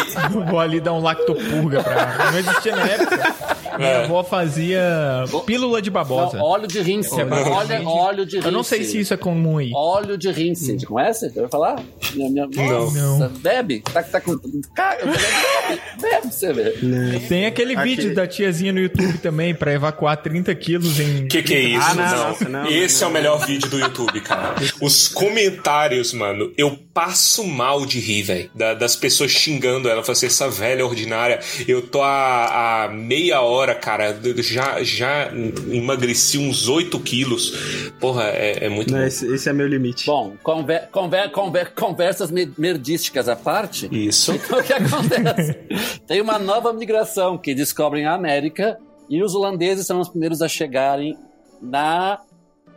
[0.51, 2.31] Vou ali dar um lactopurga pra.
[2.33, 3.35] Não existia na época.
[3.79, 4.05] Minha É.
[4.05, 6.37] avó fazia pílula de babosa.
[6.39, 7.13] Não, óleo de rinse.
[7.13, 8.47] Óleo, óleo de rinse.
[8.49, 9.71] Eu não sei se isso é comum aí.
[9.75, 10.79] Óleo de rinse.
[10.79, 11.27] Você conhece?
[11.29, 11.81] Já ouviu falar?
[12.15, 12.47] Minha, minha...
[12.47, 12.91] Não.
[12.91, 13.81] Nossa, Bebe.
[13.81, 14.39] Tá, tá com...
[14.75, 15.81] Cara, bebe.
[16.01, 16.79] Bebe você ver.
[17.29, 17.83] Tem aquele Aqui.
[17.97, 21.27] vídeo da tiazinha no YouTube também pra evacuar 30 quilos em.
[21.27, 21.87] que que é isso?
[21.91, 22.29] Ah, não, não.
[22.29, 24.55] nossa, não, Esse não, é o melhor vídeo do YouTube, cara.
[24.81, 28.51] Os comentários, mano, eu passo mal de rir, velho.
[28.55, 31.41] Da- das pessoas xingando ela, falando assim, essa velha ordinária.
[31.67, 35.31] Eu tô há, há meia hora, cara, já, já
[35.71, 37.53] emagreci uns 8 quilos.
[38.01, 39.05] Porra, é, é muito Não, bom.
[39.07, 40.07] esse, esse é meu limite.
[40.07, 43.89] Bom, conver, conver, conver, conversas me- merdísticas à parte.
[43.91, 44.33] Isso.
[44.33, 45.55] Então, o que acontece?
[46.07, 48.79] Tem uma nova migração que descobrem a América
[49.09, 51.17] e os holandeses são os primeiros a chegarem
[51.61, 52.19] na,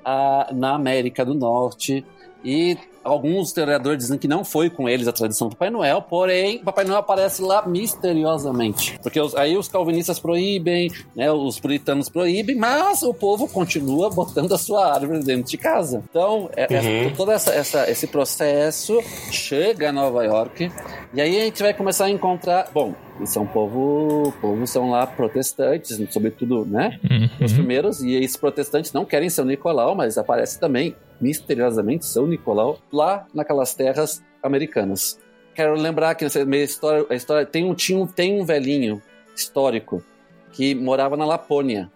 [0.07, 2.05] a- na América do Norte.
[2.43, 2.77] E
[3.07, 6.63] alguns historiadores dizem que não foi com eles a tradição do Papai Noel, porém, o
[6.65, 8.99] Papai Noel aparece lá misteriosamente.
[9.01, 14.53] Porque os- aí os calvinistas proíbem, né, os puritanos proíbem, mas o povo continua botando
[14.53, 16.03] a sua árvore dentro de casa.
[16.09, 17.13] Então, é- é- Uhum.
[17.15, 18.99] todo essa, essa- esse processo
[19.31, 20.71] chega a Nova York
[21.13, 22.69] E aí a gente vai começar a encontrar.
[22.73, 24.31] Bom, eles são povo.
[24.41, 26.99] Povos são lá protestantes, sobretudo, né?
[27.41, 28.01] Os primeiros.
[28.01, 33.73] E esses protestantes não querem São Nicolau, mas aparece também, misteriosamente, São Nicolau, lá naquelas
[33.73, 35.19] terras americanas.
[35.55, 39.01] Quero lembrar que nessa meia história, a história tem um, tinha tem um velhinho
[39.35, 40.03] histórico
[40.51, 41.91] que morava na Lapônia,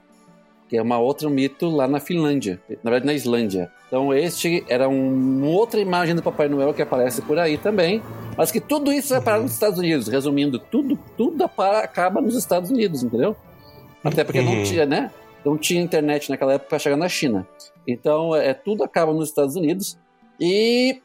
[0.68, 3.72] que é uma outro mito lá na Finlândia, na verdade na Islândia.
[3.88, 8.02] Então este era um, uma outra imagem do Papai Noel que aparece por aí também,
[8.38, 10.08] mas que tudo isso vai parar nos Estados Unidos.
[10.08, 13.36] Resumindo, tudo tudo para, acaba nos Estados Unidos, entendeu?
[14.04, 14.64] Até porque não Uhum.
[14.64, 15.12] tinha, né?
[15.46, 17.48] Não tinha internet naquela época para chegar na China.
[17.88, 19.98] Então, é, tudo acaba nos Estados Unidos.
[20.40, 21.02] E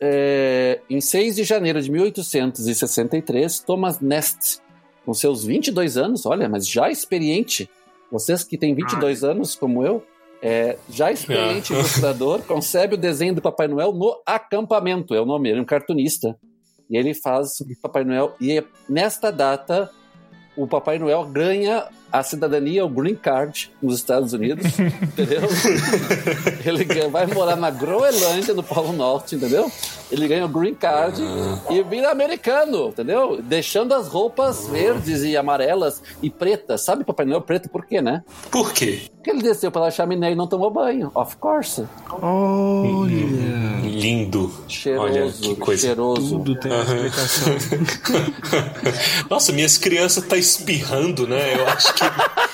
[0.00, 4.60] é, em 6 de janeiro de 1863, Thomas Nast,
[5.04, 7.68] com seus 22 anos, olha, mas já experiente,
[8.10, 10.02] vocês que têm 22 anos, como eu,
[10.42, 11.76] é, já experiente Ah.
[11.80, 15.66] ilustrador, concebe o desenho do Papai Noel no acampamento, é o nome, ele é um
[15.66, 16.36] cartunista.
[16.88, 19.90] E ele faz o Papai Noel, e nesta data,
[20.56, 24.66] o Papai Noel ganha a cidadania, o Green Card, nos Estados Unidos,
[25.02, 25.42] entendeu?
[26.64, 29.70] Ele ganha- vai morar na Groenlândia, no Polo Norte, entendeu?
[30.10, 31.22] Ele ganha o Green Card
[31.70, 33.40] e vira americano, entendeu?
[33.42, 36.80] Deixando as roupas verdes e amarelas e pretas.
[36.82, 38.22] Sabe Papai Noel preto por quê, né?
[38.50, 39.02] Por quê?
[39.16, 41.12] Porque ele desceu pela chaminé e não tomou banho.
[41.14, 41.84] Of course.
[42.20, 43.10] Olha.
[43.84, 44.50] Lindo.
[44.66, 45.82] Cheiroso, Olha que coisa.
[45.88, 46.38] cheiroso.
[46.38, 47.06] Tudo tem uma Aham.
[47.06, 47.52] explicação.
[49.28, 51.54] Nossa, minhas crianças tá espirrando, né?
[51.58, 51.99] Eu acho que
[52.40, 52.49] keep,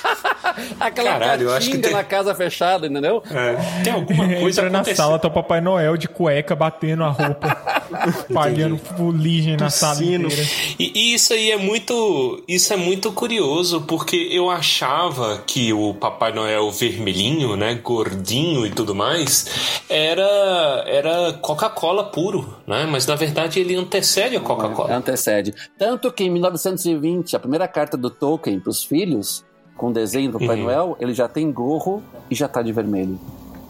[0.79, 3.21] Aquela Caralho, caatinga tem- na casa fechada, entendeu?
[3.31, 7.09] é, tem alguma coisa Entra na sala, tá o Papai Noel de cueca batendo a
[7.09, 7.47] roupa,
[8.07, 10.43] espalhando fuligem na sala inteira.
[10.79, 15.93] E, e isso aí é muito, isso é muito curioso, porque eu achava que o
[15.93, 22.85] Papai Noel vermelhinho, né, gordinho e tudo mais, era era Coca-Cola puro, né?
[22.89, 24.95] Mas na verdade ele antecede a Coca-Cola.
[24.95, 25.53] Antecede.
[25.77, 29.43] Tanto que em 1920, a primeira carta do Tolkien para os filhos,
[29.77, 30.63] com desenho do Papai Uhum.
[30.63, 33.17] Noel, ele já tem gorro e já tá de vermelho.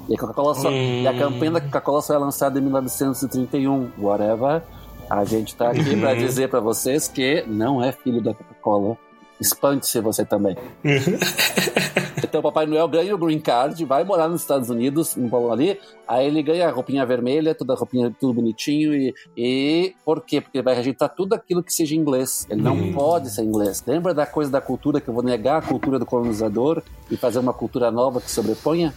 [0.09, 1.01] E a, Coca-Cola só, Hum.
[1.03, 4.61] e a campanha da Coca-Cola só é lançada em 1931, whatever.
[5.09, 5.99] A gente tá aqui Uhum.
[5.99, 8.97] para dizer para vocês que não é filho da Coca-Cola.
[9.39, 10.55] Espante-se você também.
[12.23, 15.79] Então o Papai Noel ganha o green card, vai morar nos Estados Unidos, um ali,
[16.07, 20.41] aí ele ganha a roupinha vermelha, toda a roupinha tudo bonitinho e, e por quê?
[20.41, 22.45] Porque ele vai rejeitar tudo aquilo que seja inglês.
[22.49, 22.93] Ele não Hum.
[22.93, 23.83] pode ser inglês.
[23.85, 27.39] Lembra da coisa da cultura que eu vou negar a cultura do colonizador e fazer
[27.39, 28.93] uma cultura nova que sobreponha?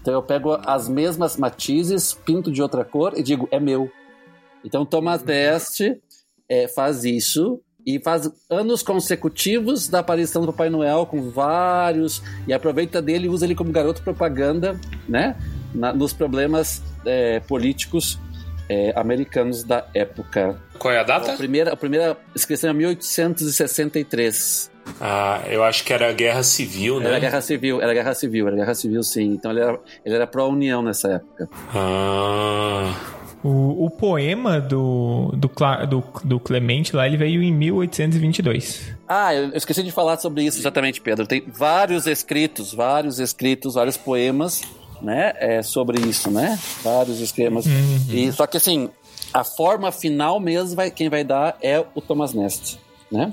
[0.00, 3.90] Então eu pego as mesmas matizes, pinto de outra cor e digo, é meu.
[4.64, 6.00] Então Thomas Deste
[6.48, 12.52] é, faz isso e faz anos consecutivos da aparição do Papai Noel com vários e
[12.52, 15.36] aproveita dele e usa ele como garoto propaganda, né?
[15.72, 18.18] Na- nos problemas é, políticos
[18.68, 20.60] é, americanos da época.
[20.78, 21.36] Qual é a A data?
[21.36, 24.70] primeira, a primeira inscrição é 1863.
[25.00, 27.06] Ah, eu acho que era a Guerra Civil, né?
[27.08, 29.32] Era guerra civil, era guerra civil, era guerra civil sim.
[29.32, 31.48] Então ele era, ele era pró-união nessa época.
[31.74, 32.94] Ah,
[33.48, 35.48] O, o poema do, do,
[35.88, 38.92] do, do Clemente lá, ele veio em 1822.
[39.06, 41.28] Ah, eu esqueci de falar sobre isso exatamente, Pedro.
[41.28, 44.62] Tem vários escritos, vários escritos, vários poemas,
[45.00, 46.58] né, é, sobre isso, né?
[46.82, 47.66] Vários esquemas.
[48.10, 48.90] E só que assim,
[49.32, 52.80] a forma final mesmo, vai, quem vai dar é o Thomas Nast,
[53.12, 53.32] né?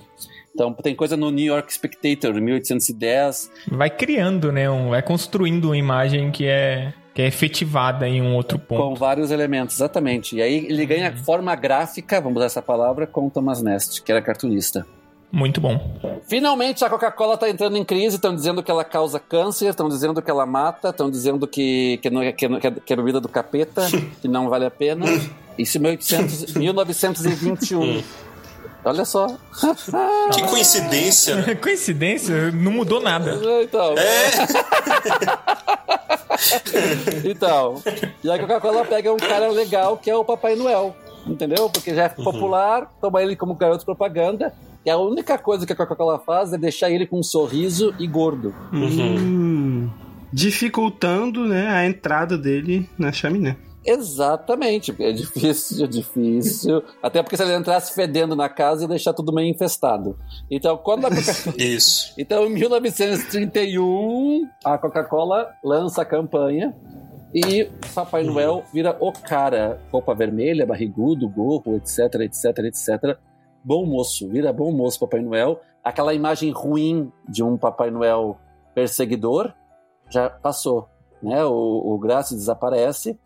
[0.53, 3.49] Então tem coisa no New York Spectator, 1810.
[3.68, 4.69] Vai criando, né?
[4.69, 8.99] Um, vai construindo uma imagem que é, que é efetivada em um outro Com ponto.
[8.99, 10.35] vários elementos, exatamente.
[10.35, 14.11] E aí ele ganha forma gráfica, vamos usar essa palavra, com o Thomas Nast, que
[14.11, 14.85] era cartunista.
[15.31, 15.80] Muito bom.
[16.27, 20.22] Finalmente a Coca-Cola está entrando em crise, estão dizendo que ela causa câncer, estão dizendo
[20.22, 23.27] que ela mata, estão dizendo que, que, não é, que, é- que é bebida do
[23.27, 23.81] capeta,
[24.22, 25.06] que não vale a pena.
[25.57, 28.03] Isso em 1800 1921.
[28.85, 29.27] Olha só.
[30.34, 31.55] que coincidência, né?
[31.61, 33.39] Coincidência, não mudou nada.
[33.61, 33.95] Então.
[37.23, 37.81] então.
[38.23, 40.95] E a Coca-Cola pega um cara legal que é o Papai Noel.
[41.26, 41.69] Entendeu?
[41.69, 44.53] Porque já é popular, toma ele como garoto propaganda.
[44.85, 48.05] E a única coisa que a Coca-Cola faz é deixar ele com um sorriso e
[48.05, 48.53] gordo.
[48.73, 49.89] Hum,
[50.31, 53.55] dificultando né, a entrada dele na chaminé.
[53.85, 56.84] Exatamente, é difícil, é difícil.
[57.01, 60.18] Até porque se ele entrasse fedendo na casa ia deixar tudo meio infestado.
[60.49, 61.22] Então, quando a Coca
[61.57, 62.14] Isso.
[62.18, 66.73] Então, em 1931, a Coca-Cola lança a campanha
[67.34, 69.81] e Papai Noel vira o cara.
[69.91, 73.18] Roupa vermelha, barrigudo, gorro, etc, etc, etc.
[73.64, 75.60] Bom moço, vira bom moço Papai Noel.
[75.84, 78.38] Aquela imagem ruim de um Papai Noel
[78.73, 79.53] perseguidor
[80.10, 80.88] já passou,
[81.22, 81.43] né?
[81.43, 83.19] O, o Graça desaparece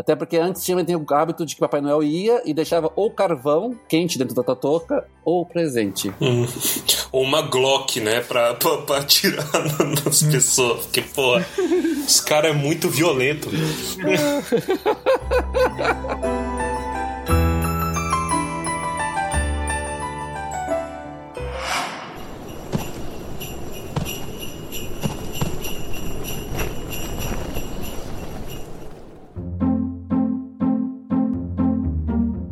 [0.00, 3.78] Até porque antes tinha o hábito de que Papai Noel ia e deixava ou carvão
[3.86, 6.10] quente dentro da totoca ou presente.
[6.18, 6.46] Hum.
[7.12, 8.22] Ou uma Glock, né?
[8.22, 9.46] Pra, pra, pra atirar
[10.02, 10.86] nas pessoas.
[10.86, 11.38] Porque, pô,
[12.06, 13.50] esse cara é muito violento.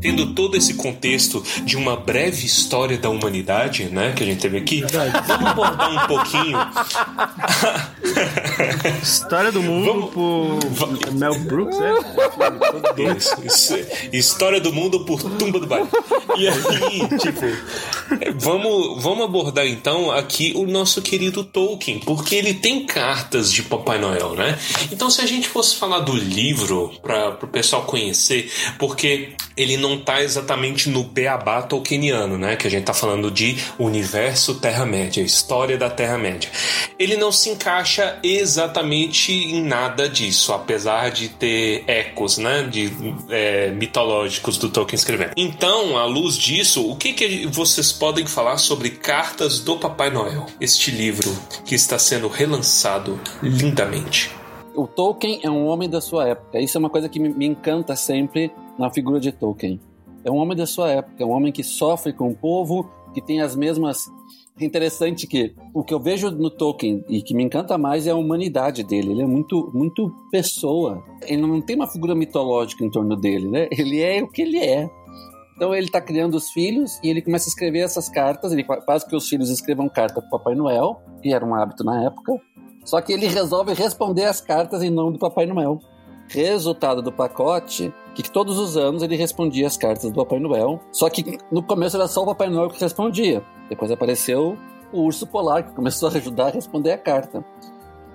[0.01, 4.59] tendo todo esse contexto de uma breve história da humanidade, né, que a gente teve
[4.59, 4.85] aqui,
[5.27, 6.59] vamos abordar um pouquinho.
[9.03, 10.59] História do mundo por
[11.13, 11.93] Mel Brooks, é?
[13.17, 13.75] Isso, isso.
[14.13, 15.89] História do mundo por Tumba do Baile.
[16.37, 17.47] E aí, tipo,
[18.37, 23.99] vamos, vamos abordar então aqui o nosso querido Tolkien, porque ele tem cartas de Papai
[23.99, 24.59] Noel, né?
[24.91, 29.99] Então, se a gente fosse falar do livro para o pessoal conhecer, porque ele não
[29.99, 32.55] tá exatamente no beabá tolkieniano, né?
[32.55, 36.49] Que a gente tá falando de universo Terra-média, história da Terra-média.
[36.97, 42.63] Ele não se encaixa exatamente em nada disso, apesar de ter ecos, né?
[42.63, 42.93] De
[43.29, 45.33] é, mitológicos do Tolkien escrevendo.
[45.37, 50.47] Então, à luz disso, o que, que vocês podem falar sobre Cartas do Papai Noel?
[50.61, 54.31] Este livro que está sendo relançado lindamente.
[54.77, 56.61] O Tolkien é um homem da sua época.
[56.61, 59.81] Isso é uma coisa que me encanta sempre na figura de Tolkien.
[60.25, 63.21] É um homem da sua época, é um homem que sofre com o povo, que
[63.21, 64.05] tem as mesmas.
[64.61, 68.11] É interessante que o que eu vejo no Tolkien e que me encanta mais é
[68.11, 69.13] a humanidade dele.
[69.13, 71.03] Ele é muito, muito pessoa.
[71.27, 73.69] Ele não tem uma figura mitológica em torno dele, né?
[73.71, 74.91] Ele é o que ele é.
[75.55, 78.53] Então ele está criando os filhos e ele começa a escrever essas cartas.
[78.53, 82.05] Ele faz que os filhos escrevam carta para Papai Noel, que era um hábito na
[82.05, 82.41] época.
[82.85, 85.81] Só que ele resolve responder as cartas em nome do Papai Noel.
[86.29, 90.81] Resultado do pacote que todos os anos ele respondia as cartas do Papai Noel.
[90.91, 93.43] Só que no começo era só o Papai Noel que respondia.
[93.69, 94.59] Depois apareceu
[94.93, 97.45] o urso polar que começou a ajudar a responder a carta.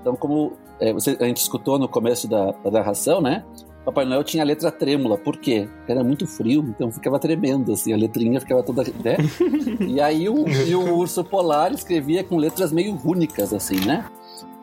[0.01, 3.45] Então, como é, você, a gente escutou no começo da, da narração, né?
[3.85, 5.67] Papai Noel tinha a letra trêmula, por quê?
[5.77, 8.83] Porque era muito frio, então ficava tremendo, assim, a letrinha ficava toda.
[8.83, 9.17] Né?
[9.85, 14.05] e aí o, e o urso polar escrevia com letras meio rúnicas, assim, né?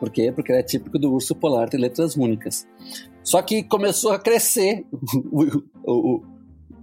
[0.01, 0.31] Por quê?
[0.31, 2.67] Porque era típico do urso polar ter letras únicas.
[3.23, 4.83] Só que começou a crescer
[5.31, 6.23] o, o,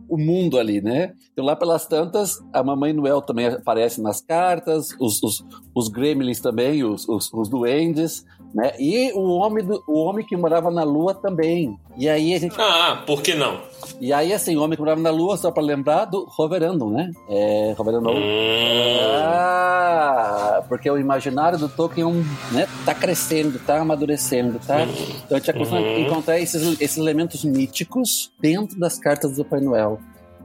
[0.09, 1.15] o, mundo ali, né?
[1.33, 5.45] Então lá pelas tantas, a Mamãe Noel também aparece nas cartas, os, os,
[5.79, 8.73] os gremlins também, os, os, os duendes, né?
[8.79, 11.79] E o homem, do, o homem que morava na Lua também.
[11.97, 12.55] E aí a gente.
[12.59, 13.61] Ah, por que não?
[14.01, 17.11] E aí, assim, o homem que morava na Lua, só para lembrar do Roverandom, né?
[17.29, 18.11] É, Roverandom.
[18.11, 19.09] Hum.
[19.23, 24.83] Ah, porque o imaginário do Tolkien é né, tá crescendo, tá amadurecendo, tá?
[24.83, 26.01] Então a gente começa uhum.
[26.01, 30.01] encontrar esses, esses elementos míticos dentro das cartas do Pai Noel.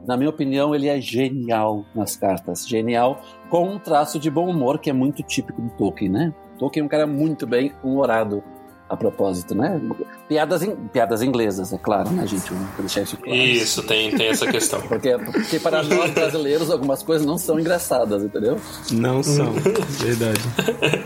[0.05, 2.67] Na minha opinião, ele é genial nas cartas.
[2.67, 6.33] Genial, com um traço de bom humor que é muito típico do Tolkien, né?
[6.59, 8.43] Tolkien é um cara muito bem humorado
[8.89, 9.81] a propósito, né?
[10.27, 12.53] Piadas, in, piadas inglesas, é claro, né, gente?
[12.53, 13.35] Vamos deixar isso claro.
[13.37, 14.81] Isso, tem, tem essa questão.
[14.87, 18.59] porque, porque para nós brasileiros algumas coisas não são engraçadas, entendeu?
[18.91, 20.41] Não são, verdade.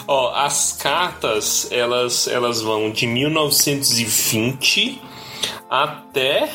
[0.07, 5.01] Ó, as cartas, elas, elas vão de 1920
[5.69, 6.47] até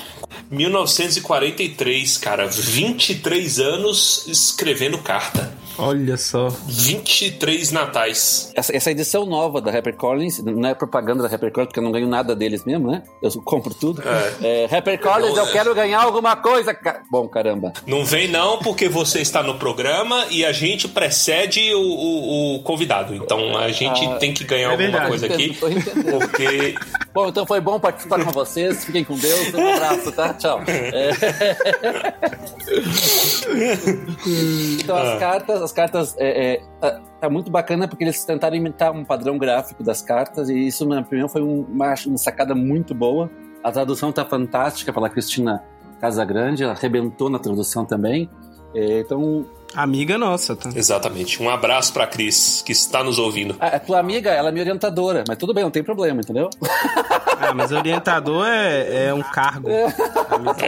[0.50, 2.46] 1943, cara.
[2.48, 5.59] 23 anos escrevendo carta.
[5.78, 6.48] Olha só.
[6.66, 8.52] 23 natais.
[8.54, 12.08] Essa, essa edição nova da HarperCollins, não é propaganda da HarperCollins, porque eu não ganho
[12.08, 13.02] nada deles mesmo, né?
[13.22, 14.02] Eu compro tudo.
[14.42, 14.64] É.
[14.64, 16.76] É, HarperCollins, eu quero ganhar alguma coisa.
[17.10, 17.72] Bom, caramba.
[17.86, 22.62] Não vem não, porque você está no programa e a gente precede o, o, o
[22.62, 23.14] convidado.
[23.14, 25.08] Então a gente ah, tem que ganhar é alguma verdade.
[25.08, 25.54] coisa aqui.
[25.54, 26.74] Porque.
[27.12, 28.84] Bom, então foi bom participar com vocês.
[28.84, 29.52] Fiquem com Deus.
[29.52, 30.32] Um abraço, tá?
[30.34, 30.60] Tchau.
[30.70, 31.10] É.
[34.80, 35.16] então as ah.
[35.18, 39.38] cartas as cartas é, é, tá, tá, muito bacana porque eles tentaram imitar um padrão
[39.38, 43.30] gráfico das cartas e isso, na minha opinião, foi uma, uma sacada muito boa.
[43.62, 45.62] A tradução tá fantástica pela Cristina
[46.00, 48.30] Casagrande, ela arrebentou na tradução também.
[48.74, 49.44] É, então,
[49.74, 50.70] Amiga nossa, tá?
[50.74, 51.42] Exatamente.
[51.42, 53.56] Um abraço pra Cris, que está nos ouvindo.
[53.60, 56.50] A, a tua amiga, ela é minha orientadora, mas tudo bem, não tem problema, entendeu?
[57.42, 59.70] Ah, mas orientador é, é um cargo.
[59.70, 59.86] É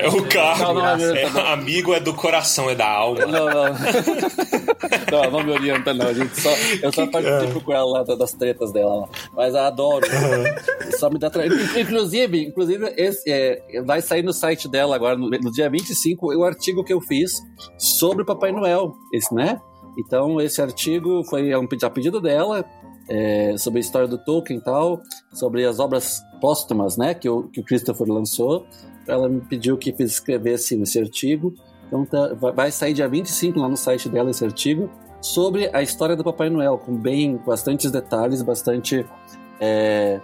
[0.08, 0.72] o cargo.
[0.72, 3.26] Não, não é, é amigo é do coração, é da alma.
[3.26, 3.64] Não, não.
[5.12, 6.06] Não, não me orienta, não.
[6.06, 6.50] A gente só,
[6.82, 9.08] eu só participo com ela lá, das tretas dela.
[9.34, 10.06] Mas eu adoro.
[10.98, 11.46] Só me dá tra...
[11.46, 16.44] Inclusive, inclusive esse, é, vai sair no site dela agora, no, no dia 25, o
[16.44, 17.32] artigo que eu fiz
[17.78, 19.60] sobre o Papai Noel esse, né?
[19.98, 22.64] Então, esse artigo foi a pedido dela.
[23.08, 25.02] é, sobre a história do Tolkien e tal,
[25.32, 28.64] sobre as obras póstumas, né, que o, que o Christopher lançou.
[29.06, 31.52] Ela me pediu que escrevesse esse artigo.
[31.86, 34.88] Então tá, vai sair dia 25 lá no site dela esse artigo
[35.20, 39.06] sobre a história do Papai Noel, com bem bastantes detalhes, bastante
[39.60, 40.20] é,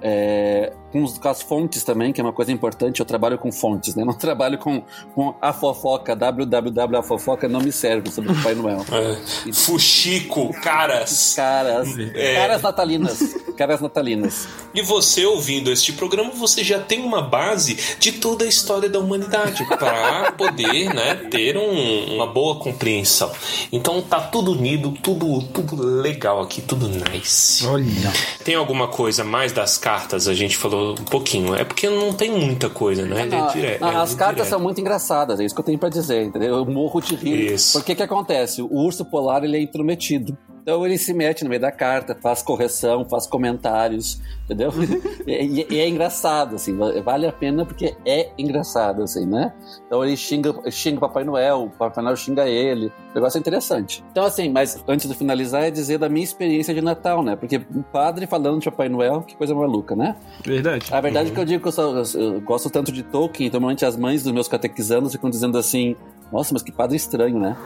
[0.00, 3.00] é, com, os, com, as fontes também, que é uma coisa importante.
[3.00, 4.04] Eu trabalho com fontes, né?
[4.08, 4.82] Não trabalho com,
[5.14, 8.84] com a fofoca, www a fofoca não me serve sobre o Papai Noel.
[8.98, 9.52] É.
[9.52, 11.34] Fuxico, caras.
[11.36, 11.88] Caras.
[12.14, 12.34] É.
[12.34, 13.34] Caras natalinas.
[13.56, 14.48] Caras natalinas.
[14.74, 18.98] E você ouvindo este programa, você já tem uma base de toda a história da
[18.98, 23.30] humanidade para poder, né, ter um, uma boa compreensão.
[23.70, 27.64] Então tá tudo unido, tudo, tudo legal aqui, tudo nice.
[27.66, 28.12] Olha.
[28.42, 30.26] Tem alguma coisa mais das cartas?
[30.26, 31.54] A gente falou um pouquinho.
[31.54, 33.26] É porque não tem muita coisa, né?
[33.26, 33.78] Não, é dire...
[33.80, 34.50] não, é as cartas direto.
[34.50, 36.56] são muito engraçadas, é isso que eu tenho para dizer, entendeu?
[36.56, 37.52] Eu morro de rir.
[37.54, 37.78] Isso.
[37.78, 38.62] Porque que acontece?
[38.62, 40.36] O urso polar ele é intrometido.
[40.68, 44.70] Então ele se mete no meio da carta, faz correção, faz comentários, entendeu?
[45.26, 49.54] e, e, é engraçado, assim, vale a pena porque é engraçado, assim, né?
[49.86, 53.40] Então ele xinga, xinga o Papai Noel, o Papai Noel xinga ele, o negócio é
[53.40, 54.04] interessante.
[54.12, 57.34] Então, assim, mas antes de finalizar, é dizer da minha experiência de Natal, né?
[57.34, 60.16] Porque um padre falando de Papai Noel, que coisa maluca, né?
[60.44, 60.92] Verdade.
[60.92, 63.58] A verdade é que eu digo que eu, só, eu gosto tanto de Tolkien, então
[63.58, 65.96] normalmente as mães dos meus catequizandos ficam dizendo assim,
[66.30, 67.56] nossa, mas que padre estranho, né?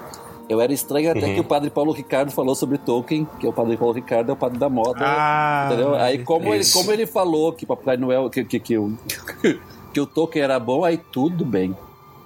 [0.48, 1.34] Eu era estranho até uhum.
[1.34, 4.36] que o padre Paulo Ricardo falou sobre Tolkien, que o padre Paulo Ricardo é o
[4.36, 5.00] padre da moda.
[5.00, 5.94] Ah, entendeu?
[5.94, 8.96] Aí como ele, como ele falou que Papai Noel, que, que, que, o,
[9.92, 11.76] que o Tolkien era bom, aí tudo bem.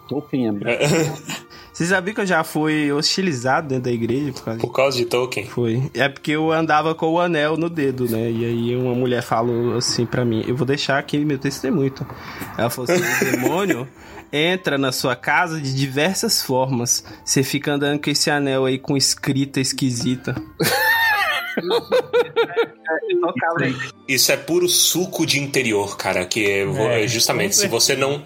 [0.09, 0.65] Tolkien é bom.
[1.77, 4.33] Você sabia que eu já fui hostilizado dentro da igreja?
[4.33, 5.47] Por causa, por causa de Tolkien?
[5.47, 5.91] Foi.
[5.93, 8.31] É porque eu andava com o anel no dedo, né?
[8.31, 11.93] E aí uma mulher falou assim para mim: Eu vou deixar aqui meu testemunho.
[12.57, 13.87] Ela falou assim: o demônio
[14.33, 17.05] entra na sua casa de diversas formas.
[17.23, 20.35] Você fica andando com esse anel aí com escrita esquisita.
[24.07, 26.25] Isso é puro suco de interior, cara.
[26.25, 28.23] Que é, é justamente se você não.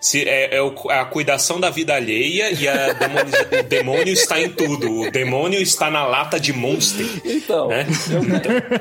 [0.00, 0.60] Se é, é,
[0.90, 5.00] a cuidação da vida alheia e a demônio, o demônio está em tudo.
[5.00, 7.06] O demônio está na lata de Monster.
[7.24, 7.86] Então, né?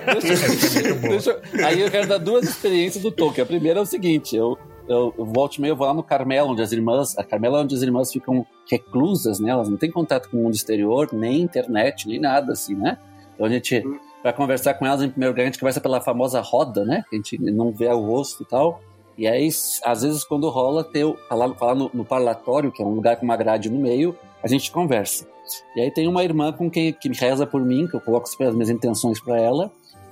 [0.08, 3.44] eu, deixa, deixa, aí eu quero dar duas experiências do Tolkien.
[3.44, 4.58] A primeira é o seguinte: eu,
[4.88, 7.58] eu, eu volto e meio, eu vou lá no Carmelo, onde as irmãs, a Carmelo
[7.58, 9.52] é onde as irmãs ficam reclusas, né?
[9.52, 12.98] Elas não têm contato com o mundo exterior, nem internet, nem nada assim, né?
[13.42, 13.84] Então a gente,
[14.22, 17.04] para conversar com elas, em primeiro lugar, a gente conversa pela famosa roda, né?
[17.10, 18.80] Que a gente não vê o rosto e tal.
[19.18, 19.50] E aí,
[19.84, 23.26] às vezes, quando rola, ter, falar, falar no, no parlatório, que é um lugar com
[23.26, 25.28] uma grade no meio, a gente conversa.
[25.76, 28.54] E aí tem uma irmã com quem que reza por mim, que eu coloco as
[28.54, 29.72] minhas intenções para ela.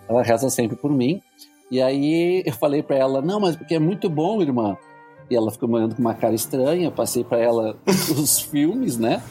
[0.10, 1.22] Ela reza sempre por mim.
[1.70, 4.76] E aí eu falei para ela, não, mas porque é muito bom, irmã.
[5.30, 8.98] E ela ficou me olhando com uma cara estranha, eu passei para ela os filmes,
[8.98, 9.22] né?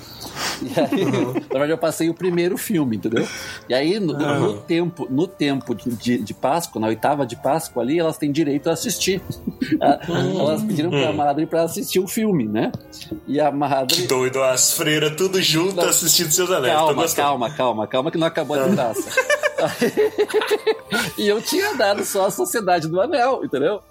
[0.62, 1.32] E aí, uhum.
[1.34, 3.26] na verdade, eu passei o primeiro filme, entendeu?
[3.68, 4.40] E aí, no, uhum.
[4.40, 8.68] no tempo, no tempo de, de, Páscoa, na oitava de Páscoa ali, elas têm direito
[8.68, 9.20] a assistir.
[10.08, 10.40] Uhum.
[10.40, 12.72] elas pediram pra madre pra assistir o filme, né?
[13.26, 13.96] E a madre.
[13.96, 16.74] Que doido, as freiras tudo junto não, assistindo seus anéis.
[16.74, 19.10] Calma, calma, calma, calma, que não acabou a graça.
[21.18, 23.82] e eu tinha dado só a Sociedade do Anel, entendeu?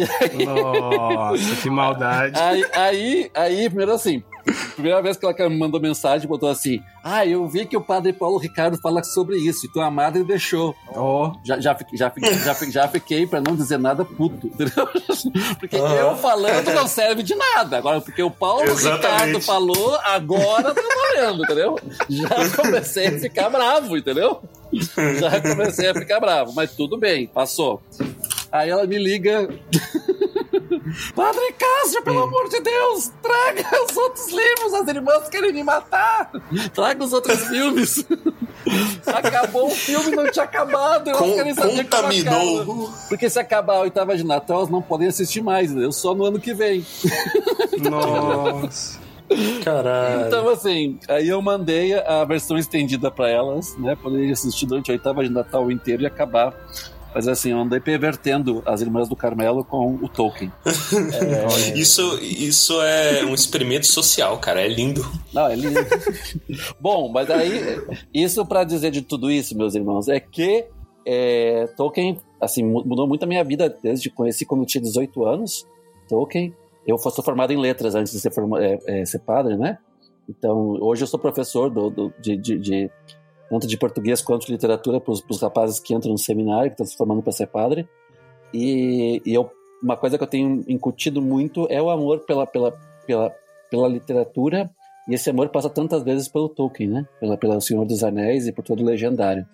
[0.00, 0.44] Aí...
[0.44, 2.38] Nossa, que maldade.
[2.38, 4.22] Aí, aí, aí, primeiro assim,
[4.74, 8.12] primeira vez que ela me mandou mensagem, botou assim: Ah, eu vi que o padre
[8.12, 10.74] Paulo Ricardo fala sobre isso, então a madre deixou.
[10.94, 11.32] Oh.
[11.44, 14.88] Já, já, já, fiquei, já, já fiquei, pra não dizer nada, puto, entendeu?
[15.60, 17.78] Porque eu falando não serve de nada.
[17.78, 19.06] Agora, porque o Paulo Exatamente.
[19.06, 21.78] Ricardo falou, agora tá valendo, entendeu?
[22.08, 24.42] Já comecei a ficar bravo, entendeu?
[24.72, 27.80] Já comecei a ficar bravo, mas tudo bem, passou.
[28.52, 29.48] Aí ela me liga.
[31.14, 32.24] Padre Cássio, pelo hum.
[32.24, 36.30] amor de Deus, traga os outros livros, as irmãs querem me matar.
[36.74, 38.04] Traga os outros filmes.
[39.06, 41.08] Acabou o filme, não tinha acabado.
[41.08, 42.92] Eu Com, queria saber contaminou.
[43.08, 45.92] Porque se acabar a oitava de Natal, elas não podem assistir mais, entendeu?
[45.92, 46.84] Só no ano que vem.
[47.90, 49.00] Nossa.
[49.64, 50.26] Caralho.
[50.26, 53.96] Então, assim, aí eu mandei a versão estendida para elas, né?
[53.96, 56.54] Poderia assistir durante a oitava de Natal inteiro e acabar
[57.14, 60.52] mas assim, eu andei pervertendo as Irmãs do Carmelo com o Tolkien.
[60.64, 61.72] é...
[61.78, 64.60] isso, isso é um experimento social, cara.
[64.60, 65.04] É lindo.
[65.32, 65.80] Não, é lindo.
[66.80, 67.80] Bom, mas aí,
[68.12, 70.66] isso para dizer de tudo isso, meus irmãos, é que
[71.06, 75.24] é, Tolkien, assim, mudou muito a minha vida desde que conheci quando eu tinha 18
[75.24, 75.66] anos.
[76.08, 76.54] Tolkien.
[76.86, 79.78] Eu sou formado em letras antes de ser, é, é, ser padre, né?
[80.28, 82.90] Então, hoje eu sou professor do, do de, de, de
[83.52, 86.86] tanto de português quanto de literatura para os rapazes que entram no seminário, que estão
[86.86, 87.86] se formando para ser padre.
[88.52, 89.50] E, e, eu,
[89.82, 92.72] uma coisa que eu tenho incutido muito é o amor pela, pela,
[93.06, 93.30] pela,
[93.70, 94.70] pela literatura,
[95.06, 97.06] e esse amor passa tantas vezes pelo Tolkien, né?
[97.20, 99.46] Pela, pelo Senhor dos Anéis e por todo o legendário.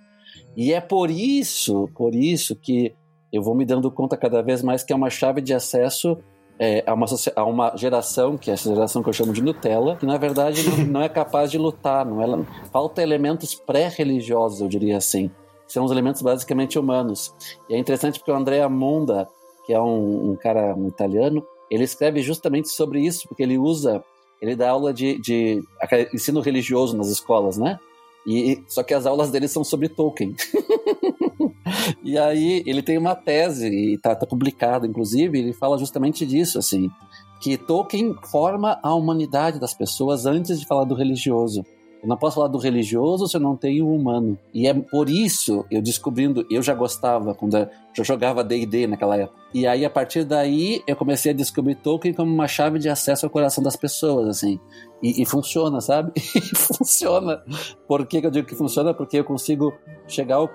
[0.57, 2.95] E é por isso, por isso que
[3.33, 6.17] eu vou me dando conta cada vez mais que é uma chave de acesso
[6.59, 7.07] é, a, uma,
[7.37, 10.69] a uma geração, que é essa geração que eu chamo de Nutella, que na verdade
[10.69, 12.05] não, não é capaz de lutar.
[12.05, 15.31] Não é, falta elementos pré-religiosos, eu diria assim.
[15.67, 17.33] São os elementos basicamente humanos.
[17.69, 19.29] E é interessante porque o Andrea Monda,
[19.65, 24.03] que é um, um cara um italiano, ele escreve justamente sobre isso, porque ele usa,
[24.41, 25.63] ele dá aula de, de
[26.13, 27.79] ensino religioso nas escolas, né?
[28.27, 30.35] E, só que as aulas dele são sobre Tolkien.
[32.03, 36.59] e aí ele tem uma tese, e está tá publicado, inclusive, ele fala justamente disso,
[36.59, 36.91] assim,
[37.41, 41.65] que Tolkien forma a humanidade das pessoas antes de falar do religioso.
[42.03, 44.39] Eu não posso falar do religioso se eu não tenho o humano.
[44.55, 49.17] E é por isso eu descobrindo, eu já gostava quando eu já jogava D&D naquela
[49.17, 49.39] época.
[49.53, 53.27] E aí a partir daí eu comecei a descobrir Tolkien como uma chave de acesso
[53.27, 54.61] ao coração das pessoas, assim.
[55.03, 56.13] E, e funciona, sabe?
[56.55, 57.43] Funciona.
[57.87, 58.93] Por que, eu digo que funciona?
[58.93, 59.73] Porque eu consigo
[60.07, 60.51] chegar, ao,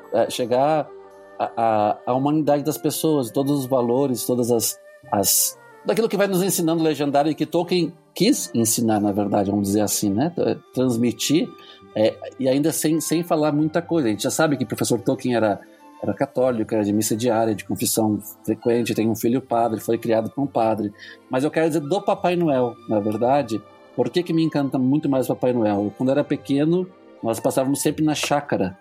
[1.34, 4.80] chegar à, à humanidade das pessoas, todos os valores, todas as,
[5.12, 9.50] as daquilo que vai nos ensinando o legendário e que Tolkien quis ensinar, na verdade,
[9.50, 10.34] vamos dizer assim, né?
[10.74, 11.50] Transmitir,
[11.96, 14.08] é, e ainda sem, sem falar muita coisa.
[14.08, 15.60] A gente já sabe que o professor Tolkien era,
[16.02, 20.30] era católico, era de missa diária, de confissão frequente, tem um filho padre, foi criado
[20.30, 20.94] por um padre.
[21.30, 23.62] Mas eu quero dizer do Papai Noel, na verdade.
[23.96, 25.94] Por que, que me encanta muito mais o Papai Noel?
[25.98, 26.88] Quando era pequeno,
[27.22, 28.78] nós passávamos sempre na chácara.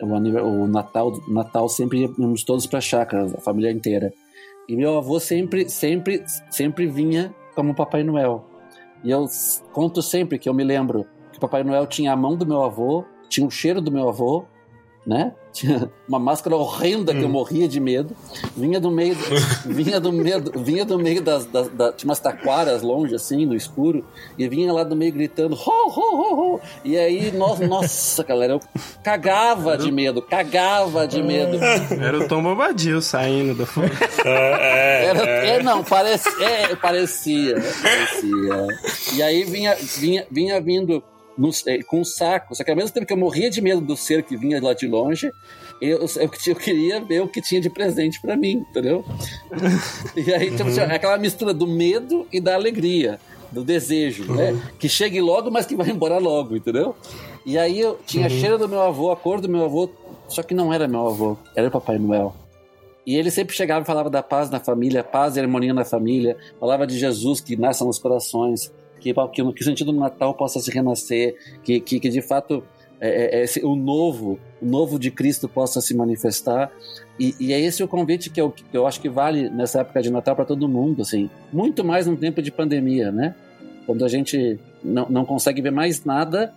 [0.00, 4.12] O, o Natal, Natal sempre íamos todos para a chácara, a família inteira.
[4.68, 8.44] E meu avô sempre, sempre, sempre vinha como Papai Noel.
[9.02, 9.26] E eu
[9.72, 13.04] conto sempre que eu me lembro que Papai Noel tinha a mão do meu avô,
[13.28, 14.46] tinha o cheiro do meu avô,
[15.06, 15.32] né?
[15.52, 17.24] Tinha uma máscara horrenda que hum.
[17.24, 18.16] eu morria de medo.
[18.56, 19.14] Vinha do meio,
[19.64, 23.54] vinha do meio, vinha do meio das, das, das, tinha umas taquaras longe assim, no
[23.54, 24.04] escuro,
[24.36, 26.60] e vinha lá do meio gritando, ho, ho, ho, ho.
[26.84, 28.60] E aí, nossa, nossa, galera, eu
[29.02, 31.58] cagava de medo, cagava de medo.
[31.62, 33.92] Era o Tom Bobadil saindo da foto.
[34.24, 35.48] É, Era, é.
[35.50, 38.66] é, não, parece, é, parecia, parecia.
[39.14, 41.02] E aí vinha, vinha, vinha vindo
[41.66, 42.54] é, com um saco.
[42.54, 44.74] Só que ao mesmo tempo que eu morria de medo do ser que vinha lá
[44.74, 45.30] de longe,
[45.80, 49.04] eu, eu, eu queria ver o que tinha de presente para mim, entendeu?
[50.16, 50.94] E aí, tipo, uhum.
[50.94, 53.18] aquela mistura do medo e da alegria,
[53.50, 54.50] do desejo, né?
[54.50, 54.56] uhum.
[54.56, 54.62] né?
[54.78, 56.94] Que chegue logo, mas que vai embora logo, entendeu?
[57.44, 58.34] E aí eu tinha uhum.
[58.34, 59.90] a cheira do meu avô, a cor do meu avô,
[60.28, 62.34] só que não era meu avô, era o Papai Noel.
[63.06, 66.36] E ele sempre chegava e falava da paz na família, paz e harmonia na família,
[66.58, 68.72] falava de Jesus que nasce nos corações,
[69.12, 72.64] que, que, que o sentido do Natal possa se renascer, que, que, que de fato
[73.00, 76.72] é, é, é o novo, o novo de Cristo possa se manifestar.
[77.20, 80.00] E, e é esse o convite que eu, que eu acho que vale nessa época
[80.00, 81.28] de Natal para todo mundo, assim.
[81.52, 83.34] Muito mais num tempo de pandemia, né?
[83.84, 86.54] Quando a gente não, não consegue ver mais nada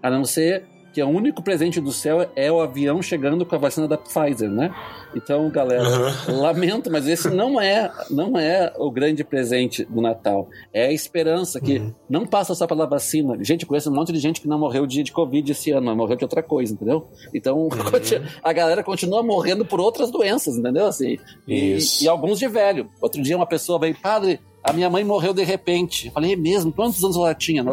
[0.00, 3.58] a não ser que o único presente do céu é o avião chegando com a
[3.58, 4.74] vacina da Pfizer, né?
[5.14, 5.84] Então, galera,
[6.28, 6.40] uhum.
[6.40, 10.48] lamento, mas esse não é, não é o grande presente do Natal.
[10.72, 11.94] É a esperança que uhum.
[12.08, 13.36] não passa só pela vacina.
[13.42, 16.16] Gente, conheço um monte de gente que não morreu de, de Covid esse ano, morreu
[16.16, 17.08] de outra coisa, entendeu?
[17.34, 17.70] Então, uhum.
[18.42, 20.86] a galera continua morrendo por outras doenças, entendeu?
[20.86, 22.90] Assim, e, e, alguns de velho.
[23.00, 26.06] Outro dia uma pessoa veio, padre, a minha mãe morreu de repente.
[26.06, 26.72] Eu falei, é mesmo?
[26.72, 27.64] Quantos anos ela tinha?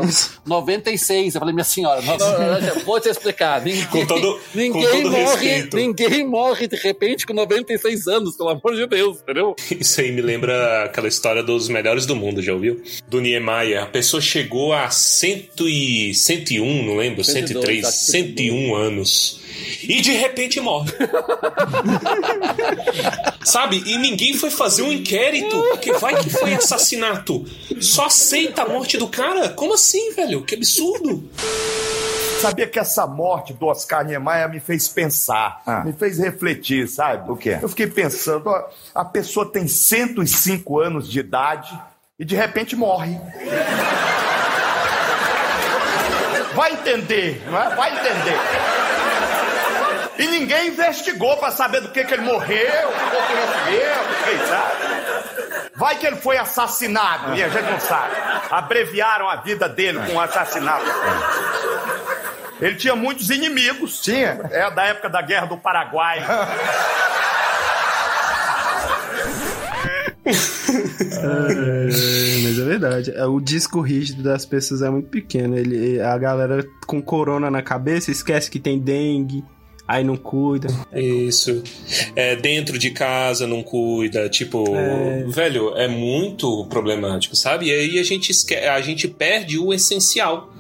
[0.46, 1.36] 96.
[1.36, 3.62] Eu falei, minha senhora, não, não, não, vou te explicar.
[3.62, 5.78] Ninguém, com todo, ninguém com todo morre, respeito.
[5.78, 9.56] ninguém morre de repente com 96 anos, pelo amor de Deus, entendeu?
[9.72, 12.82] Isso aí me lembra aquela história dos melhores do mundo, já ouviu?
[13.08, 13.84] Do Niemeyer.
[13.84, 19.45] A pessoa chegou a cento e, 101, não lembro, 102, 103, 101 anos
[19.84, 20.92] e de repente morre.
[23.44, 23.84] Sabe?
[23.86, 27.46] E ninguém foi fazer um inquérito, porque vai que foi assassinato.
[27.80, 29.50] Só aceita a morte do cara?
[29.50, 30.44] Como assim, velho?
[30.44, 31.30] Que absurdo.
[32.42, 35.84] Sabia que essa morte do Oscar Niemeyer me fez pensar, ah.
[35.84, 37.32] me fez refletir, sabe?
[37.32, 37.58] O quê?
[37.62, 41.80] Eu fiquei pensando, ó, a pessoa tem 105 anos de idade
[42.20, 43.18] e de repente morre.
[46.54, 47.76] Vai entender, não é?
[47.76, 48.85] Vai entender.
[50.18, 54.96] E ninguém investigou para saber do que, que ele morreu, o que recebeu, quem sabe.
[55.76, 58.16] Vai que ele foi assassinado, e a gente não sabe.
[58.50, 60.86] Abreviaram a vida dele com um assassinato.
[62.62, 64.02] Ele tinha muitos inimigos.
[64.02, 64.40] Tinha?
[64.52, 66.26] É da época da Guerra do Paraguai.
[70.26, 71.88] é,
[72.44, 73.12] mas é verdade.
[73.12, 75.58] É, o disco rígido das pessoas é muito pequeno.
[75.58, 79.44] Ele, a galera com corona na cabeça esquece que tem dengue,
[79.88, 80.68] aí não cuida.
[80.94, 81.64] Isso.
[82.16, 84.30] É, dentro de casa não cuida.
[84.30, 85.24] Tipo, é...
[85.28, 87.68] velho, é muito problemático, sabe?
[87.68, 88.56] E aí a gente, esque...
[88.56, 90.52] a gente perde o essencial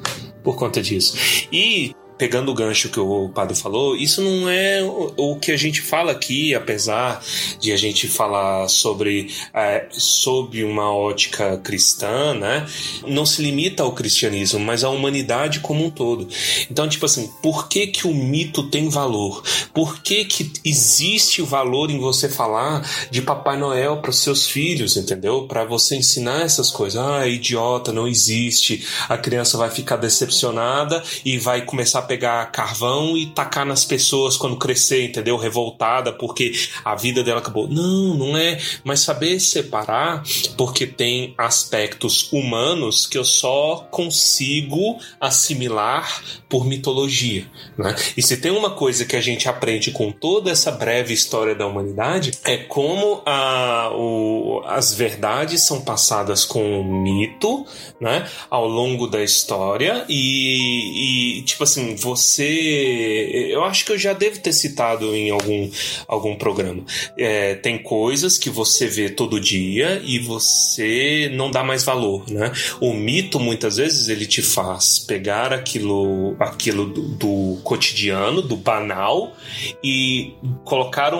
[0.44, 1.48] por conta disso.
[1.52, 4.82] E pegando o gancho que o padre falou, isso não é
[5.18, 7.24] o, que a gente fala aqui, apesar
[7.60, 12.66] de a gente falar sobre é, sob uma ótica cristã, né?
[13.06, 16.28] Não se limita ao cristianismo, mas à humanidade como um todo.
[16.70, 19.44] Então, tipo assim, por que que o mito tem valor?
[19.74, 24.96] Por que que existe o valor em você falar de Papai Noel para seus filhos,
[24.96, 25.48] entendeu?
[25.48, 27.02] Para você ensinar essas coisas.
[27.02, 28.86] Ah, idiota, não existe.
[29.10, 34.38] A criança vai ficar decepcionada e vai começar a pegar carvão e tacar nas pessoas
[34.38, 35.38] quando crescer, entendeu?
[35.38, 36.52] Revoltada porque
[36.84, 37.68] a vida dela acabou.
[37.68, 38.60] Não, não é.
[38.84, 40.23] Mas saber separar,
[40.57, 47.45] porque tem aspectos humanos que eu só consigo assimilar por mitologia.
[47.77, 47.95] Né?
[48.15, 51.68] E se tem uma coisa que a gente aprende com toda essa breve história da
[51.68, 57.65] humanidade, é como a, o, as verdades são passadas com mito
[57.99, 63.50] né, ao longo da história e, e, tipo assim, você.
[63.52, 65.70] Eu acho que eu já devo ter citado em algum,
[66.08, 66.84] algum programa.
[67.18, 72.52] É, tem coisas que você vê todo dia e você não dá mais valor, né?
[72.80, 79.36] O mito, muitas vezes, ele te faz pegar aquilo, aquilo do, do cotidiano, do banal,
[79.84, 81.20] e colocar um.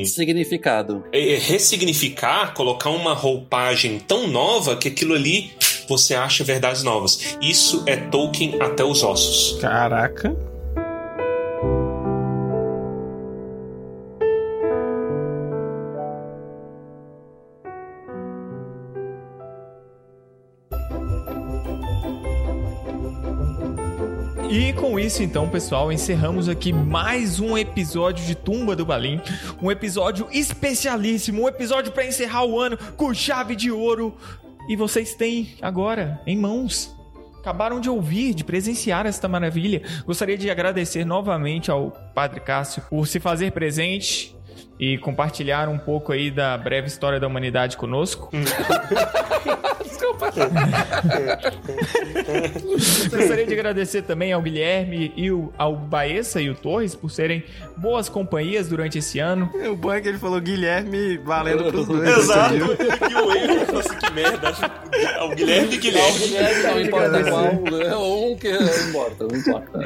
[0.00, 1.04] um Significado.
[1.12, 5.50] é, ressignificar, colocar uma roupagem tão nova que aquilo ali
[5.88, 7.36] você acha verdades novas.
[7.40, 9.60] Isso é Tolkien até os ossos.
[9.60, 10.36] Caraca.
[24.48, 29.20] E com isso, então, pessoal, encerramos aqui mais um episódio de Tumba do Balim.
[29.60, 34.16] Um episódio especialíssimo, um episódio para encerrar o ano com chave de ouro.
[34.68, 36.94] E vocês têm agora em mãos.
[37.38, 39.82] Acabaram de ouvir, de presenciar esta maravilha.
[40.04, 44.34] Gostaria de agradecer novamente ao Padre Cássio por se fazer presente
[44.78, 48.30] e compartilhar um pouco aí da breve história da humanidade conosco.
[49.84, 50.30] Desculpa.
[53.10, 57.44] Gostaria de agradecer também ao Guilherme e o- ao Baessa e o Torres por serem
[57.76, 59.50] boas companhias durante esse ano.
[59.70, 62.18] O bom é que ele falou Guilherme valendo pros dois.
[62.18, 62.54] Exato.
[62.54, 62.76] entendeu?
[63.10, 64.52] E o erro, nossa, que merda.
[64.92, 66.18] É o Guilherme e Guilherme.
[66.18, 67.96] Guilherme, não importa qual, né?
[67.96, 69.78] um que não importa, não importa.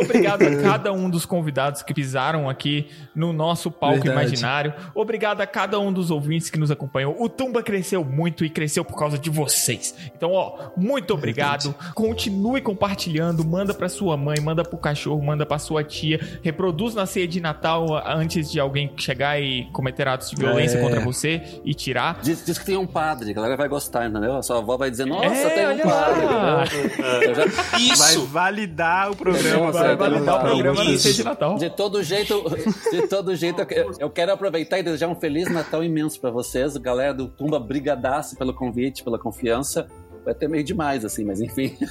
[0.00, 4.26] Obrigado a cada um dos convidados que pisaram aqui no nosso palco Verdade.
[4.28, 4.74] imaginário.
[4.94, 7.16] Obrigado a cada um dos ouvintes que nos acompanhou.
[7.18, 9.94] O Tumba cresceu muito e cresceu por causa de vocês.
[10.16, 11.74] Então, ó, muito obrigado.
[11.94, 16.20] Continue compartilhando, manda pra sua mãe, manda pro cachorro, manda pra sua tia.
[16.42, 20.82] Reproduz na ceia de Natal antes de alguém chegar e cometer atos de violência É.
[20.82, 22.20] contra você e tirar.
[22.22, 24.36] Diz, diz que tem um padre, a galera vai gostar, entendeu?
[24.36, 27.34] A sua avó vai dizer, nossa, É, tem um padre.
[27.34, 28.26] já- Vai Isso.
[28.26, 29.72] validar o programa.
[29.72, 31.02] Vai validar o programa Isso.
[31.04, 31.56] ceia de Natal.
[31.58, 32.44] De todo jeito,
[32.90, 36.30] de todo jeito, eu que- eu quero aproveitar e desejar um feliz Natal imenso pra
[36.30, 36.76] vocês.
[36.76, 39.86] Galera do Tumba, brigadaço pelo convite, pela confiança.
[40.24, 41.76] Vai ter meio demais, assim, mas enfim.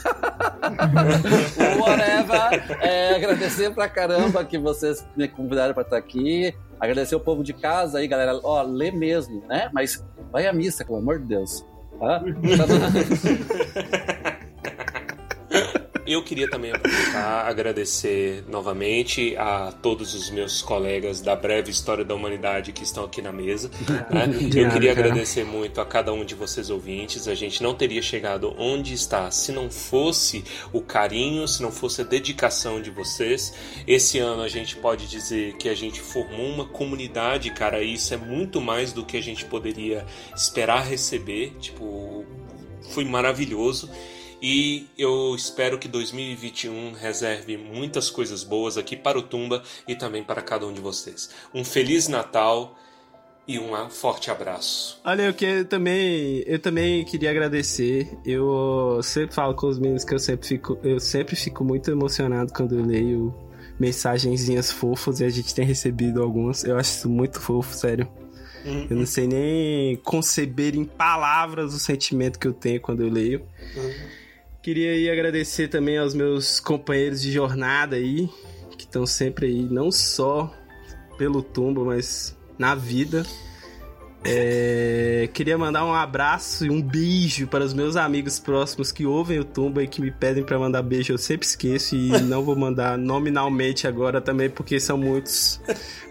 [1.80, 2.78] Whatever.
[2.82, 6.54] É, agradecer pra caramba que vocês me convidaram pra estar aqui.
[6.80, 8.38] Agradecer o povo de casa aí, galera.
[8.44, 9.70] Ó, lê mesmo, né?
[9.74, 11.66] Mas vai à missa, pelo amor de Deus.
[11.98, 12.22] Tá?
[16.06, 22.14] Eu queria também aproveitar, agradecer novamente a todos os meus colegas da breve história da
[22.14, 23.72] humanidade que estão aqui na mesa.
[24.10, 24.28] né?
[24.56, 27.28] Eu queria agradecer muito a cada um de vocês ouvintes.
[27.28, 32.02] A gente não teria chegado onde está se não fosse o carinho, se não fosse
[32.02, 33.54] a dedicação de vocês.
[33.88, 37.82] Esse ano a gente pode dizer que a gente formou uma comunidade, cara.
[37.82, 40.06] E isso é muito mais do que a gente poderia
[40.36, 41.56] esperar receber.
[41.60, 42.26] Tipo,
[42.92, 43.90] foi maravilhoso.
[44.48, 50.24] E eu espero que 2021 reserve muitas coisas boas aqui para o Tumba e também
[50.24, 51.32] para cada um de vocês.
[51.52, 52.78] Um feliz Natal
[53.48, 55.02] e um forte abraço.
[55.04, 58.16] Olha, eu, que, eu, também, eu também queria agradecer.
[58.24, 62.54] Eu sempre falo com os meninos que eu sempre fico, eu sempre fico muito emocionado
[62.54, 63.34] quando eu leio
[63.80, 66.64] mensagenzinhas fofas e a gente tem recebido algumas.
[66.64, 68.08] Eu acho isso muito fofo, sério.
[68.64, 73.44] Eu não sei nem conceber em palavras o sentimento que eu tenho quando eu leio.
[74.66, 78.28] Queria aí agradecer também aos meus companheiros de jornada aí,
[78.76, 80.52] que estão sempre aí, não só
[81.20, 83.24] pelo tumbo, mas na vida.
[84.24, 89.38] É, queria mandar um abraço e um beijo para os meus amigos próximos que ouvem
[89.38, 91.14] o Tumba e que me pedem para mandar beijo.
[91.14, 95.62] Eu sempre esqueço e não vou mandar nominalmente agora também, porque são muitos.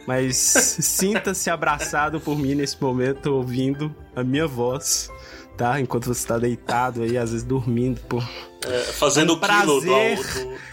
[0.06, 0.36] Mas
[0.78, 5.10] sinta-se abraçado por mim nesse momento, ouvindo a minha voz
[5.56, 5.80] tá?
[5.80, 8.22] Enquanto você tá deitado aí, às vezes dormindo, pô.
[8.66, 10.18] É, fazendo É o um quilo do, prazer.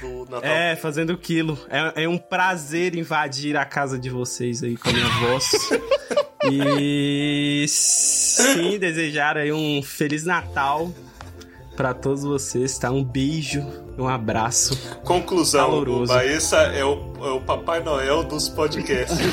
[0.02, 0.49] do, do Natal.
[0.49, 1.58] É, fazendo quilo.
[1.70, 5.49] É, é um prazer invadir a casa de vocês aí com a minha voz.
[6.49, 10.91] E sim, desejar aí um Feliz Natal
[11.82, 12.91] pra todos vocês, tá?
[12.91, 13.66] Um beijo,
[13.98, 14.78] um abraço.
[15.03, 16.03] Conclusão, Caloroso.
[16.14, 19.18] o Baessa é o, é o Papai Noel dos podcasts.
[19.18, 19.26] né?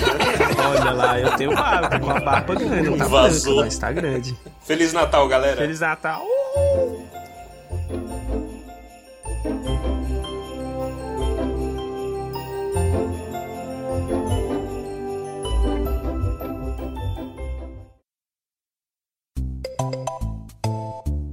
[0.81, 3.53] Olha lá, eu tenho barba, com a barba grande, tá Vazou.
[3.57, 4.35] branca, mas tá grande.
[4.63, 5.59] Feliz Natal, galera.
[5.59, 6.23] Feliz Natal.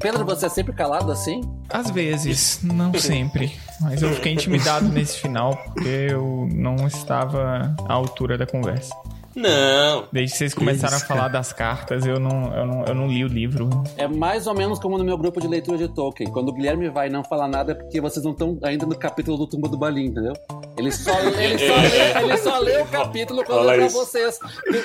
[0.06, 1.42] Pedro, você é sempre calado assim?
[1.68, 3.58] Às vezes, não sempre.
[3.82, 8.94] Mas eu fiquei intimidado nesse final porque eu não estava à altura da conversa.
[9.36, 10.08] Não.
[10.12, 13.08] Desde que vocês começaram isso, a falar das cartas, eu não, eu, não, eu não
[13.08, 13.70] li o livro.
[13.98, 16.32] É mais ou menos como no meu grupo de leitura de Tolkien.
[16.32, 19.38] Quando o Guilherme vai não falar nada é porque vocês não estão ainda no capítulo
[19.38, 20.34] do Tumba do Balim, entendeu?
[20.78, 23.96] Ele só, ele só, lê, ele só lê o capítulo quando é pra isso.
[23.98, 24.40] vocês.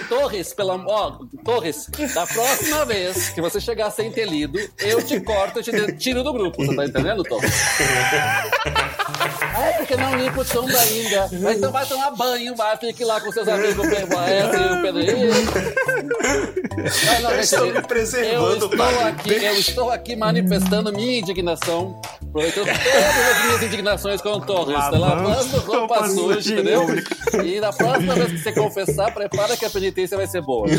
[0.09, 5.21] Torres, pela ó, Torres, da próxima vez que você chegar sem ter lido, eu te
[5.21, 6.65] corto e te tiro do grupo.
[6.65, 7.53] Você tá entendendo, Torres?
[9.53, 11.29] Ah, é porque não limpa o Tumba ainda.
[11.41, 13.91] Mas Então vai tomar banho, vai, fique lá com seus amigos o
[14.41, 19.03] E o não, gente, Estou me eu preservando, estou padre.
[19.03, 24.75] aqui, eu estou aqui manifestando minha indignação, aproveitando todas as minhas indignações com o Torres,
[24.77, 26.87] tá Lavando lavando roupa suja, entendeu?
[27.45, 30.67] E na próxima vez que você confessar, prepara que a penitência vai ser boa.